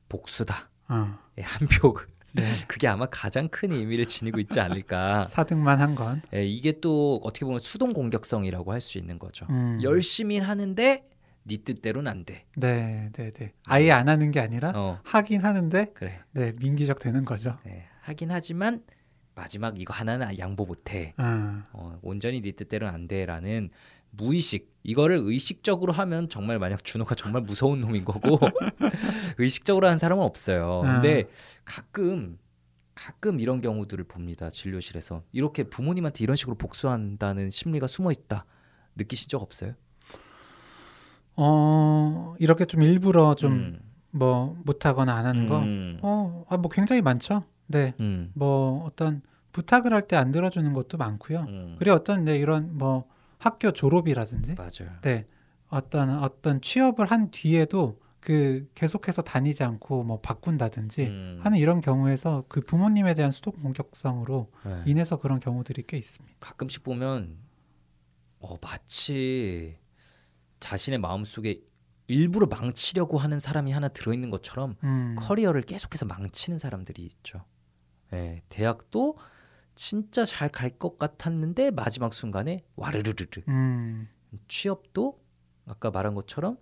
복수다. 0.08 0.70
어, 0.88 1.18
예, 1.38 1.42
한 1.42 1.68
표. 1.68 1.96
네. 2.32 2.44
그게 2.68 2.86
아마 2.88 3.06
가장 3.06 3.48
큰 3.48 3.72
의미를 3.72 4.04
지니고 4.06 4.38
있지 4.38 4.60
않을까. 4.60 5.26
사등만 5.28 5.80
한 5.80 5.94
건. 5.94 6.22
예, 6.34 6.46
이게 6.46 6.72
또 6.80 7.20
어떻게 7.24 7.44
보면 7.44 7.58
수동 7.58 7.92
공격성이라고 7.92 8.72
할 8.72 8.80
수 8.80 8.98
있는 8.98 9.18
거죠. 9.18 9.46
음, 9.50 9.80
열심히 9.82 10.38
하는데 10.38 11.04
네 11.44 11.56
뜻대로는 11.64 12.10
안 12.10 12.24
돼. 12.24 12.44
네, 12.56 13.10
네, 13.12 13.30
네. 13.32 13.52
아예 13.64 13.90
안 13.90 14.08
하는 14.08 14.30
게 14.30 14.40
아니라 14.40 14.72
어, 14.76 15.00
하긴 15.04 15.42
하는데 15.44 15.86
그래. 15.94 16.20
네 16.32 16.52
민기적 16.52 17.00
되는 17.00 17.24
거죠. 17.24 17.58
예, 17.66 17.86
하긴 18.02 18.30
하지만 18.30 18.82
마지막 19.38 19.80
이거 19.80 19.94
하나는 19.94 20.36
양보 20.38 20.64
못 20.66 20.92
해. 20.92 21.14
아, 21.16 21.64
어, 21.72 21.96
온전히 22.02 22.40
네 22.40 22.50
뜻대로는 22.50 22.92
안 22.92 23.06
돼라는 23.06 23.70
무의식 24.10 24.74
이거를 24.82 25.18
의식적으로 25.18 25.92
하면 25.92 26.28
정말 26.28 26.58
만약 26.58 26.82
준호가 26.82 27.14
정말 27.14 27.42
무서운 27.42 27.80
놈인 27.80 28.04
거고 28.04 28.40
의식적으로 29.38 29.86
하는 29.86 29.98
사람은 29.98 30.24
없어요. 30.24 30.82
아. 30.84 30.94
근데 30.94 31.28
가끔 31.64 32.36
가끔 32.96 33.38
이런 33.38 33.60
경우들을 33.60 34.04
봅니다 34.04 34.50
진료실에서 34.50 35.22
이렇게 35.30 35.62
부모님한테 35.62 36.24
이런 36.24 36.34
식으로 36.34 36.56
복수한다는 36.56 37.50
심리가 37.50 37.86
숨어 37.86 38.10
있다 38.10 38.44
느끼신 38.96 39.28
적 39.28 39.40
없어요? 39.40 39.74
어 41.36 42.34
이렇게 42.40 42.64
좀 42.64 42.82
일부러 42.82 43.34
좀 43.34 43.52
음, 43.52 43.80
뭐 44.10 44.60
못하거나 44.64 45.14
안 45.14 45.26
하는 45.26 45.46
거. 45.46 45.60
음, 45.60 45.98
어, 46.02 46.44
아, 46.48 46.56
뭐 46.56 46.68
굉장히 46.68 47.02
많죠. 47.02 47.44
네, 47.68 47.94
음, 48.00 48.30
뭐 48.34 48.84
어떤 48.84 49.22
부탁을 49.52 49.92
할 49.94 50.06
때 50.08 50.16
안 50.16 50.30
들어주는 50.32 50.72
것도 50.72 50.98
많고요. 50.98 51.40
음, 51.48 51.76
그리고 51.78 51.94
어떤 51.96 52.24
네, 52.24 52.36
이런 52.36 52.76
뭐 52.76 53.04
학교 53.38 53.70
졸업이라든지 53.72 54.54
맞아요. 54.54 54.98
네 55.02 55.26
어떤 55.68 56.10
어떤 56.22 56.60
취업을 56.60 57.06
한 57.06 57.30
뒤에도 57.30 58.00
그 58.20 58.68
계속해서 58.74 59.22
다니지 59.22 59.62
않고 59.62 60.02
뭐 60.02 60.20
바꾼다든지 60.20 61.06
음, 61.06 61.38
하는 61.42 61.58
이런 61.58 61.80
경우에서 61.80 62.44
그 62.48 62.60
부모님에 62.60 63.14
대한 63.14 63.30
수동 63.30 63.52
공격성으로 63.62 64.50
네. 64.64 64.82
인해서 64.86 65.18
그런 65.18 65.38
경우들이 65.40 65.84
꽤 65.86 65.96
있습니다. 65.98 66.36
가끔씩 66.40 66.82
보면 66.82 67.36
어, 68.40 68.56
마치 68.60 69.76
자신의 70.60 70.98
마음속에 70.98 71.60
일부러 72.08 72.46
망치려고 72.46 73.18
하는 73.18 73.38
사람이 73.38 73.70
하나 73.70 73.88
들어있는 73.88 74.30
것처럼 74.30 74.74
음, 74.82 75.14
커리어를 75.18 75.62
계속해서 75.62 76.06
망치는 76.06 76.58
사람들이 76.58 77.02
있죠. 77.02 77.44
예, 78.12 78.42
대학도 78.48 79.16
진짜 79.74 80.24
잘 80.24 80.48
갈 80.50 80.78
것 80.78 80.96
같았는데 80.96 81.70
마지막 81.70 82.12
순간에 82.14 82.64
와르르르르. 82.76 83.42
음, 83.48 84.08
취업도 84.48 85.20
아까 85.66 85.90
말한 85.90 86.14
것처럼 86.14 86.56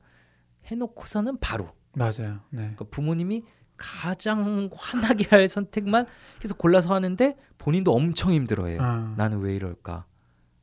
해놓고서는 0.66 1.38
바로 1.38 1.70
맞아요. 1.94 2.40
네. 2.50 2.58
그러니까 2.58 2.84
부모님이 2.90 3.44
가장 3.76 4.68
화나게 4.72 5.26
할 5.30 5.48
선택만 5.48 6.06
계속 6.40 6.58
골라서 6.58 6.94
하는데 6.94 7.36
본인도 7.58 7.92
엄청 7.94 8.32
힘들어해요. 8.32 8.80
아, 8.82 9.14
나는 9.16 9.38
왜 9.40 9.54
이럴까? 9.56 10.06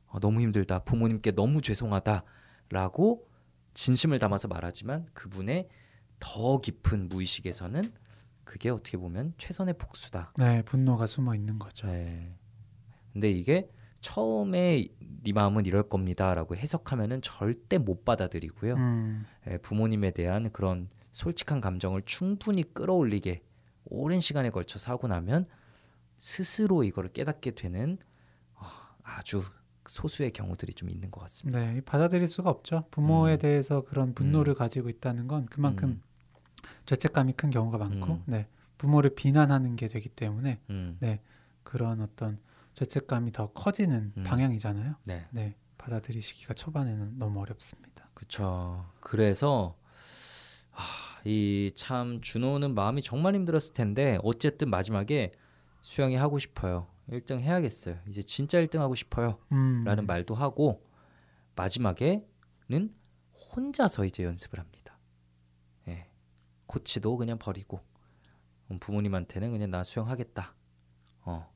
어, 0.06 0.20
너무 0.20 0.40
힘들다. 0.40 0.80
부모님께 0.80 1.32
너무 1.32 1.60
죄송하다라고 1.60 3.28
진심을 3.74 4.18
담아서 4.18 4.48
말하지만 4.48 5.06
그분의 5.12 5.68
더 6.20 6.60
깊은 6.60 7.08
무의식에서는 7.08 7.92
그게 8.44 8.70
어떻게 8.70 8.96
보면 8.96 9.34
최선의 9.38 9.74
복수다. 9.78 10.32
네, 10.38 10.62
분노가 10.62 11.06
숨어 11.06 11.34
있는 11.34 11.58
거죠. 11.58 11.86
네. 11.86 12.36
근데 13.12 13.30
이게 13.30 13.70
처음에 14.00 14.86
네 15.22 15.32
마음은 15.32 15.64
이럴 15.64 15.88
겁니다라고 15.88 16.56
해석하면은 16.56 17.22
절대 17.22 17.78
못 17.78 18.04
받아들이고요. 18.04 18.74
음, 18.74 19.24
예, 19.48 19.56
부모님에 19.58 20.10
대한 20.10 20.50
그런 20.52 20.88
솔직한 21.12 21.60
감정을 21.60 22.02
충분히 22.02 22.62
끌어올리게 22.62 23.42
오랜 23.86 24.20
시간에 24.20 24.50
걸쳐서 24.50 24.92
하고 24.92 25.08
나면 25.08 25.46
스스로 26.18 26.84
이거를 26.84 27.12
깨닫게 27.12 27.52
되는 27.52 27.98
어, 28.54 28.66
아주 29.02 29.42
소수의 29.86 30.32
경우들이 30.32 30.74
좀 30.74 30.90
있는 30.90 31.10
것 31.10 31.20
같습니다. 31.22 31.60
네, 31.60 31.80
받아들일 31.82 32.28
수가 32.28 32.50
없죠. 32.50 32.86
부모에 32.90 33.34
음. 33.34 33.38
대해서 33.38 33.84
그런 33.84 34.14
분노를 34.14 34.54
가지고 34.54 34.88
있다는 34.88 35.28
건 35.28 35.46
그만큼 35.46 35.88
음. 35.90 36.02
죄책감이 36.86 37.32
큰 37.34 37.50
경우가 37.50 37.78
많고, 37.78 38.14
음. 38.14 38.22
네, 38.26 38.46
부모를 38.78 39.14
비난하는 39.14 39.76
게 39.76 39.86
되기 39.88 40.08
때문에 40.08 40.60
음, 40.70 40.98
그런 41.62 42.00
어떤 42.00 42.38
죄책감이 42.74 43.32
더 43.32 43.52
커지는 43.52 44.12
음. 44.16 44.24
방향이잖아요. 44.24 44.96
네, 45.04 45.26
네, 45.30 45.54
받아들이시기가 45.78 46.54
초반에는 46.54 47.18
너무 47.18 47.40
어렵습니다. 47.40 48.08
그렇죠. 48.14 48.86
그래서 49.00 49.76
이 51.24 51.70
참 51.74 52.20
준호는 52.20 52.74
마음이 52.74 53.00
정말 53.00 53.34
힘들었을 53.34 53.72
텐데 53.72 54.18
어쨌든 54.22 54.68
마지막에 54.68 55.32
수영이 55.82 56.16
하고 56.16 56.38
싶어요. 56.38 56.86
1등 57.10 57.38
해야겠어요. 57.40 57.98
이제 58.08 58.22
진짜 58.22 58.58
1등 58.58 58.78
하고 58.78 58.94
싶어요. 58.94 59.38
음, 59.52 59.82
라는 59.84 60.06
말도 60.06 60.34
하고 60.34 60.82
마지막에는 61.56 62.24
혼자서 63.56 64.04
이제 64.04 64.24
연습을 64.24 64.58
합니다. 64.58 64.83
예. 66.64 66.66
코치도 66.66 67.16
그냥 67.16 67.38
버리고 67.38 67.80
음, 68.70 68.78
부모님한테는 68.78 69.50
그냥 69.52 69.70
나 69.70 69.84
수영하겠다. 69.84 70.54
어, 71.26 71.50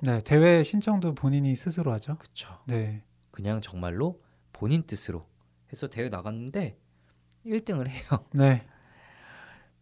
네, 0.00 0.20
대회 0.20 0.62
신청도 0.62 1.14
본인이 1.14 1.54
스스로 1.56 1.92
하죠. 1.92 2.16
그쵸. 2.18 2.58
네, 2.66 3.04
그냥 3.30 3.60
정말로 3.60 4.22
본인 4.52 4.82
뜻으로 4.86 5.26
해서 5.72 5.88
대회 5.88 6.08
나갔는데 6.08 6.78
1등을 7.46 7.88
해요. 7.88 8.02
네, 8.32 8.66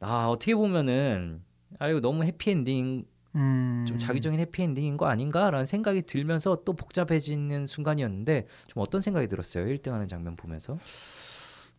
아 0.01 0.29
어떻게 0.29 0.55
보면은 0.55 1.43
아유 1.79 2.01
너무 2.01 2.25
해피엔딩 2.25 3.07
음, 3.37 3.85
좀 3.87 3.99
자기적인 3.99 4.39
해피엔딩인 4.39 4.97
거 4.97 5.07
아닌가라는 5.07 5.67
생각이 5.67 6.03
들면서 6.03 6.63
또 6.65 6.75
복잡해지는 6.75 7.67
순간이었는데 7.67 8.47
좀 8.69 8.81
어떤 8.81 9.01
생각이 9.01 9.27
들었어요 9.27 9.67
1등하는 9.67 10.09
장면 10.09 10.37
보면서 10.37 10.79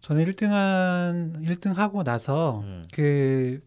저는 0.06 0.24
1등한 0.24 1.48
1등 1.48 1.74
하고 1.74 2.04
나서 2.04 2.60
음, 2.60 2.84
그 2.94 3.60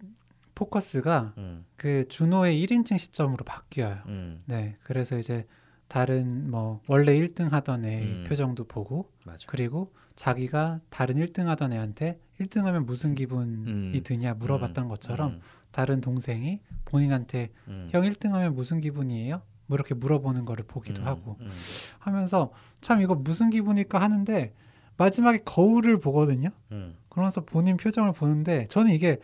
포커스가 0.55 1.35
음, 1.37 1.65
그 1.75 2.07
준호의 2.07 2.65
1인칭 2.65 2.97
시점으로 2.97 3.45
바뀌어요. 3.45 3.99
음, 4.07 4.41
네, 4.47 4.77
그래서 4.85 5.19
이제 5.19 5.49
다른 5.89 6.49
뭐 6.49 6.81
원래 6.87 7.19
1등 7.19 7.51
하던 7.51 7.85
애 7.87 8.03
음. 8.03 8.25
표정도 8.29 8.69
보고 8.69 9.11
맞아 9.27 9.47
그리고 9.49 9.93
자기가 10.15 10.79
다른 10.91 11.17
1등 11.17 11.47
하던 11.47 11.73
애한테 11.73 12.21
1등 12.39 12.63
하면 12.63 12.87
무슨 12.87 13.17
기분이 13.17 13.97
음. 13.97 14.01
드냐 14.05 14.35
물어봤던 14.35 14.85
음, 14.85 14.89
것처럼 14.89 15.31
음, 15.33 15.41
다른 15.73 16.01
동생이 16.01 16.61
본인한테 16.85 17.51
음, 17.67 17.89
형 17.91 18.05
1등 18.05 18.31
하면 18.31 18.55
무슨 18.55 18.81
기분이에요? 18.81 19.43
뭐 19.67 19.75
이렇게 19.75 19.93
물어보는 19.93 20.45
거를 20.45 20.65
보기도 20.69 21.03
음, 21.03 21.07
하고 21.09 21.37
음, 21.41 21.51
하면서 21.99 22.53
참 22.81 23.03
이거 23.03 23.17
무슨 23.17 23.51
기분일까? 23.51 24.01
하는데 24.01 24.55
마지막에 24.99 25.39
거울을 25.45 25.99
보거든요. 26.01 26.51
음, 26.73 26.95
그러면서 27.09 27.41
본인 27.41 27.77
표정을 27.79 28.13
보는데 28.13 28.67
저는 28.67 28.93
이게 28.93 29.19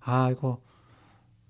아 0.00 0.30
이거 0.30 0.60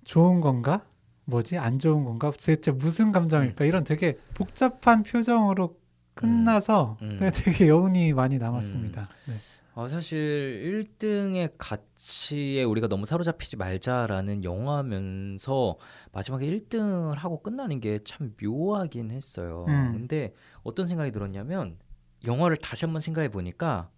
좋은 0.05 0.41
건가? 0.41 0.85
뭐지 1.25 1.59
안 1.59 1.79
좋은 1.79 2.05
건가? 2.05 2.33
대체 2.39 2.71
무슨 2.71 3.09
음. 3.09 3.13
감정일까? 3.13 3.65
이런 3.65 3.83
되게 3.85 4.17
복잡한 4.35 5.03
표정으로 5.03 5.77
끝나서 6.15 6.99
음. 7.03 7.17
네, 7.21 7.31
되게 7.31 7.69
여운이 7.69 8.13
많이 8.13 8.39
남았습니다. 8.39 9.09
네. 9.27 9.35
아, 9.75 9.89
사실 9.89 10.85
1등의 10.91 11.53
가치에 11.57 12.65
우리가 12.65 12.89
너무 12.89 13.07
사로잡히지 13.07 13.57
말자라는 13.57 14.43
영화면서 14.45 15.77
마지막에 16.13 16.45
1등을 16.47 17.15
하고 17.15 17.41
끝나는 17.41 17.81
게 17.81 17.99
참 18.05 18.35
묘하긴 18.43 19.11
했어요. 19.13 19.65
음. 19.69 19.93
근데 19.93 20.35
어떤 20.65 20.87
생각이 20.87 21.13
들었냐면 21.13 21.77
영화를 22.25 22.57
다시 22.57 22.85
한번 22.85 23.01
생각해 23.01 23.31
보니까 23.31 23.91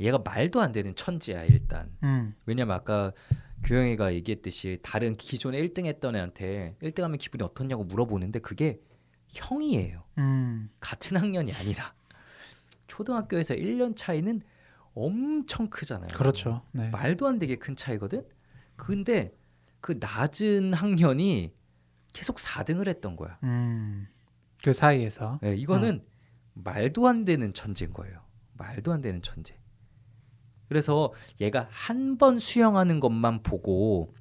얘가 0.00 0.18
말도 0.18 0.60
안 0.60 0.72
되는 0.72 0.94
천재야 0.94 1.44
일단. 1.44 1.90
음, 2.02 2.34
왜냐면 2.44 2.76
아까 2.76 3.12
규영이가 3.64 4.14
얘기했듯이 4.14 4.78
다른 4.82 5.16
기존에 5.16 5.60
1등 5.62 5.86
했던 5.86 6.14
애한테 6.14 6.76
1등 6.82 7.02
하면 7.02 7.18
기분이 7.18 7.42
어떻냐고 7.42 7.84
물어보는데 7.84 8.40
그게 8.40 8.80
형이에요. 9.28 10.04
음, 10.18 10.70
같은 10.80 11.16
학년이 11.16 11.52
아니라 11.52 11.94
초등학교에서 12.86 13.54
1년 13.54 13.96
차이는 13.96 14.42
엄청 14.94 15.68
크잖아요. 15.68 16.08
그렇죠. 16.14 16.62
네. 16.72 16.88
말도 16.90 17.26
안 17.26 17.38
되게 17.38 17.56
큰 17.56 17.76
차이거든. 17.76 18.24
근데 18.76 19.34
그 19.80 19.98
낮은 20.00 20.74
학년이 20.74 21.52
계속 22.12 22.36
4등을 22.36 22.88
했던 22.88 23.16
거야. 23.16 23.38
음, 23.42 24.08
그 24.62 24.72
사이에서 24.72 25.38
네, 25.42 25.54
이거는 25.54 26.02
말도 26.56 27.06
안 27.06 27.24
되는 27.24 27.52
천재인 27.52 27.92
거예요. 27.92 28.20
말도 28.54 28.92
안 28.92 29.00
되는 29.02 29.20
천재. 29.22 29.56
그래서 30.68 31.12
얘가 31.40 31.68
한 31.70 32.16
번 32.18 32.38
수영하는 32.38 32.98
것만 32.98 33.42
보고 33.42 34.14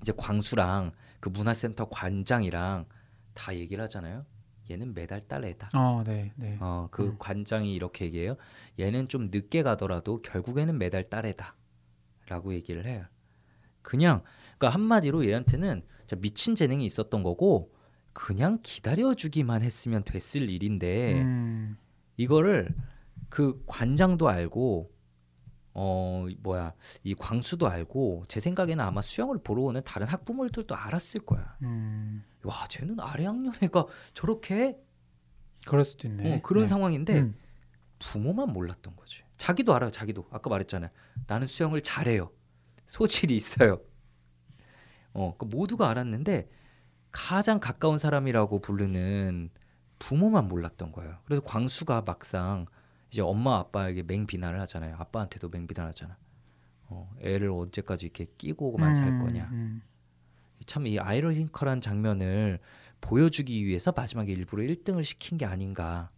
이제 0.00 0.12
광수랑 0.16 0.92
그 1.20 1.28
문화센터 1.28 1.88
관장이랑 1.90 2.86
다 3.34 3.54
얘기를 3.54 3.84
하잖아요. 3.84 4.24
얘는 4.70 4.94
매달 4.94 5.26
딸 5.28 5.44
애다. 5.44 5.70
어, 5.74 6.02
네, 6.06 6.32
네. 6.36 6.56
어, 6.60 6.88
그 6.90 7.04
음. 7.04 7.16
관장이 7.18 7.74
이렇게 7.74 8.06
얘기해요. 8.06 8.36
얘는 8.78 9.08
좀 9.08 9.28
늦게 9.30 9.62
가더라도 9.62 10.16
결국에는 10.18 10.76
매달 10.78 11.08
딸 11.08 11.26
애다라고 11.26 12.54
얘기를 12.54 12.86
해요. 12.86 13.04
그냥 13.82 14.22
그러니까 14.58 14.70
한마디로 14.74 15.26
얘한테는 15.26 15.82
미친 16.18 16.54
재능이 16.54 16.84
있었던 16.86 17.22
거고 17.22 17.72
그냥 18.18 18.58
기다려주기만 18.64 19.62
했으면 19.62 20.02
됐을 20.02 20.50
일인데 20.50 21.22
음, 21.22 21.78
이거를 22.16 22.74
그 23.28 23.62
관장도 23.64 24.28
알고 24.28 24.90
어 25.72 26.26
뭐야 26.40 26.74
이 27.04 27.14
광수도 27.14 27.68
알고 27.68 28.24
제 28.26 28.40
생각에는 28.40 28.84
아마 28.84 29.02
수영을 29.02 29.38
보러 29.38 29.62
오는 29.62 29.80
다른 29.84 30.08
학부모들도 30.08 30.74
알았을 30.74 31.20
거야. 31.20 31.56
음, 31.62 32.24
와 32.42 32.66
쟤는 32.68 32.98
아래 32.98 33.24
학년 33.24 33.52
애가 33.62 33.86
저렇게 34.14 34.56
해? 34.56 34.76
그럴 35.64 35.84
수도 35.84 36.08
있네. 36.08 36.38
어, 36.38 36.42
그런 36.42 36.64
네. 36.64 36.68
상황인데 36.68 37.20
음, 37.20 37.36
부모만 38.00 38.52
몰랐던 38.52 38.96
거지. 38.96 39.22
자기도 39.36 39.76
알아요. 39.76 39.92
자기도 39.92 40.26
아까 40.32 40.50
말했잖아요. 40.50 40.90
나는 41.28 41.46
수영을 41.46 41.82
잘해요. 41.82 42.32
소질이 42.84 43.36
있어요. 43.36 43.80
어, 45.12 45.36
그 45.38 45.44
모두가 45.44 45.88
알았는데 45.88 46.48
가장 47.18 47.58
가까운 47.58 47.98
사람이라고 47.98 48.60
부르는 48.60 49.50
부모만 49.98 50.46
몰랐던 50.46 50.92
거예요. 50.92 51.18
그래서 51.24 51.42
광수가 51.42 52.02
막상 52.06 52.66
이제 53.10 53.22
엄마 53.22 53.56
아빠에게 53.58 54.04
맹비난을 54.04 54.60
하잖아요. 54.60 54.94
아빠한테도 54.96 55.48
맹비난하잖아. 55.48 56.16
어, 56.84 57.12
애를 57.20 57.50
언제까지 57.50 58.06
이렇게 58.06 58.26
끼고만 58.38 58.94
살 58.94 59.08
음, 59.08 59.18
거냐. 59.18 59.48
음, 59.50 59.82
참이 60.64 61.00
아이러니컬한 61.00 61.80
장면을 61.80 62.60
보여주기 63.00 63.66
위해서 63.66 63.92
마지막에 63.94 64.32
일부러 64.32 64.62
1등을 64.62 65.02
시킨 65.02 65.38
게 65.38 65.44
아닌가. 65.44 66.10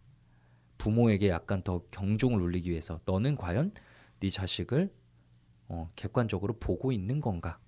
부모에게 0.77 1.31
약간 1.31 1.63
더 1.63 1.83
경종을 1.91 2.43
울리기 2.43 2.71
위해서 2.71 3.01
너는 3.07 3.37
과연 3.37 3.73
네 4.21 4.29
자식을 4.29 4.93
어, 5.69 5.89
객관적으로 5.97 6.59
보고 6.59 6.93
있는 6.93 7.23
건가? 7.23 7.59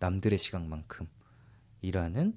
남들의 0.00 0.38
시각만큼 0.38 1.08
이라는 1.84 2.34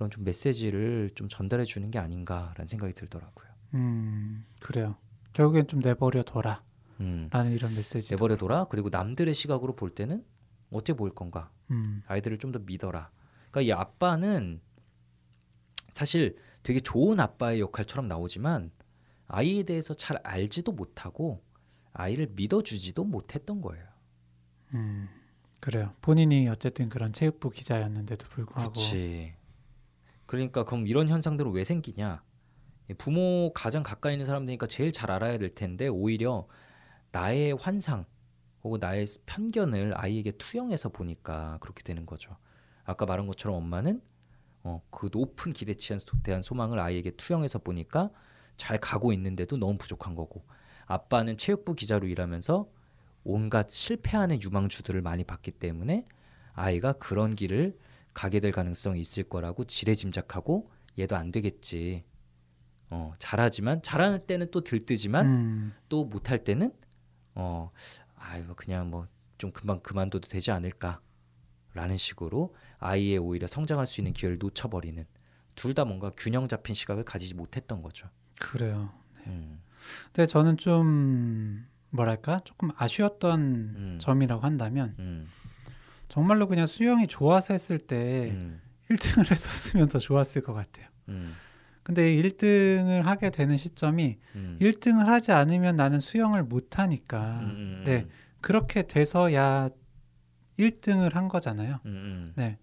그런 0.00 0.10
좀 0.10 0.24
메시지를 0.24 1.10
좀 1.14 1.28
전달해 1.28 1.62
주는 1.66 1.90
게 1.90 1.98
아닌가라는 1.98 2.66
생각이 2.66 2.94
들더라고요. 2.94 3.50
음, 3.74 4.46
그래요. 4.58 4.96
결국엔 5.34 5.66
좀 5.66 5.80
내버려 5.80 6.22
둬라. 6.22 6.64
음. 7.00 7.28
라는 7.30 7.52
이런 7.52 7.70
메시지. 7.74 8.10
내버려 8.14 8.38
둬라. 8.38 8.64
그리고 8.70 8.88
남들의 8.88 9.34
시각으로 9.34 9.76
볼 9.76 9.90
때는 9.90 10.24
어떻게 10.72 10.94
보일 10.94 11.14
건가? 11.14 11.50
음, 11.70 12.02
아이들을 12.06 12.38
좀 12.38 12.50
더 12.50 12.60
믿어라. 12.60 13.10
그러니까 13.50 13.60
이 13.60 13.78
아빠는 13.78 14.62
사실 15.92 16.38
되게 16.62 16.80
좋은 16.80 17.20
아빠의 17.20 17.60
역할처럼 17.60 18.08
나오지만 18.08 18.70
아이에 19.26 19.64
대해서 19.64 19.92
잘 19.92 20.18
알지도 20.24 20.72
못하고 20.72 21.44
아이를 21.92 22.28
믿어주지도 22.36 23.04
못했던 23.04 23.60
거예요. 23.60 23.84
음, 24.72 25.10
그래요. 25.60 25.92
본인이 26.00 26.48
어쨌든 26.48 26.88
그런 26.88 27.12
체육부 27.12 27.50
기자였는데도 27.50 28.28
불구하고. 28.28 28.72
그렇지. 28.72 29.34
그러니까 30.30 30.64
그럼 30.64 30.86
이런 30.86 31.08
현상들은 31.08 31.50
왜 31.50 31.64
생기냐? 31.64 32.22
이 32.88 32.94
부모 32.94 33.52
가장 33.52 33.82
가까이 33.82 34.14
있는 34.14 34.26
사람들이니까 34.26 34.68
제일 34.68 34.92
잘 34.92 35.10
알아야 35.10 35.38
될 35.38 35.56
텐데 35.56 35.88
오히려 35.88 36.46
나의 37.10 37.54
환상 37.54 38.04
혹은 38.62 38.78
나의 38.78 39.06
편견을 39.26 39.94
아이에게 39.96 40.30
투영해서 40.30 40.90
보니까 40.90 41.58
그렇게 41.60 41.82
되는 41.82 42.06
거죠. 42.06 42.36
아까 42.84 43.06
말한 43.06 43.26
것처럼 43.26 43.56
엄마는 43.56 44.00
어, 44.62 44.80
그 44.90 45.08
높은 45.12 45.52
기대치에 45.52 45.98
대한 46.22 46.42
소망을 46.42 46.78
아이에게 46.78 47.10
투영해서 47.10 47.58
보니까 47.58 48.10
잘 48.56 48.78
가고 48.78 49.12
있는데도 49.12 49.56
너무 49.56 49.78
부족한 49.78 50.14
거고 50.14 50.44
아빠는 50.86 51.38
체육부 51.38 51.74
기자로 51.74 52.06
일하면서 52.06 52.70
온갖 53.24 53.68
실패하는 53.68 54.40
유망주들을 54.42 55.02
많이 55.02 55.24
봤기 55.24 55.50
때문에 55.50 56.06
아이가 56.52 56.92
그런 56.92 57.34
길을 57.34 57.76
가게 58.14 58.40
될 58.40 58.52
가능성이 58.52 59.00
있을 59.00 59.24
거라고 59.24 59.64
지레 59.64 59.94
짐작하고 59.94 60.70
얘도 60.98 61.16
안 61.16 61.30
되겠지. 61.32 62.04
어, 62.90 63.12
잘하지만 63.18 63.82
잘할 63.82 64.18
때는 64.18 64.50
또 64.50 64.62
들뜨지만 64.62 65.26
음. 65.26 65.72
또 65.88 66.04
못할 66.04 66.42
때는 66.42 66.72
어, 67.34 67.70
아유 68.16 68.44
그냥 68.56 68.90
뭐 68.90 69.06
좀 69.40 69.50
금방 69.52 69.80
그만둬도 69.80 70.28
되지 70.28 70.50
않을까라는 70.50 71.96
식으로 71.96 72.54
아이의 72.78 73.16
오히려 73.18 73.46
성장할 73.46 73.86
수 73.86 74.02
있는 74.02 74.12
기회를 74.12 74.38
놓쳐버리는 74.38 75.04
둘 75.54 75.74
다 75.74 75.84
뭔가 75.84 76.12
균형 76.16 76.46
잡힌 76.46 76.74
시각을 76.74 77.04
가지지 77.04 77.34
못했던 77.34 77.82
거죠. 77.82 78.08
그래요. 78.38 78.92
음, 79.26 79.60
근데 80.12 80.26
저는 80.26 80.58
좀 80.58 81.66
뭐랄까 81.90 82.40
조금 82.44 82.70
아쉬웠던 82.76 83.40
음. 83.40 83.98
점이라고 84.00 84.42
한다면 84.42 84.94
음, 84.98 85.28
정말로 86.10 86.48
그냥 86.48 86.66
수영이 86.66 87.06
좋아서 87.06 87.54
했을 87.54 87.78
때 87.78 88.30
음, 88.32 88.60
1등을 88.90 89.30
했었으면 89.30 89.88
더 89.88 89.98
좋았을 89.98 90.42
것 90.42 90.52
같아요. 90.52 90.86
음, 91.08 91.32
근데 91.84 92.14
1등을 92.16 93.02
하게 93.02 93.30
되는 93.30 93.56
시점이 93.56 94.18
음. 94.34 94.58
1등을 94.60 95.06
하지 95.06 95.32
않으면 95.32 95.76
나는 95.76 96.00
수영을 96.00 96.42
못 96.42 96.78
하니까 96.78 97.40
음, 97.40 97.48
음, 97.48 97.82
네. 97.86 98.06
그렇게 98.40 98.82
돼서야 98.82 99.70
1등을 100.58 101.14
한 101.14 101.28
거잖아요. 101.28 101.78
음, 101.86 101.90
음, 101.90 102.32
네. 102.36 102.58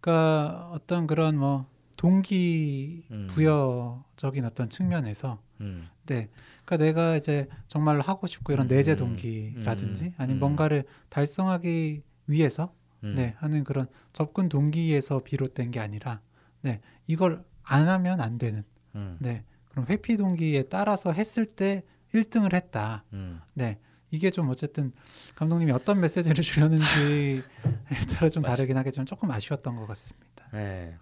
그러니까 0.00 0.70
어떤 0.72 1.06
그런 1.06 1.36
뭐 1.36 1.66
동기 1.96 3.04
음. 3.10 3.26
부여적인 3.30 4.46
어떤 4.46 4.70
측면에서 4.70 5.42
음, 5.60 5.88
네. 6.06 6.30
그러니까 6.64 6.76
내가 6.78 7.16
이제 7.16 7.48
정말로 7.66 8.00
하고 8.00 8.26
싶고 8.26 8.54
이런 8.54 8.66
음, 8.66 8.68
내재 8.68 8.92
음, 8.92 8.96
동기라든지 8.96 10.04
음, 10.06 10.14
아니면 10.16 10.38
음. 10.38 10.40
뭔가를 10.40 10.84
달성하기 11.10 12.02
위해서 12.28 12.72
음. 13.04 13.14
네, 13.14 13.34
하는 13.38 13.64
그런 13.64 13.86
접근 14.12 14.48
동기에서 14.48 15.22
비롯된 15.22 15.70
게 15.70 15.80
아니라 15.80 16.20
네, 16.62 16.80
이걸 17.06 17.44
안 17.62 17.88
하면 17.88 18.20
안 18.20 18.38
되는 18.38 18.64
음, 18.94 19.16
네. 19.20 19.44
그럼 19.70 19.86
회피 19.88 20.16
동기에 20.16 20.64
따라서 20.64 21.12
했을 21.12 21.44
때 21.46 21.84
1등을 22.14 22.54
했다. 22.54 23.04
음. 23.12 23.40
네. 23.54 23.78
이게 24.10 24.30
좀 24.30 24.48
어쨌든 24.48 24.92
감독님이 25.34 25.70
어떤 25.72 26.00
메시지를 26.00 26.36
주려는지에 26.42 27.42
따라 28.16 28.28
좀. 28.30 28.42
다르긴 28.42 28.76
하겠지만 28.78 29.04
조금 29.06 29.30
아쉬웠던 29.30 29.76
것 29.76 29.86
같습니다. 29.86 30.48
네. 30.52 30.96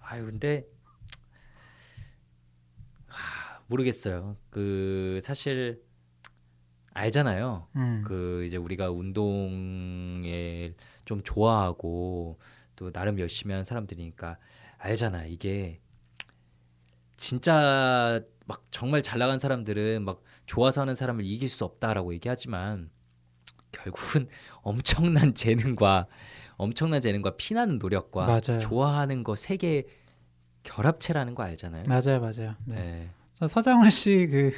아유 0.00 0.24
근데 0.24 0.64
하, 3.08 3.60
모르겠어요. 3.66 4.36
그 4.50 5.18
사실 5.22 5.82
알잖아요. 6.94 7.66
음. 7.76 8.04
그 8.06 8.44
이제 8.46 8.56
우리가 8.56 8.90
운동에 8.90 10.72
좀 11.06 11.22
좋아하고 11.22 12.38
또 12.76 12.90
나름 12.92 13.18
열심히 13.18 13.52
하는 13.52 13.64
사람들이니까 13.64 14.36
알잖아. 14.76 15.24
이게 15.24 15.80
진짜 17.16 18.20
막 18.46 18.64
정말 18.70 19.02
잘 19.02 19.18
나간 19.18 19.38
사람들은 19.38 20.04
막 20.04 20.22
좋아서 20.44 20.82
하는 20.82 20.94
사람을 20.94 21.24
이길 21.24 21.48
수 21.48 21.64
없다라고 21.64 22.12
얘기하지만 22.14 22.90
결국은 23.72 24.28
엄청난 24.62 25.34
재능과 25.34 26.06
엄청난 26.56 27.00
재능과 27.00 27.36
피나는 27.36 27.78
노력과 27.78 28.26
맞아요. 28.26 28.58
좋아하는 28.60 29.24
거 29.24 29.32
세 29.34 29.56
개 29.56 29.84
결합체라는 30.62 31.34
거 31.36 31.44
알잖아요. 31.44 31.84
맞아요, 31.86 32.20
맞아요. 32.20 32.56
네. 32.64 32.74
네. 32.74 33.10
저 33.34 33.46
서장훈 33.46 33.88
씨 33.90 34.26
그 34.28 34.52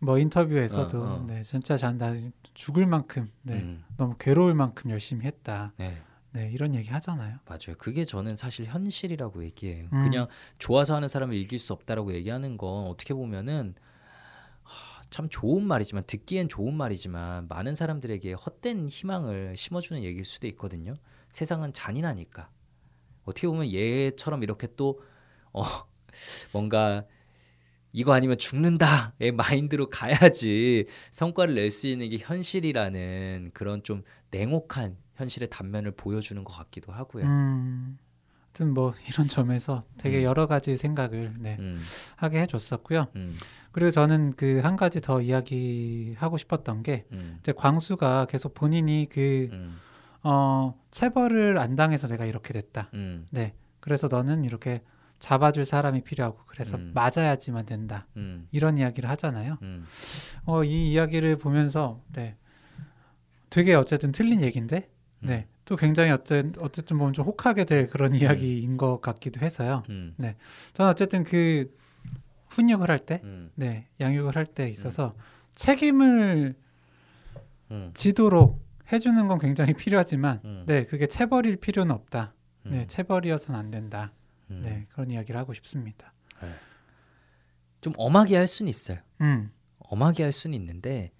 뭐 0.00 0.18
인터뷰에서도 0.18 0.98
어, 1.02 1.06
어. 1.14 1.24
네, 1.26 1.42
진짜 1.42 1.78
잔다 1.78 2.12
죽을 2.54 2.86
만큼 2.86 3.30
네, 3.42 3.54
음, 3.54 3.84
너무 3.96 4.16
괴로울 4.18 4.54
만큼 4.54 4.90
열심히 4.90 5.26
했다. 5.26 5.72
네. 5.76 6.00
네, 6.34 6.50
이런 6.52 6.74
얘기 6.74 6.88
하잖아요. 6.90 7.38
맞아요. 7.46 7.76
그게 7.78 8.04
저는 8.04 8.34
사실 8.34 8.66
현실이라고 8.66 9.44
얘기해요. 9.44 9.84
음. 9.92 10.04
그냥 10.04 10.26
좋아서 10.58 10.96
하는 10.96 11.06
사람을 11.06 11.34
이길 11.36 11.60
수 11.60 11.72
없다라고 11.72 12.12
얘기하는 12.14 12.56
건 12.56 12.88
어떻게 12.88 13.14
보면은 13.14 13.76
하, 14.64 15.02
참 15.10 15.28
좋은 15.28 15.64
말이지만 15.64 16.02
듣기엔 16.08 16.48
좋은 16.48 16.74
말이지만 16.74 17.46
많은 17.46 17.76
사람들에게 17.76 18.32
헛된 18.32 18.88
희망을 18.88 19.56
심어주는 19.56 20.02
얘기일 20.02 20.24
수도 20.24 20.48
있거든요. 20.48 20.96
세상은 21.30 21.72
잔인하니까 21.72 22.50
어떻게 23.24 23.46
보면 23.46 23.72
얘처럼 23.72 24.42
이렇게 24.42 24.66
또 24.76 25.00
어, 25.52 25.62
뭔가 26.52 27.04
이거 27.94 28.12
아니면 28.12 28.36
죽는다의 28.36 29.32
마인드로 29.38 29.88
가야지 29.88 30.86
성과를 31.12 31.54
낼 31.54 31.70
수 31.70 31.86
있는 31.86 32.10
게 32.10 32.18
현실이라는 32.18 33.52
그런 33.54 33.82
좀 33.82 34.02
냉혹한 34.30 34.96
현실의 35.14 35.48
단면을 35.48 35.92
보여주는 35.92 36.42
것 36.44 36.52
같기도 36.52 36.92
하고요. 36.92 37.24
음. 37.24 37.96
하여튼 38.46 38.74
뭐 38.74 38.94
이런 39.08 39.28
점에서 39.28 39.84
되게 39.96 40.18
음. 40.18 40.22
여러 40.24 40.46
가지 40.46 40.76
생각을 40.76 41.34
네, 41.38 41.56
음, 41.60 41.80
하게 42.16 42.40
해줬었고요. 42.40 43.06
음, 43.16 43.36
그리고 43.72 43.90
저는 43.90 44.34
그 44.36 44.60
한 44.62 44.76
가지 44.76 45.00
더 45.00 45.20
이야기하고 45.20 46.36
싶었던 46.36 46.82
게 46.82 47.04
음, 47.12 47.38
이제 47.40 47.52
광수가 47.52 48.26
계속 48.28 48.54
본인이 48.54 49.08
그 49.10 49.48
음, 49.52 49.76
어, 50.22 50.74
체벌을 50.90 51.58
안 51.58 51.74
당해서 51.76 52.06
내가 52.08 52.24
이렇게 52.24 52.52
됐다. 52.52 52.90
음, 52.94 53.26
네. 53.30 53.54
그래서 53.80 54.08
너는 54.08 54.44
이렇게 54.44 54.82
잡아줄 55.24 55.64
사람이 55.64 56.02
필요하고 56.02 56.38
그래서 56.44 56.76
음. 56.76 56.90
맞아야지만 56.92 57.64
된다. 57.64 58.06
음, 58.18 58.46
이런 58.52 58.76
이야기를 58.76 59.08
하잖아요. 59.08 59.56
음, 59.62 59.86
어, 60.44 60.62
이 60.64 60.92
이야기를 60.92 61.38
보면서 61.38 62.02
네. 62.12 62.36
되게 63.48 63.72
어쨌든 63.74 64.12
틀린 64.12 64.42
얘기인데 64.42 64.90
음. 65.22 65.26
네. 65.26 65.46
또 65.64 65.76
굉장히 65.76 66.10
어쨌든 66.10 66.52
어쨌든 66.62 66.98
보면 66.98 67.14
좀 67.14 67.24
혹하게 67.24 67.64
될 67.64 67.86
그런 67.86 68.14
이야기인 68.14 68.76
것 68.76 69.00
같기도 69.00 69.40
해서요. 69.40 69.82
음, 69.88 70.14
저는 70.74 70.90
어쨌든 70.90 71.24
그 71.24 71.74
훈육을 72.50 72.90
할 72.90 72.98
때, 72.98 73.22
음, 73.24 73.50
네, 73.54 73.88
양육을 74.00 74.36
할 74.36 74.44
때 74.44 74.68
있어서 74.68 75.14
책임을 75.54 76.54
음, 77.70 77.90
지도록 77.94 78.62
해주는 78.92 79.26
건 79.26 79.38
굉장히 79.38 79.72
필요하지만, 79.72 80.40
음, 80.44 80.64
네, 80.66 80.84
그게 80.84 81.06
체벌일 81.06 81.56
필요는 81.56 81.94
없다. 81.94 82.34
음, 82.66 82.70
네, 82.72 82.84
체벌이어서는 82.84 83.58
안 83.58 83.70
된다. 83.70 84.12
음. 84.50 84.60
네, 84.62 84.86
그런 84.90 85.10
이야기를 85.10 85.38
하고 85.38 85.52
싶습니다. 85.52 86.12
좀 87.80 87.92
엄하게 87.96 88.36
할 88.36 88.46
수는 88.46 88.70
있어요. 88.70 88.98
음, 89.20 89.50
엄하게 89.78 90.22
할 90.22 90.32
수는 90.32 90.58
있는데 90.58 91.12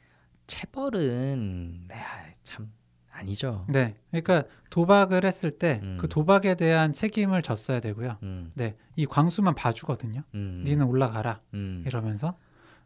체벌은 0.46 1.88
네, 1.88 1.96
참 2.42 2.72
아니죠. 3.10 3.66
네, 3.68 3.96
그러니까 4.10 4.44
도박을 4.70 5.24
했을 5.24 5.52
때그 5.58 5.84
음. 5.84 5.98
도박에 6.08 6.54
대한 6.54 6.92
책임을 6.92 7.42
졌어야 7.42 7.80
되고요. 7.80 8.18
음, 8.22 8.50
네, 8.54 8.76
이 8.96 9.06
광수만 9.06 9.54
봐주거든요. 9.54 10.22
음, 10.34 10.62
니는 10.64 10.86
올라가라 10.86 11.40
음, 11.54 11.84
이러면서 11.86 12.36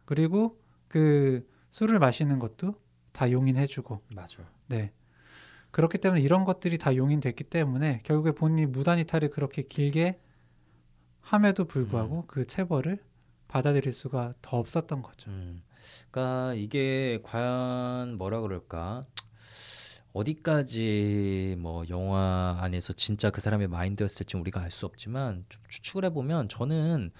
그리고 0.05 0.59
그 0.87 1.47
술을 1.69 1.99
마시는 1.99 2.39
것도 2.39 2.75
다 3.11 3.31
용인해주고, 3.31 4.01
맞아. 4.15 4.37
네. 4.67 4.91
그렇기 5.71 5.99
때문에 5.99 6.21
이런 6.21 6.45
것들이 6.45 6.77
다 6.77 6.95
용인됐기 6.95 7.43
때문에 7.45 8.01
결국에 8.03 8.31
본인이 8.31 8.65
무단 8.65 8.97
이탈을 8.99 9.29
그렇게 9.29 9.61
길게 9.61 10.19
함에도 11.29 11.65
불구하고 11.65 12.25
그 12.25 12.45
체벌을 12.45 12.97
받아들일 13.47 13.93
수가 13.93 14.33
더 14.41 14.57
없었던 14.57 15.03
거죠. 15.03 15.29
음, 15.29 15.61
그러니까 16.09 16.55
이게 16.55 17.19
과연 17.23 18.17
뭐라 18.17 18.41
그럴까? 18.41 19.05
어디까지 20.11 21.55
뭐 21.59 21.83
영화 21.89 22.57
안에서 22.61 22.93
진짜 22.93 23.29
그 23.29 23.41
사람의 23.41 23.67
마인드였을지 23.67 24.37
우리가 24.37 24.59
알 24.61 24.71
수 24.71 24.87
없지만 24.87 25.45
좀 25.49 25.61
추측을 25.69 26.03
해보면 26.05 26.49
저는 26.49 27.11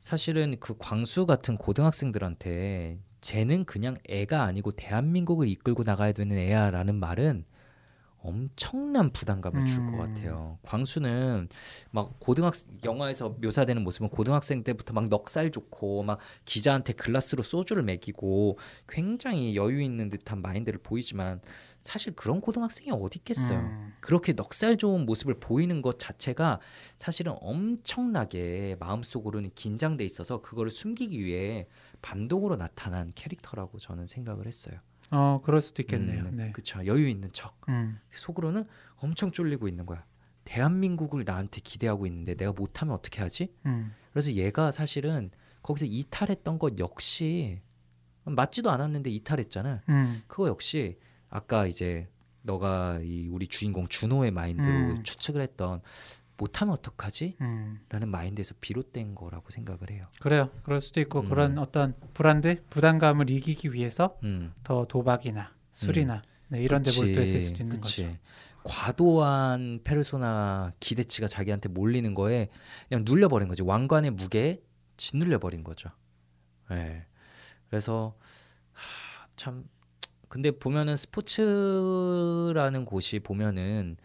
사실은 0.00 0.56
그 0.58 0.76
광수 0.78 1.26
같은 1.26 1.56
고등학생들한테 1.56 2.98
쟤는 3.20 3.64
그냥 3.66 3.94
애가 4.08 4.42
아니고 4.42 4.72
대한민국을 4.72 5.46
이끌고 5.46 5.84
나가야 5.84 6.10
되는 6.10 6.36
애야라는 6.36 6.96
말은 6.96 7.44
엄청난 8.22 9.12
부담감을 9.12 9.66
줄것 9.66 9.94
음. 9.94 9.98
같아요. 9.98 10.58
광수는 10.62 11.48
막 11.90 12.18
고등학생 12.20 12.78
영화에서 12.84 13.30
묘사되는 13.40 13.82
모습은 13.82 14.08
고등학생 14.08 14.62
때부터 14.62 14.94
막 14.94 15.08
넉살 15.08 15.50
좋고 15.50 16.02
막 16.04 16.18
기자한테 16.44 16.92
글라스로 16.92 17.42
소주를 17.42 17.82
먹이고 17.82 18.58
굉장히 18.88 19.56
여유 19.56 19.82
있는 19.82 20.08
듯한 20.08 20.40
마인드를 20.42 20.80
보이지만 20.82 21.40
사실 21.82 22.14
그런 22.14 22.40
고등학생이 22.40 22.90
어디 22.92 23.18
있겠어요. 23.18 23.58
음, 23.58 23.92
그렇게 24.00 24.32
넉살 24.32 24.76
좋은 24.76 25.04
모습을 25.04 25.40
보이는 25.40 25.82
것 25.82 25.98
자체가 25.98 26.60
사실은 26.96 27.34
엄청나게 27.40 28.76
마음속으로는 28.78 29.50
긴장돼 29.54 30.04
있어서 30.04 30.40
그거를 30.40 30.70
숨기기 30.70 31.18
위해 31.24 31.66
반동으로 32.02 32.56
나타난 32.56 33.12
캐릭터라고 33.14 33.78
저는 33.78 34.06
생각을 34.06 34.46
했어요. 34.46 34.78
어, 35.12 35.40
그럴 35.44 35.60
수도 35.60 35.82
있겠네요. 35.82 36.24
음, 36.24 36.36
네. 36.36 36.52
그쵸 36.52 36.84
여유 36.86 37.06
있는 37.08 37.30
척 37.32 37.60
음, 37.68 38.00
속으로는 38.10 38.64
엄청 38.96 39.30
쫄리고 39.30 39.68
있는 39.68 39.86
거야. 39.86 40.04
대한민국을 40.44 41.24
나한테 41.24 41.60
기대하고 41.60 42.06
있는데 42.06 42.34
내가 42.34 42.52
못하면 42.52 42.94
어떻게 42.94 43.20
하지? 43.20 43.54
음, 43.66 43.92
그래서 44.10 44.32
얘가 44.32 44.70
사실은 44.70 45.30
거기서 45.62 45.86
이탈했던 45.86 46.58
것 46.58 46.78
역시 46.78 47.60
맞지도 48.24 48.70
않았는데 48.70 49.10
이탈했잖아. 49.10 49.82
음. 49.88 50.22
그거 50.26 50.48
역시 50.48 50.98
아까 51.28 51.66
이제 51.66 52.08
너가 52.42 53.00
이 53.02 53.28
우리 53.28 53.46
주인공 53.46 53.86
준호의 53.86 54.30
마인드로 54.32 54.72
음. 54.72 55.02
추측을 55.04 55.40
했던 55.40 55.80
못하면 56.36 56.74
어떡하지? 56.74 57.36
음. 57.40 57.80
라는 57.88 58.08
마인드에서 58.08 58.54
비롯된 58.60 59.14
거라고 59.14 59.50
생각을 59.50 59.90
해요. 59.90 60.06
그래요. 60.20 60.50
그럴 60.62 60.80
수도 60.80 61.00
있고 61.00 61.20
음. 61.20 61.28
그런 61.28 61.58
어떤 61.58 61.94
불안들, 62.14 62.64
부담감을 62.70 63.30
이기기 63.30 63.72
위해서 63.72 64.18
음. 64.24 64.52
더 64.64 64.84
도박이나 64.84 65.52
술이나 65.72 66.22
네, 66.48 66.62
이런 66.62 66.82
데 66.82 66.90
그치, 66.90 67.04
몰두했을 67.04 67.40
수도 67.40 67.62
있는 67.62 67.80
그치. 67.80 68.04
거죠. 68.04 68.18
과도한 68.64 69.80
페르소나 69.82 70.72
기대치가 70.78 71.26
자기한테 71.26 71.68
몰리는 71.68 72.14
거에 72.14 72.48
그냥 72.88 73.04
눌려버린 73.04 73.48
거지. 73.48 73.62
왕관의 73.62 74.12
무게에 74.12 74.60
짓눌려 74.96 75.38
버린 75.38 75.64
거죠. 75.64 75.90
예. 76.70 77.06
그래서 77.68 78.16
하, 78.72 79.26
참 79.36 79.64
근데 80.28 80.50
보면은 80.50 80.96
스포츠라는 80.96 82.84
곳이 82.84 83.18
보면은 83.20 83.96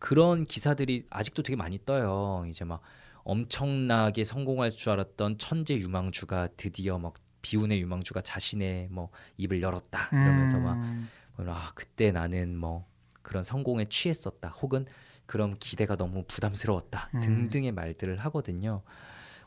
그런 0.00 0.46
기사들이 0.46 1.06
아직도 1.10 1.44
되게 1.44 1.54
많이 1.54 1.78
떠요. 1.84 2.44
이제 2.48 2.64
막 2.64 2.80
엄청나게 3.22 4.24
성공할 4.24 4.70
줄 4.70 4.90
알았던 4.90 5.38
천재 5.38 5.76
유망주가 5.76 6.48
드디어 6.56 6.98
막 6.98 7.14
비운의 7.42 7.80
유망주가 7.80 8.22
자신의 8.22 8.88
뭐 8.90 9.10
입을 9.36 9.62
열었다 9.62 10.08
이러면서 10.10 10.58
막 10.58 10.74
음. 10.74 11.08
아 11.46 11.70
그때 11.74 12.12
나는 12.12 12.56
뭐 12.56 12.86
그런 13.22 13.44
성공에 13.44 13.86
취했었다 13.86 14.48
혹은 14.48 14.86
그런 15.26 15.54
기대가 15.58 15.96
너무 15.96 16.24
부담스러웠다 16.26 17.10
음. 17.14 17.20
등등의 17.20 17.72
말들을 17.72 18.18
하거든요 18.18 18.82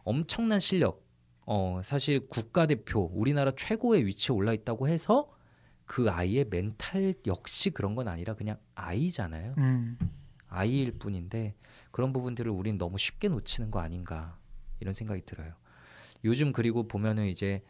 엄청난 0.04 0.60
실력 0.60 1.04
어 1.46 1.82
사실 1.84 2.28
국가대표 2.28 3.12
우리나라 3.14 3.52
최고의 3.52 4.06
위치에 4.06 4.34
올라 4.34 4.54
있다고 4.54 4.88
해서 4.88 5.32
그 5.86 6.10
아이의 6.10 6.46
멘탈 6.50 7.14
역시 7.28 7.70
그런 7.70 7.96
건 7.96 8.08
아니라 8.08 8.34
그냥 8.34 8.58
아이잖아요 8.76 9.56
음. 9.58 9.98
아이일 10.54 11.00
뿐인데 11.00 11.56
그런 11.92 12.14
부분들을 12.14 12.52
우린 12.52 12.78
너무 12.78 12.98
쉽게 12.98 13.28
놓치는 13.30 13.72
거 13.72 13.80
아닌가 13.80 14.38
이런 14.80 14.94
생각이 14.94 15.24
들어요. 15.26 15.54
요즘 16.24 16.52
그리고 16.54 16.88
보면은 16.88 17.28
이제 17.28 17.64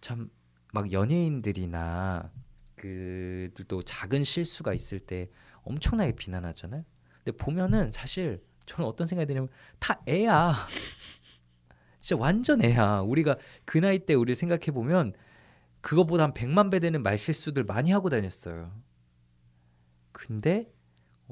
참 0.00 0.30
막 0.72 0.92
연예인들이나 0.92 2.30
그들도 2.76 3.82
작은 3.82 4.24
실수가 4.24 4.72
있을 4.72 5.00
때 5.00 5.28
엄청나게 5.62 6.12
비난하잖아요. 6.12 6.84
근데 7.24 7.36
보면은 7.36 7.90
사실 7.90 8.42
저는 8.66 8.88
어떤 8.88 9.06
생각이 9.06 9.26
드냐면 9.26 9.48
다 9.78 10.00
애야. 10.08 10.54
진짜 12.00 12.20
완전 12.20 12.64
애야. 12.64 13.00
우리가 13.00 13.36
그 13.64 13.78
나이 13.78 13.98
때 13.98 14.14
우리 14.14 14.34
생각해 14.34 14.66
보면 14.72 15.12
그거보다 15.80 16.24
한 16.24 16.34
100만 16.34 16.70
배 16.70 16.78
되는 16.78 17.02
말실수들 17.02 17.64
많이 17.64 17.90
하고 17.90 18.08
다녔어요. 18.08 18.72
근데 20.12 20.72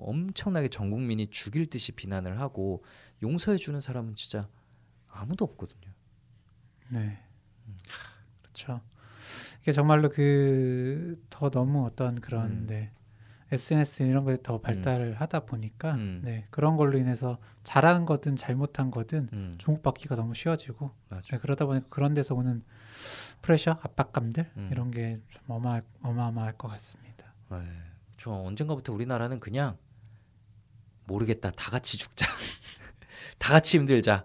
엄청나게 0.00 0.68
전 0.68 0.90
국민이 0.90 1.28
죽일 1.28 1.66
듯이 1.66 1.92
비난을 1.92 2.40
하고 2.40 2.84
용서해 3.22 3.56
주는 3.56 3.80
사람은 3.80 4.14
진짜 4.14 4.48
아무도 5.08 5.44
없거든요. 5.44 5.90
네. 6.90 7.18
그렇죠. 8.42 8.80
이게 9.62 9.72
정말로 9.72 10.08
그 10.08 11.16
더 11.30 11.50
너무 11.50 11.84
어떤 11.86 12.16
그런 12.20 12.46
음. 12.50 12.66
네. 12.66 12.90
SNS 13.50 14.02
이런 14.02 14.24
거에 14.24 14.36
더 14.42 14.60
발달을 14.60 15.14
하다 15.20 15.40
보니까 15.46 15.94
음. 15.94 16.20
네. 16.22 16.46
그런 16.50 16.76
걸로 16.76 16.98
인해서 16.98 17.38
잘한 17.62 18.04
거든 18.04 18.36
잘못한 18.36 18.90
거든 18.90 19.28
음, 19.32 19.54
주목받기가 19.56 20.16
너무 20.16 20.34
쉬워지고. 20.34 20.90
네, 21.10 21.38
그러다 21.38 21.64
보니까 21.64 21.86
그런 21.88 22.12
데서 22.12 22.34
오는 22.34 22.62
프레셔, 23.40 23.78
압박감들 23.82 24.50
음. 24.56 24.68
이런 24.70 24.90
게 24.90 25.18
좀 25.30 25.42
어마할, 25.48 25.82
어마어마할 26.02 26.58
것 26.58 26.68
같습니다. 26.68 27.32
네. 27.50 27.56
저 28.18 28.32
언젠가부터 28.32 28.92
우리나라는 28.92 29.40
그냥 29.40 29.78
모르겠다. 31.08 31.50
다 31.50 31.70
같이 31.72 31.98
죽자. 31.98 32.26
다 33.38 33.54
같이 33.54 33.76
힘들자. 33.78 34.24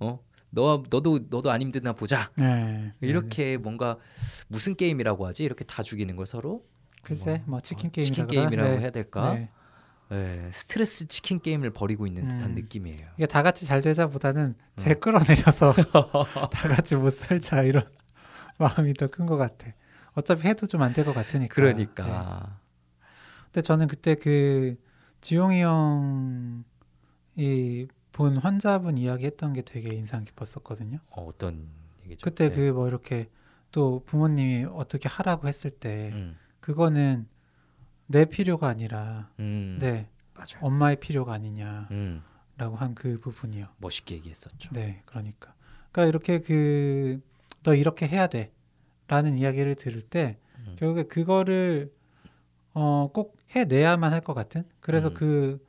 어? 0.00 0.18
너 0.50 0.82
너도 0.90 1.20
너도 1.30 1.50
안 1.50 1.60
힘드나 1.62 1.92
보자. 1.92 2.30
네. 2.36 2.92
이렇게 3.00 3.56
뭔가 3.56 3.98
무슨 4.48 4.74
게임이라고 4.74 5.26
하지? 5.26 5.44
이렇게 5.44 5.64
다 5.64 5.82
죽이는 5.82 6.16
걸 6.16 6.26
서로 6.26 6.64
글쎄 7.02 7.42
뭐 7.46 7.60
치킨 7.60 7.88
어, 7.88 7.90
게임이라 7.92 8.14
치킨? 8.14 8.26
게임이라고 8.26 8.70
네. 8.70 8.78
해야 8.80 8.90
될까? 8.90 9.34
네. 9.34 9.50
네, 10.10 10.50
스트레스 10.52 11.08
치킨 11.08 11.40
게임을 11.40 11.70
벌이고 11.70 12.06
있는 12.06 12.28
듯한 12.28 12.50
음. 12.50 12.54
느낌이에요. 12.54 13.08
이게 13.16 13.26
다 13.26 13.42
같이 13.42 13.66
잘 13.66 13.80
되자보다는 13.80 14.54
제 14.76 14.90
음. 14.90 15.00
끌어내려서 15.00 15.72
다 16.52 16.68
같이 16.68 16.94
못 16.94 17.10
살자 17.10 17.62
이런 17.62 17.88
마음이 18.58 18.94
더 18.94 19.08
큰 19.08 19.26
것 19.26 19.36
같아. 19.36 19.68
어차피 20.12 20.46
해도 20.46 20.66
좀 20.68 20.82
안 20.82 20.92
될 20.92 21.04
것 21.04 21.14
같으니까. 21.14 21.48
네. 21.48 21.48
그러니까 21.54 22.60
근데 23.46 23.62
저는 23.62 23.88
그때 23.88 24.14
그 24.14 24.76
지용이 25.24 25.62
형이 27.36 27.88
본 28.12 28.36
환자분 28.36 28.98
이야기했던 28.98 29.54
게 29.54 29.62
되게 29.62 29.94
인상 29.94 30.22
깊었었거든요. 30.24 30.98
어, 31.10 31.24
어떤 31.24 31.68
얘기죠? 32.04 32.22
그때 32.24 32.50
네. 32.50 32.54
그뭐 32.54 32.86
이렇게 32.88 33.28
또 33.72 34.02
부모님이 34.04 34.66
어떻게 34.66 35.08
하라고 35.08 35.48
했을 35.48 35.70
때 35.70 36.10
음, 36.12 36.36
그거는 36.60 37.26
내 38.06 38.26
필요가 38.26 38.68
아니라 38.68 39.30
음, 39.40 39.78
네 39.80 40.10
맞아요. 40.34 40.58
엄마의 40.60 40.96
필요가 41.00 41.32
아니냐라고 41.32 41.88
음, 41.92 42.22
한그 42.58 43.18
부분이요. 43.20 43.68
멋있게 43.78 44.16
얘기했었죠. 44.16 44.70
네, 44.72 45.02
그러니까. 45.06 45.54
그러니까 45.90 46.06
이렇게 46.08 46.38
그 46.40 47.20
너 47.64 47.74
이렇게 47.74 48.06
해야 48.06 48.26
돼라는 48.28 49.38
이야기를 49.38 49.74
들을 49.76 50.02
때 50.02 50.38
음. 50.58 50.76
결국에 50.78 51.04
그거를 51.04 51.92
어 52.74 53.08
꼭 53.12 53.38
해내야만 53.54 54.12
할 54.12 54.20
것 54.20 54.34
같은. 54.34 54.64
그래서 54.80 55.08
음. 55.08 55.14
그 55.14 55.66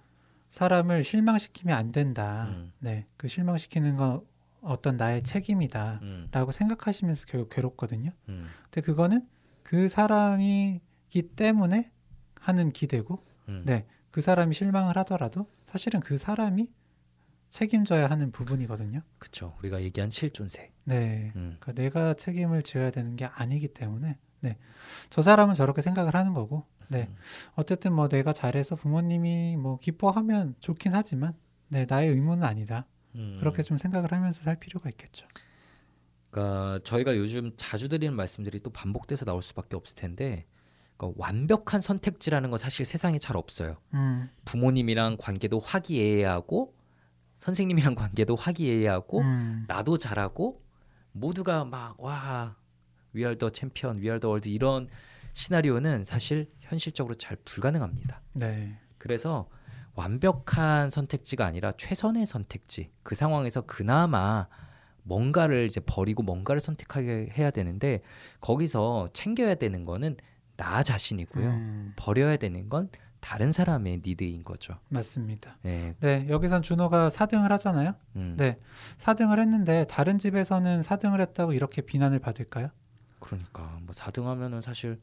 사람을 0.49 1.03
실망시키면 1.03 1.77
안 1.77 1.91
된다. 1.91 2.47
음. 2.51 2.71
네, 2.79 3.05
그 3.17 3.27
실망시키는 3.27 3.97
건 3.97 4.21
어떤 4.61 4.97
나의 4.97 5.21
책임이다라고 5.23 6.01
음, 6.01 6.51
생각하시면서 6.51 7.25
결국 7.27 7.49
괴롭거든요. 7.49 8.11
음, 8.29 8.47
근데 8.63 8.81
그거는 8.81 9.27
그 9.63 9.89
사람이기 9.89 11.21
때문에 11.36 11.91
하는 12.39 12.71
기대고, 12.71 13.23
음. 13.49 13.63
네, 13.65 13.86
그 14.11 14.21
사람이 14.21 14.55
실망을 14.55 14.97
하더라도 14.97 15.47
사실은 15.67 15.99
그 15.99 16.17
사람이 16.17 16.69
책임져야 17.49 18.09
하는 18.09 18.31
부분이거든요. 18.31 19.01
그쵸. 19.19 19.55
우리가 19.59 19.81
얘기한 19.81 20.09
실존세. 20.09 20.71
네. 20.83 21.31
음, 21.36 21.57
그러니까 21.59 21.73
내가 21.73 22.13
책임을 22.15 22.63
져야 22.63 22.91
되는 22.91 23.15
게 23.15 23.25
아니기 23.25 23.67
때문에 23.69 24.17
네. 24.41 24.57
저 25.09 25.21
사람은 25.21 25.55
저렇게 25.55 25.81
생각을 25.81 26.15
하는 26.15 26.33
거고 26.33 26.65
네. 26.89 27.07
음. 27.09 27.15
어쨌든 27.55 27.93
뭐 27.93 28.07
내가 28.07 28.33
잘해서 28.33 28.75
부모님이 28.75 29.57
뭐 29.57 29.77
기뻐하면 29.79 30.55
좋긴 30.59 30.93
하지만 30.93 31.33
네, 31.67 31.86
나의 31.88 32.09
의무는 32.09 32.43
아니다. 32.43 32.86
음. 33.15 33.38
그렇게 33.39 33.63
좀 33.63 33.77
생각을 33.77 34.11
하면서 34.11 34.43
살 34.43 34.59
필요가 34.59 34.89
있겠죠. 34.89 35.27
그러니까 36.29 36.79
저희가 36.83 37.15
요즘 37.17 37.51
자주 37.55 37.88
드리는 37.88 38.13
말씀들이 38.13 38.59
또 38.59 38.69
반복돼서 38.69 39.25
나올 39.25 39.41
수밖에 39.41 39.75
없을 39.75 39.95
텐데 39.95 40.45
그러니까 40.97 41.19
완벽한 41.21 41.81
선택지라는 41.81 42.49
건 42.49 42.57
사실 42.59 42.86
세상에 42.86 43.17
잘 43.19 43.38
없어요. 43.38 43.77
음. 43.93 44.29
부모님이랑 44.45 45.17
관계도 45.17 45.59
화기애애하고 45.59 46.75
선생님이랑 47.36 47.95
관계도 47.95 48.36
화기애애하고 48.36 49.21
음. 49.21 49.65
나도 49.67 49.97
잘하고 49.97 50.61
모두가 51.13 51.63
막 51.65 51.95
와 51.97 52.57
위아더 53.15 53.49
챔피언, 53.49 54.01
위아더 54.01 54.29
월드 54.29 54.49
이런 54.49 54.88
시나리오는 55.36 56.05
사실 56.05 56.49
현실적으로 56.61 57.13
잘 57.13 57.38
불가능합니다. 57.43 58.21
네. 58.33 58.79
그래서 58.97 59.47
완벽한 59.93 60.89
선택지가 60.89 61.45
아니라 61.45 61.73
최선의 61.73 62.25
선택지 62.25 62.89
그 63.03 63.15
상황에서 63.15 63.61
그나마 63.61 64.47
뭔가를 65.03 65.65
이제 65.65 65.81
버리고 65.81 66.23
뭔가를 66.23 66.61
선택하게 66.61 67.29
해야 67.38 67.51
되는데 67.51 68.01
거기서 68.39 69.09
챙겨야 69.13 69.55
되는 69.55 69.83
거는 69.83 70.15
나 70.55 70.83
자신이고요. 70.83 71.49
음. 71.49 71.93
버려야 71.97 72.38
되는 72.38 72.69
건 72.69 72.89
다른 73.19 73.51
사람의 73.51 74.03
need인 74.05 74.45
거죠. 74.45 74.79
맞습니다. 74.88 75.57
네, 75.63 75.95
네, 75.99 76.27
여기선 76.29 76.61
준호가 76.61 77.09
4등을 77.09 77.49
하잖아요. 77.49 77.93
음, 78.15 78.36
네. 78.38 78.57
4등을 78.97 79.39
했는데 79.39 79.86
다른 79.89 80.17
집에서는 80.17 80.81
4등을 80.81 81.19
했다고 81.19 81.51
이렇게 81.51 81.81
비난을 81.81 82.19
받을까요? 82.19 82.69
그러니까 83.26 83.78
뭐 83.82 83.93
4등 83.93 84.28
하면은 84.28 84.61
사실 84.61 84.99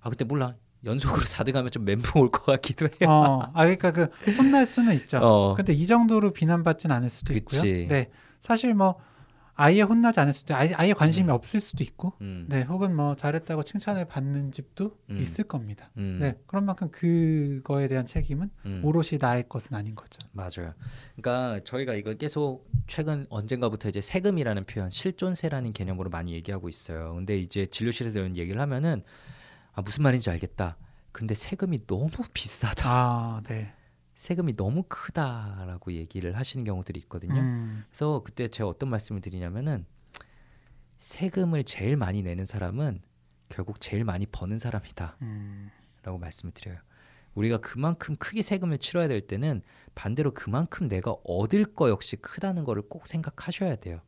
아 0.00 0.08
근데 0.08 0.24
몰라 0.24 0.54
연속으로 0.84 1.22
4등 1.26 1.54
하면 1.56 1.70
좀 1.70 1.84
멘붕 1.84 2.20
올 2.22 2.30
것 2.30 2.44
같기도 2.46 2.86
해요. 2.86 3.08
어, 3.10 3.42
아 3.52 3.64
그러니까 3.64 3.92
그 3.92 4.04
혼날 4.38 4.64
수는 4.64 4.94
있죠. 4.94 5.18
어, 5.18 5.54
근데 5.54 5.72
이 5.72 5.86
정도로 5.86 6.32
비난받진 6.32 6.90
않을 6.92 7.10
수도 7.10 7.34
그치. 7.34 7.56
있고요. 7.58 7.88
네. 7.88 8.10
사실 8.40 8.74
뭐 8.74 8.94
아예 9.60 9.82
혼나지 9.82 10.20
않을 10.20 10.32
수도 10.32 10.54
아예, 10.54 10.72
아예 10.74 10.92
관심이 10.92 11.28
음. 11.28 11.30
없을 11.30 11.58
수도 11.58 11.82
있고 11.82 12.12
음, 12.20 12.46
네 12.48 12.62
혹은 12.62 12.94
뭐 12.94 13.16
잘했다고 13.16 13.64
칭찬을 13.64 14.04
받는 14.04 14.52
집도 14.52 14.96
음. 15.10 15.18
있을 15.18 15.42
겁니다. 15.42 15.90
음, 15.96 16.18
네 16.20 16.38
그런 16.46 16.64
만큼 16.64 16.92
그거에 16.92 17.88
대한 17.88 18.06
책임은 18.06 18.50
음. 18.66 18.80
오롯이 18.84 19.18
나의 19.20 19.48
것은 19.48 19.76
아닌 19.76 19.96
거죠. 19.96 20.20
맞아요. 20.30 20.74
그러니까 21.16 21.58
저희가 21.64 21.94
이걸 21.94 22.16
계속 22.18 22.70
최근 22.86 23.26
언젠가부터 23.30 23.88
이제 23.88 24.00
세금이라는 24.00 24.64
표현, 24.64 24.90
실존세라는 24.90 25.72
개념으로 25.72 26.08
많이 26.08 26.34
얘기하고 26.34 26.68
있어요. 26.68 27.14
근데 27.16 27.36
이제 27.36 27.66
진료실에서 27.66 28.20
이런 28.20 28.36
얘기를 28.36 28.60
하면은 28.60 29.02
아 29.72 29.82
무슨 29.82 30.04
말인지 30.04 30.30
알겠다. 30.30 30.76
근데 31.10 31.34
세금이 31.34 31.88
너무 31.88 32.08
비싸다. 32.32 32.88
아 32.88 33.42
네. 33.48 33.72
세금이 34.18 34.54
너무 34.54 34.82
크다라고 34.88 35.92
얘기를 35.92 36.36
하시는 36.36 36.64
경우들이 36.64 36.98
있거든요. 37.02 37.38
음, 37.38 37.84
그래서 37.88 38.20
그때 38.24 38.48
제가 38.48 38.68
어떤 38.68 38.90
말씀을 38.90 39.20
드리냐면은 39.20 39.86
세금을 40.98 41.62
제일 41.62 41.96
많이 41.96 42.22
내는 42.22 42.44
사람은 42.44 43.00
결국 43.48 43.80
제일 43.80 44.02
많이 44.02 44.26
버는 44.26 44.58
사람이다라고 44.58 45.16
음, 45.22 45.70
말씀을 46.20 46.52
드려요. 46.52 46.78
우리가 47.36 47.58
그만큼 47.58 48.16
크게 48.16 48.42
세금을 48.42 48.78
치러야 48.78 49.06
될 49.06 49.20
때는 49.20 49.62
반대로 49.94 50.34
그만큼 50.34 50.88
내가 50.88 51.14
얻을 51.22 51.64
거 51.64 51.88
역시 51.88 52.16
크다는 52.16 52.64
거를 52.64 52.82
꼭 52.82 53.06
생각하셔야 53.06 53.76
돼요. 53.76 54.00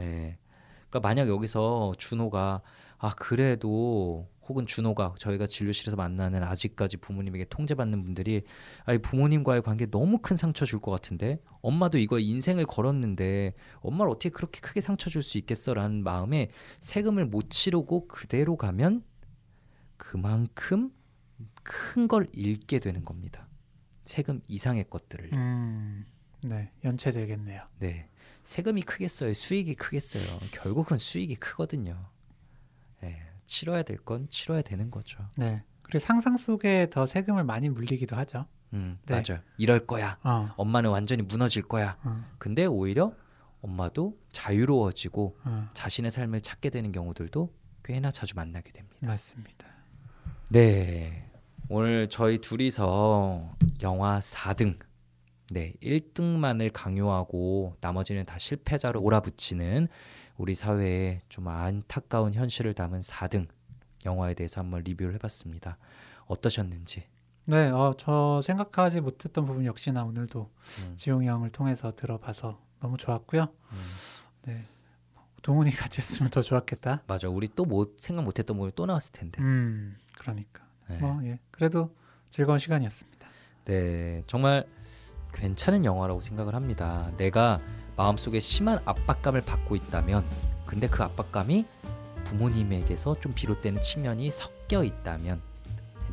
예. 0.00 0.38
그러니까 0.88 1.08
만약 1.08 1.28
여기서 1.28 1.92
준호가 1.98 2.62
아 2.98 3.14
그래도 3.14 4.28
혹은 4.48 4.66
준호가 4.66 5.14
저희가 5.18 5.46
진료실에서 5.46 5.96
만나는 5.96 6.42
아직까지 6.42 6.96
부모님에게 6.96 7.44
통제받는 7.50 8.02
분들이 8.02 8.42
아이 8.84 8.98
부모님과의 8.98 9.62
관계 9.62 9.86
너무 9.86 10.18
큰 10.18 10.36
상처 10.36 10.64
줄 10.64 10.80
것 10.80 10.90
같은데 10.90 11.40
엄마도 11.62 11.98
이거 11.98 12.18
인생을 12.18 12.64
걸었는데 12.66 13.54
엄마를 13.80 14.10
어떻게 14.10 14.30
그렇게 14.30 14.60
크게 14.60 14.80
상처 14.80 15.08
줄 15.10 15.22
수 15.22 15.38
있겠어라는 15.38 16.02
마음에 16.02 16.50
세금을 16.80 17.26
못 17.26 17.50
치르고 17.50 18.08
그대로 18.08 18.56
가면 18.56 19.04
그만큼 19.96 20.90
큰 21.62 22.08
걸 22.08 22.26
잃게 22.32 22.78
되는 22.78 23.04
겁니다. 23.04 23.46
세금 24.04 24.40
이상의 24.48 24.86
것들을. 24.90 25.30
음, 25.34 26.06
네 26.42 26.72
연체되겠네요. 26.84 27.62
네. 27.78 28.08
세금이 28.42 28.82
크겠어요? 28.82 29.32
수익이 29.34 29.74
크겠어요? 29.74 30.24
결국은 30.52 30.96
수익이 30.98 31.36
크거든요. 31.36 32.08
예, 33.50 33.52
치러야 33.52 33.82
될 33.82 33.98
건 34.04 34.28
치러야 34.30 34.62
되는 34.62 34.90
거죠. 34.90 35.18
네 35.36 35.62
그리고 35.82 35.98
상상 35.98 36.36
속에 36.36 36.88
더 36.90 37.04
세금을 37.06 37.42
많이 37.44 37.68
물리기도 37.68 38.14
하죠. 38.16 38.46
음, 38.72 38.98
네. 39.06 39.14
맞아요. 39.14 39.42
이럴 39.58 39.86
거야. 39.86 40.18
어, 40.22 40.52
엄마는 40.56 40.90
완전히 40.90 41.22
무너질 41.22 41.62
거야. 41.64 41.96
어, 42.04 42.24
근데 42.38 42.64
오히려 42.66 43.12
엄마도 43.60 44.16
자유로워지고 44.28 45.38
어, 45.44 45.68
자신의 45.74 46.12
삶을 46.12 46.40
찾게 46.42 46.70
되는 46.70 46.92
경우들도 46.92 47.52
꽤나 47.84 48.12
자주 48.12 48.36
만나게 48.36 48.70
됩니다. 48.70 48.96
맞습니다. 49.00 49.66
네. 50.48 51.28
오늘 51.68 52.08
저희 52.08 52.38
둘이서 52.38 53.56
영화 53.82 54.20
4등. 54.20 54.78
네, 55.52 55.72
1등만을 55.82 56.70
강요하고 56.72 57.74
나머지는 57.80 58.24
다 58.24 58.38
실패자로 58.38 59.00
몰아붙이는 59.00 59.88
우리 60.40 60.54
사회의 60.54 61.20
좀 61.28 61.48
안타까운 61.48 62.32
현실을 62.32 62.72
담은 62.72 63.00
4등 63.02 63.46
영화에 64.06 64.32
대해서 64.32 64.62
한번 64.62 64.82
리뷰를 64.84 65.12
해봤습니다. 65.16 65.76
어떠셨는지. 66.24 67.04
네, 67.44 67.68
어, 67.68 67.92
저 67.98 68.40
생각하지 68.42 69.02
못했던 69.02 69.44
부분 69.44 69.66
역시나 69.66 70.02
오늘도 70.02 70.50
음, 70.88 70.96
지용이 70.96 71.28
형을 71.28 71.50
통해서 71.50 71.90
들어봐서 71.90 72.58
너무 72.80 72.96
좋았고요. 72.96 73.42
음. 73.42 73.78
네, 74.46 74.62
동훈이 75.42 75.72
같이 75.72 76.00
했으면 76.00 76.30
더 76.30 76.40
좋았겠다. 76.40 77.02
맞아, 77.06 77.28
우리 77.28 77.46
또 77.48 77.66
못 77.66 78.00
생각 78.00 78.24
못했던 78.24 78.56
부분이 78.56 78.72
또 78.74 78.86
나왔을 78.86 79.12
텐데. 79.12 79.42
음, 79.42 79.98
그러니까 80.18 80.64
네. 80.88 80.96
뭐 81.00 81.20
예, 81.24 81.38
그래도 81.50 81.94
즐거운 82.30 82.58
시간이었습니다. 82.58 83.28
네, 83.66 84.22
정말 84.26 84.66
괜찮은 85.34 85.84
영화라고 85.84 86.22
생각을 86.22 86.54
합니다. 86.54 87.12
내가 87.18 87.60
마음속에 88.00 88.40
심한 88.40 88.80
압박감을 88.86 89.42
받고 89.42 89.76
있다면, 89.76 90.24
근데 90.64 90.88
그 90.88 91.02
압박감이 91.02 91.66
부모님에게서 92.24 93.20
좀 93.20 93.34
비롯되는 93.34 93.82
측면이 93.82 94.30
섞여 94.30 94.82
있다면, 94.82 95.38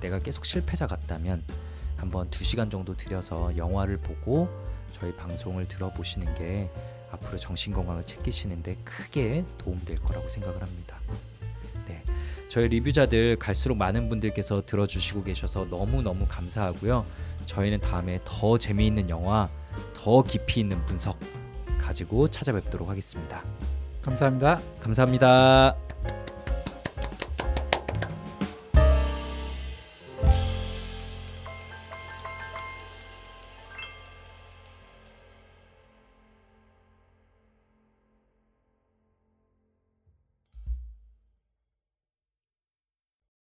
내가 0.02 0.20
계속 0.20 0.46
실패자 0.46 0.86
같다면, 0.86 1.44
한번 1.96 2.30
두 2.30 2.44
시간 2.44 2.70
정도 2.70 2.94
들여서 2.94 3.56
영화를 3.56 3.96
보고 3.96 4.50
저희 4.92 5.16
방송을 5.16 5.70
들어보시는 5.70 6.36
게 6.36 6.70
앞으로 7.10 7.40
정신 7.40 7.72
건강을 7.72 8.06
챙기시는데 8.06 8.76
크게 8.84 9.46
도움될 9.58 9.96
거라고 10.02 10.28
생각을 10.28 10.62
합니다. 10.62 10.98
네, 11.88 12.04
저희 12.50 12.68
리뷰자들 12.68 13.38
갈수록 13.40 13.76
많은 13.76 14.10
분들께서 14.10 14.66
들어주시고 14.66 15.24
계셔서 15.24 15.70
너무 15.70 16.02
너무 16.02 16.26
감사하고요. 16.28 17.06
저희는 17.46 17.80
다음에 17.80 18.20
더 18.26 18.58
재미있는 18.58 19.10
영화, 19.10 19.50
더 19.96 20.22
깊이 20.22 20.60
있는 20.60 20.86
분석 20.86 21.18
가지고 21.88 22.28
찾아뵙도록 22.28 22.90
하겠습니다. 22.90 23.44
감사합니다. 24.02 24.60
감사합니다. 24.82 25.76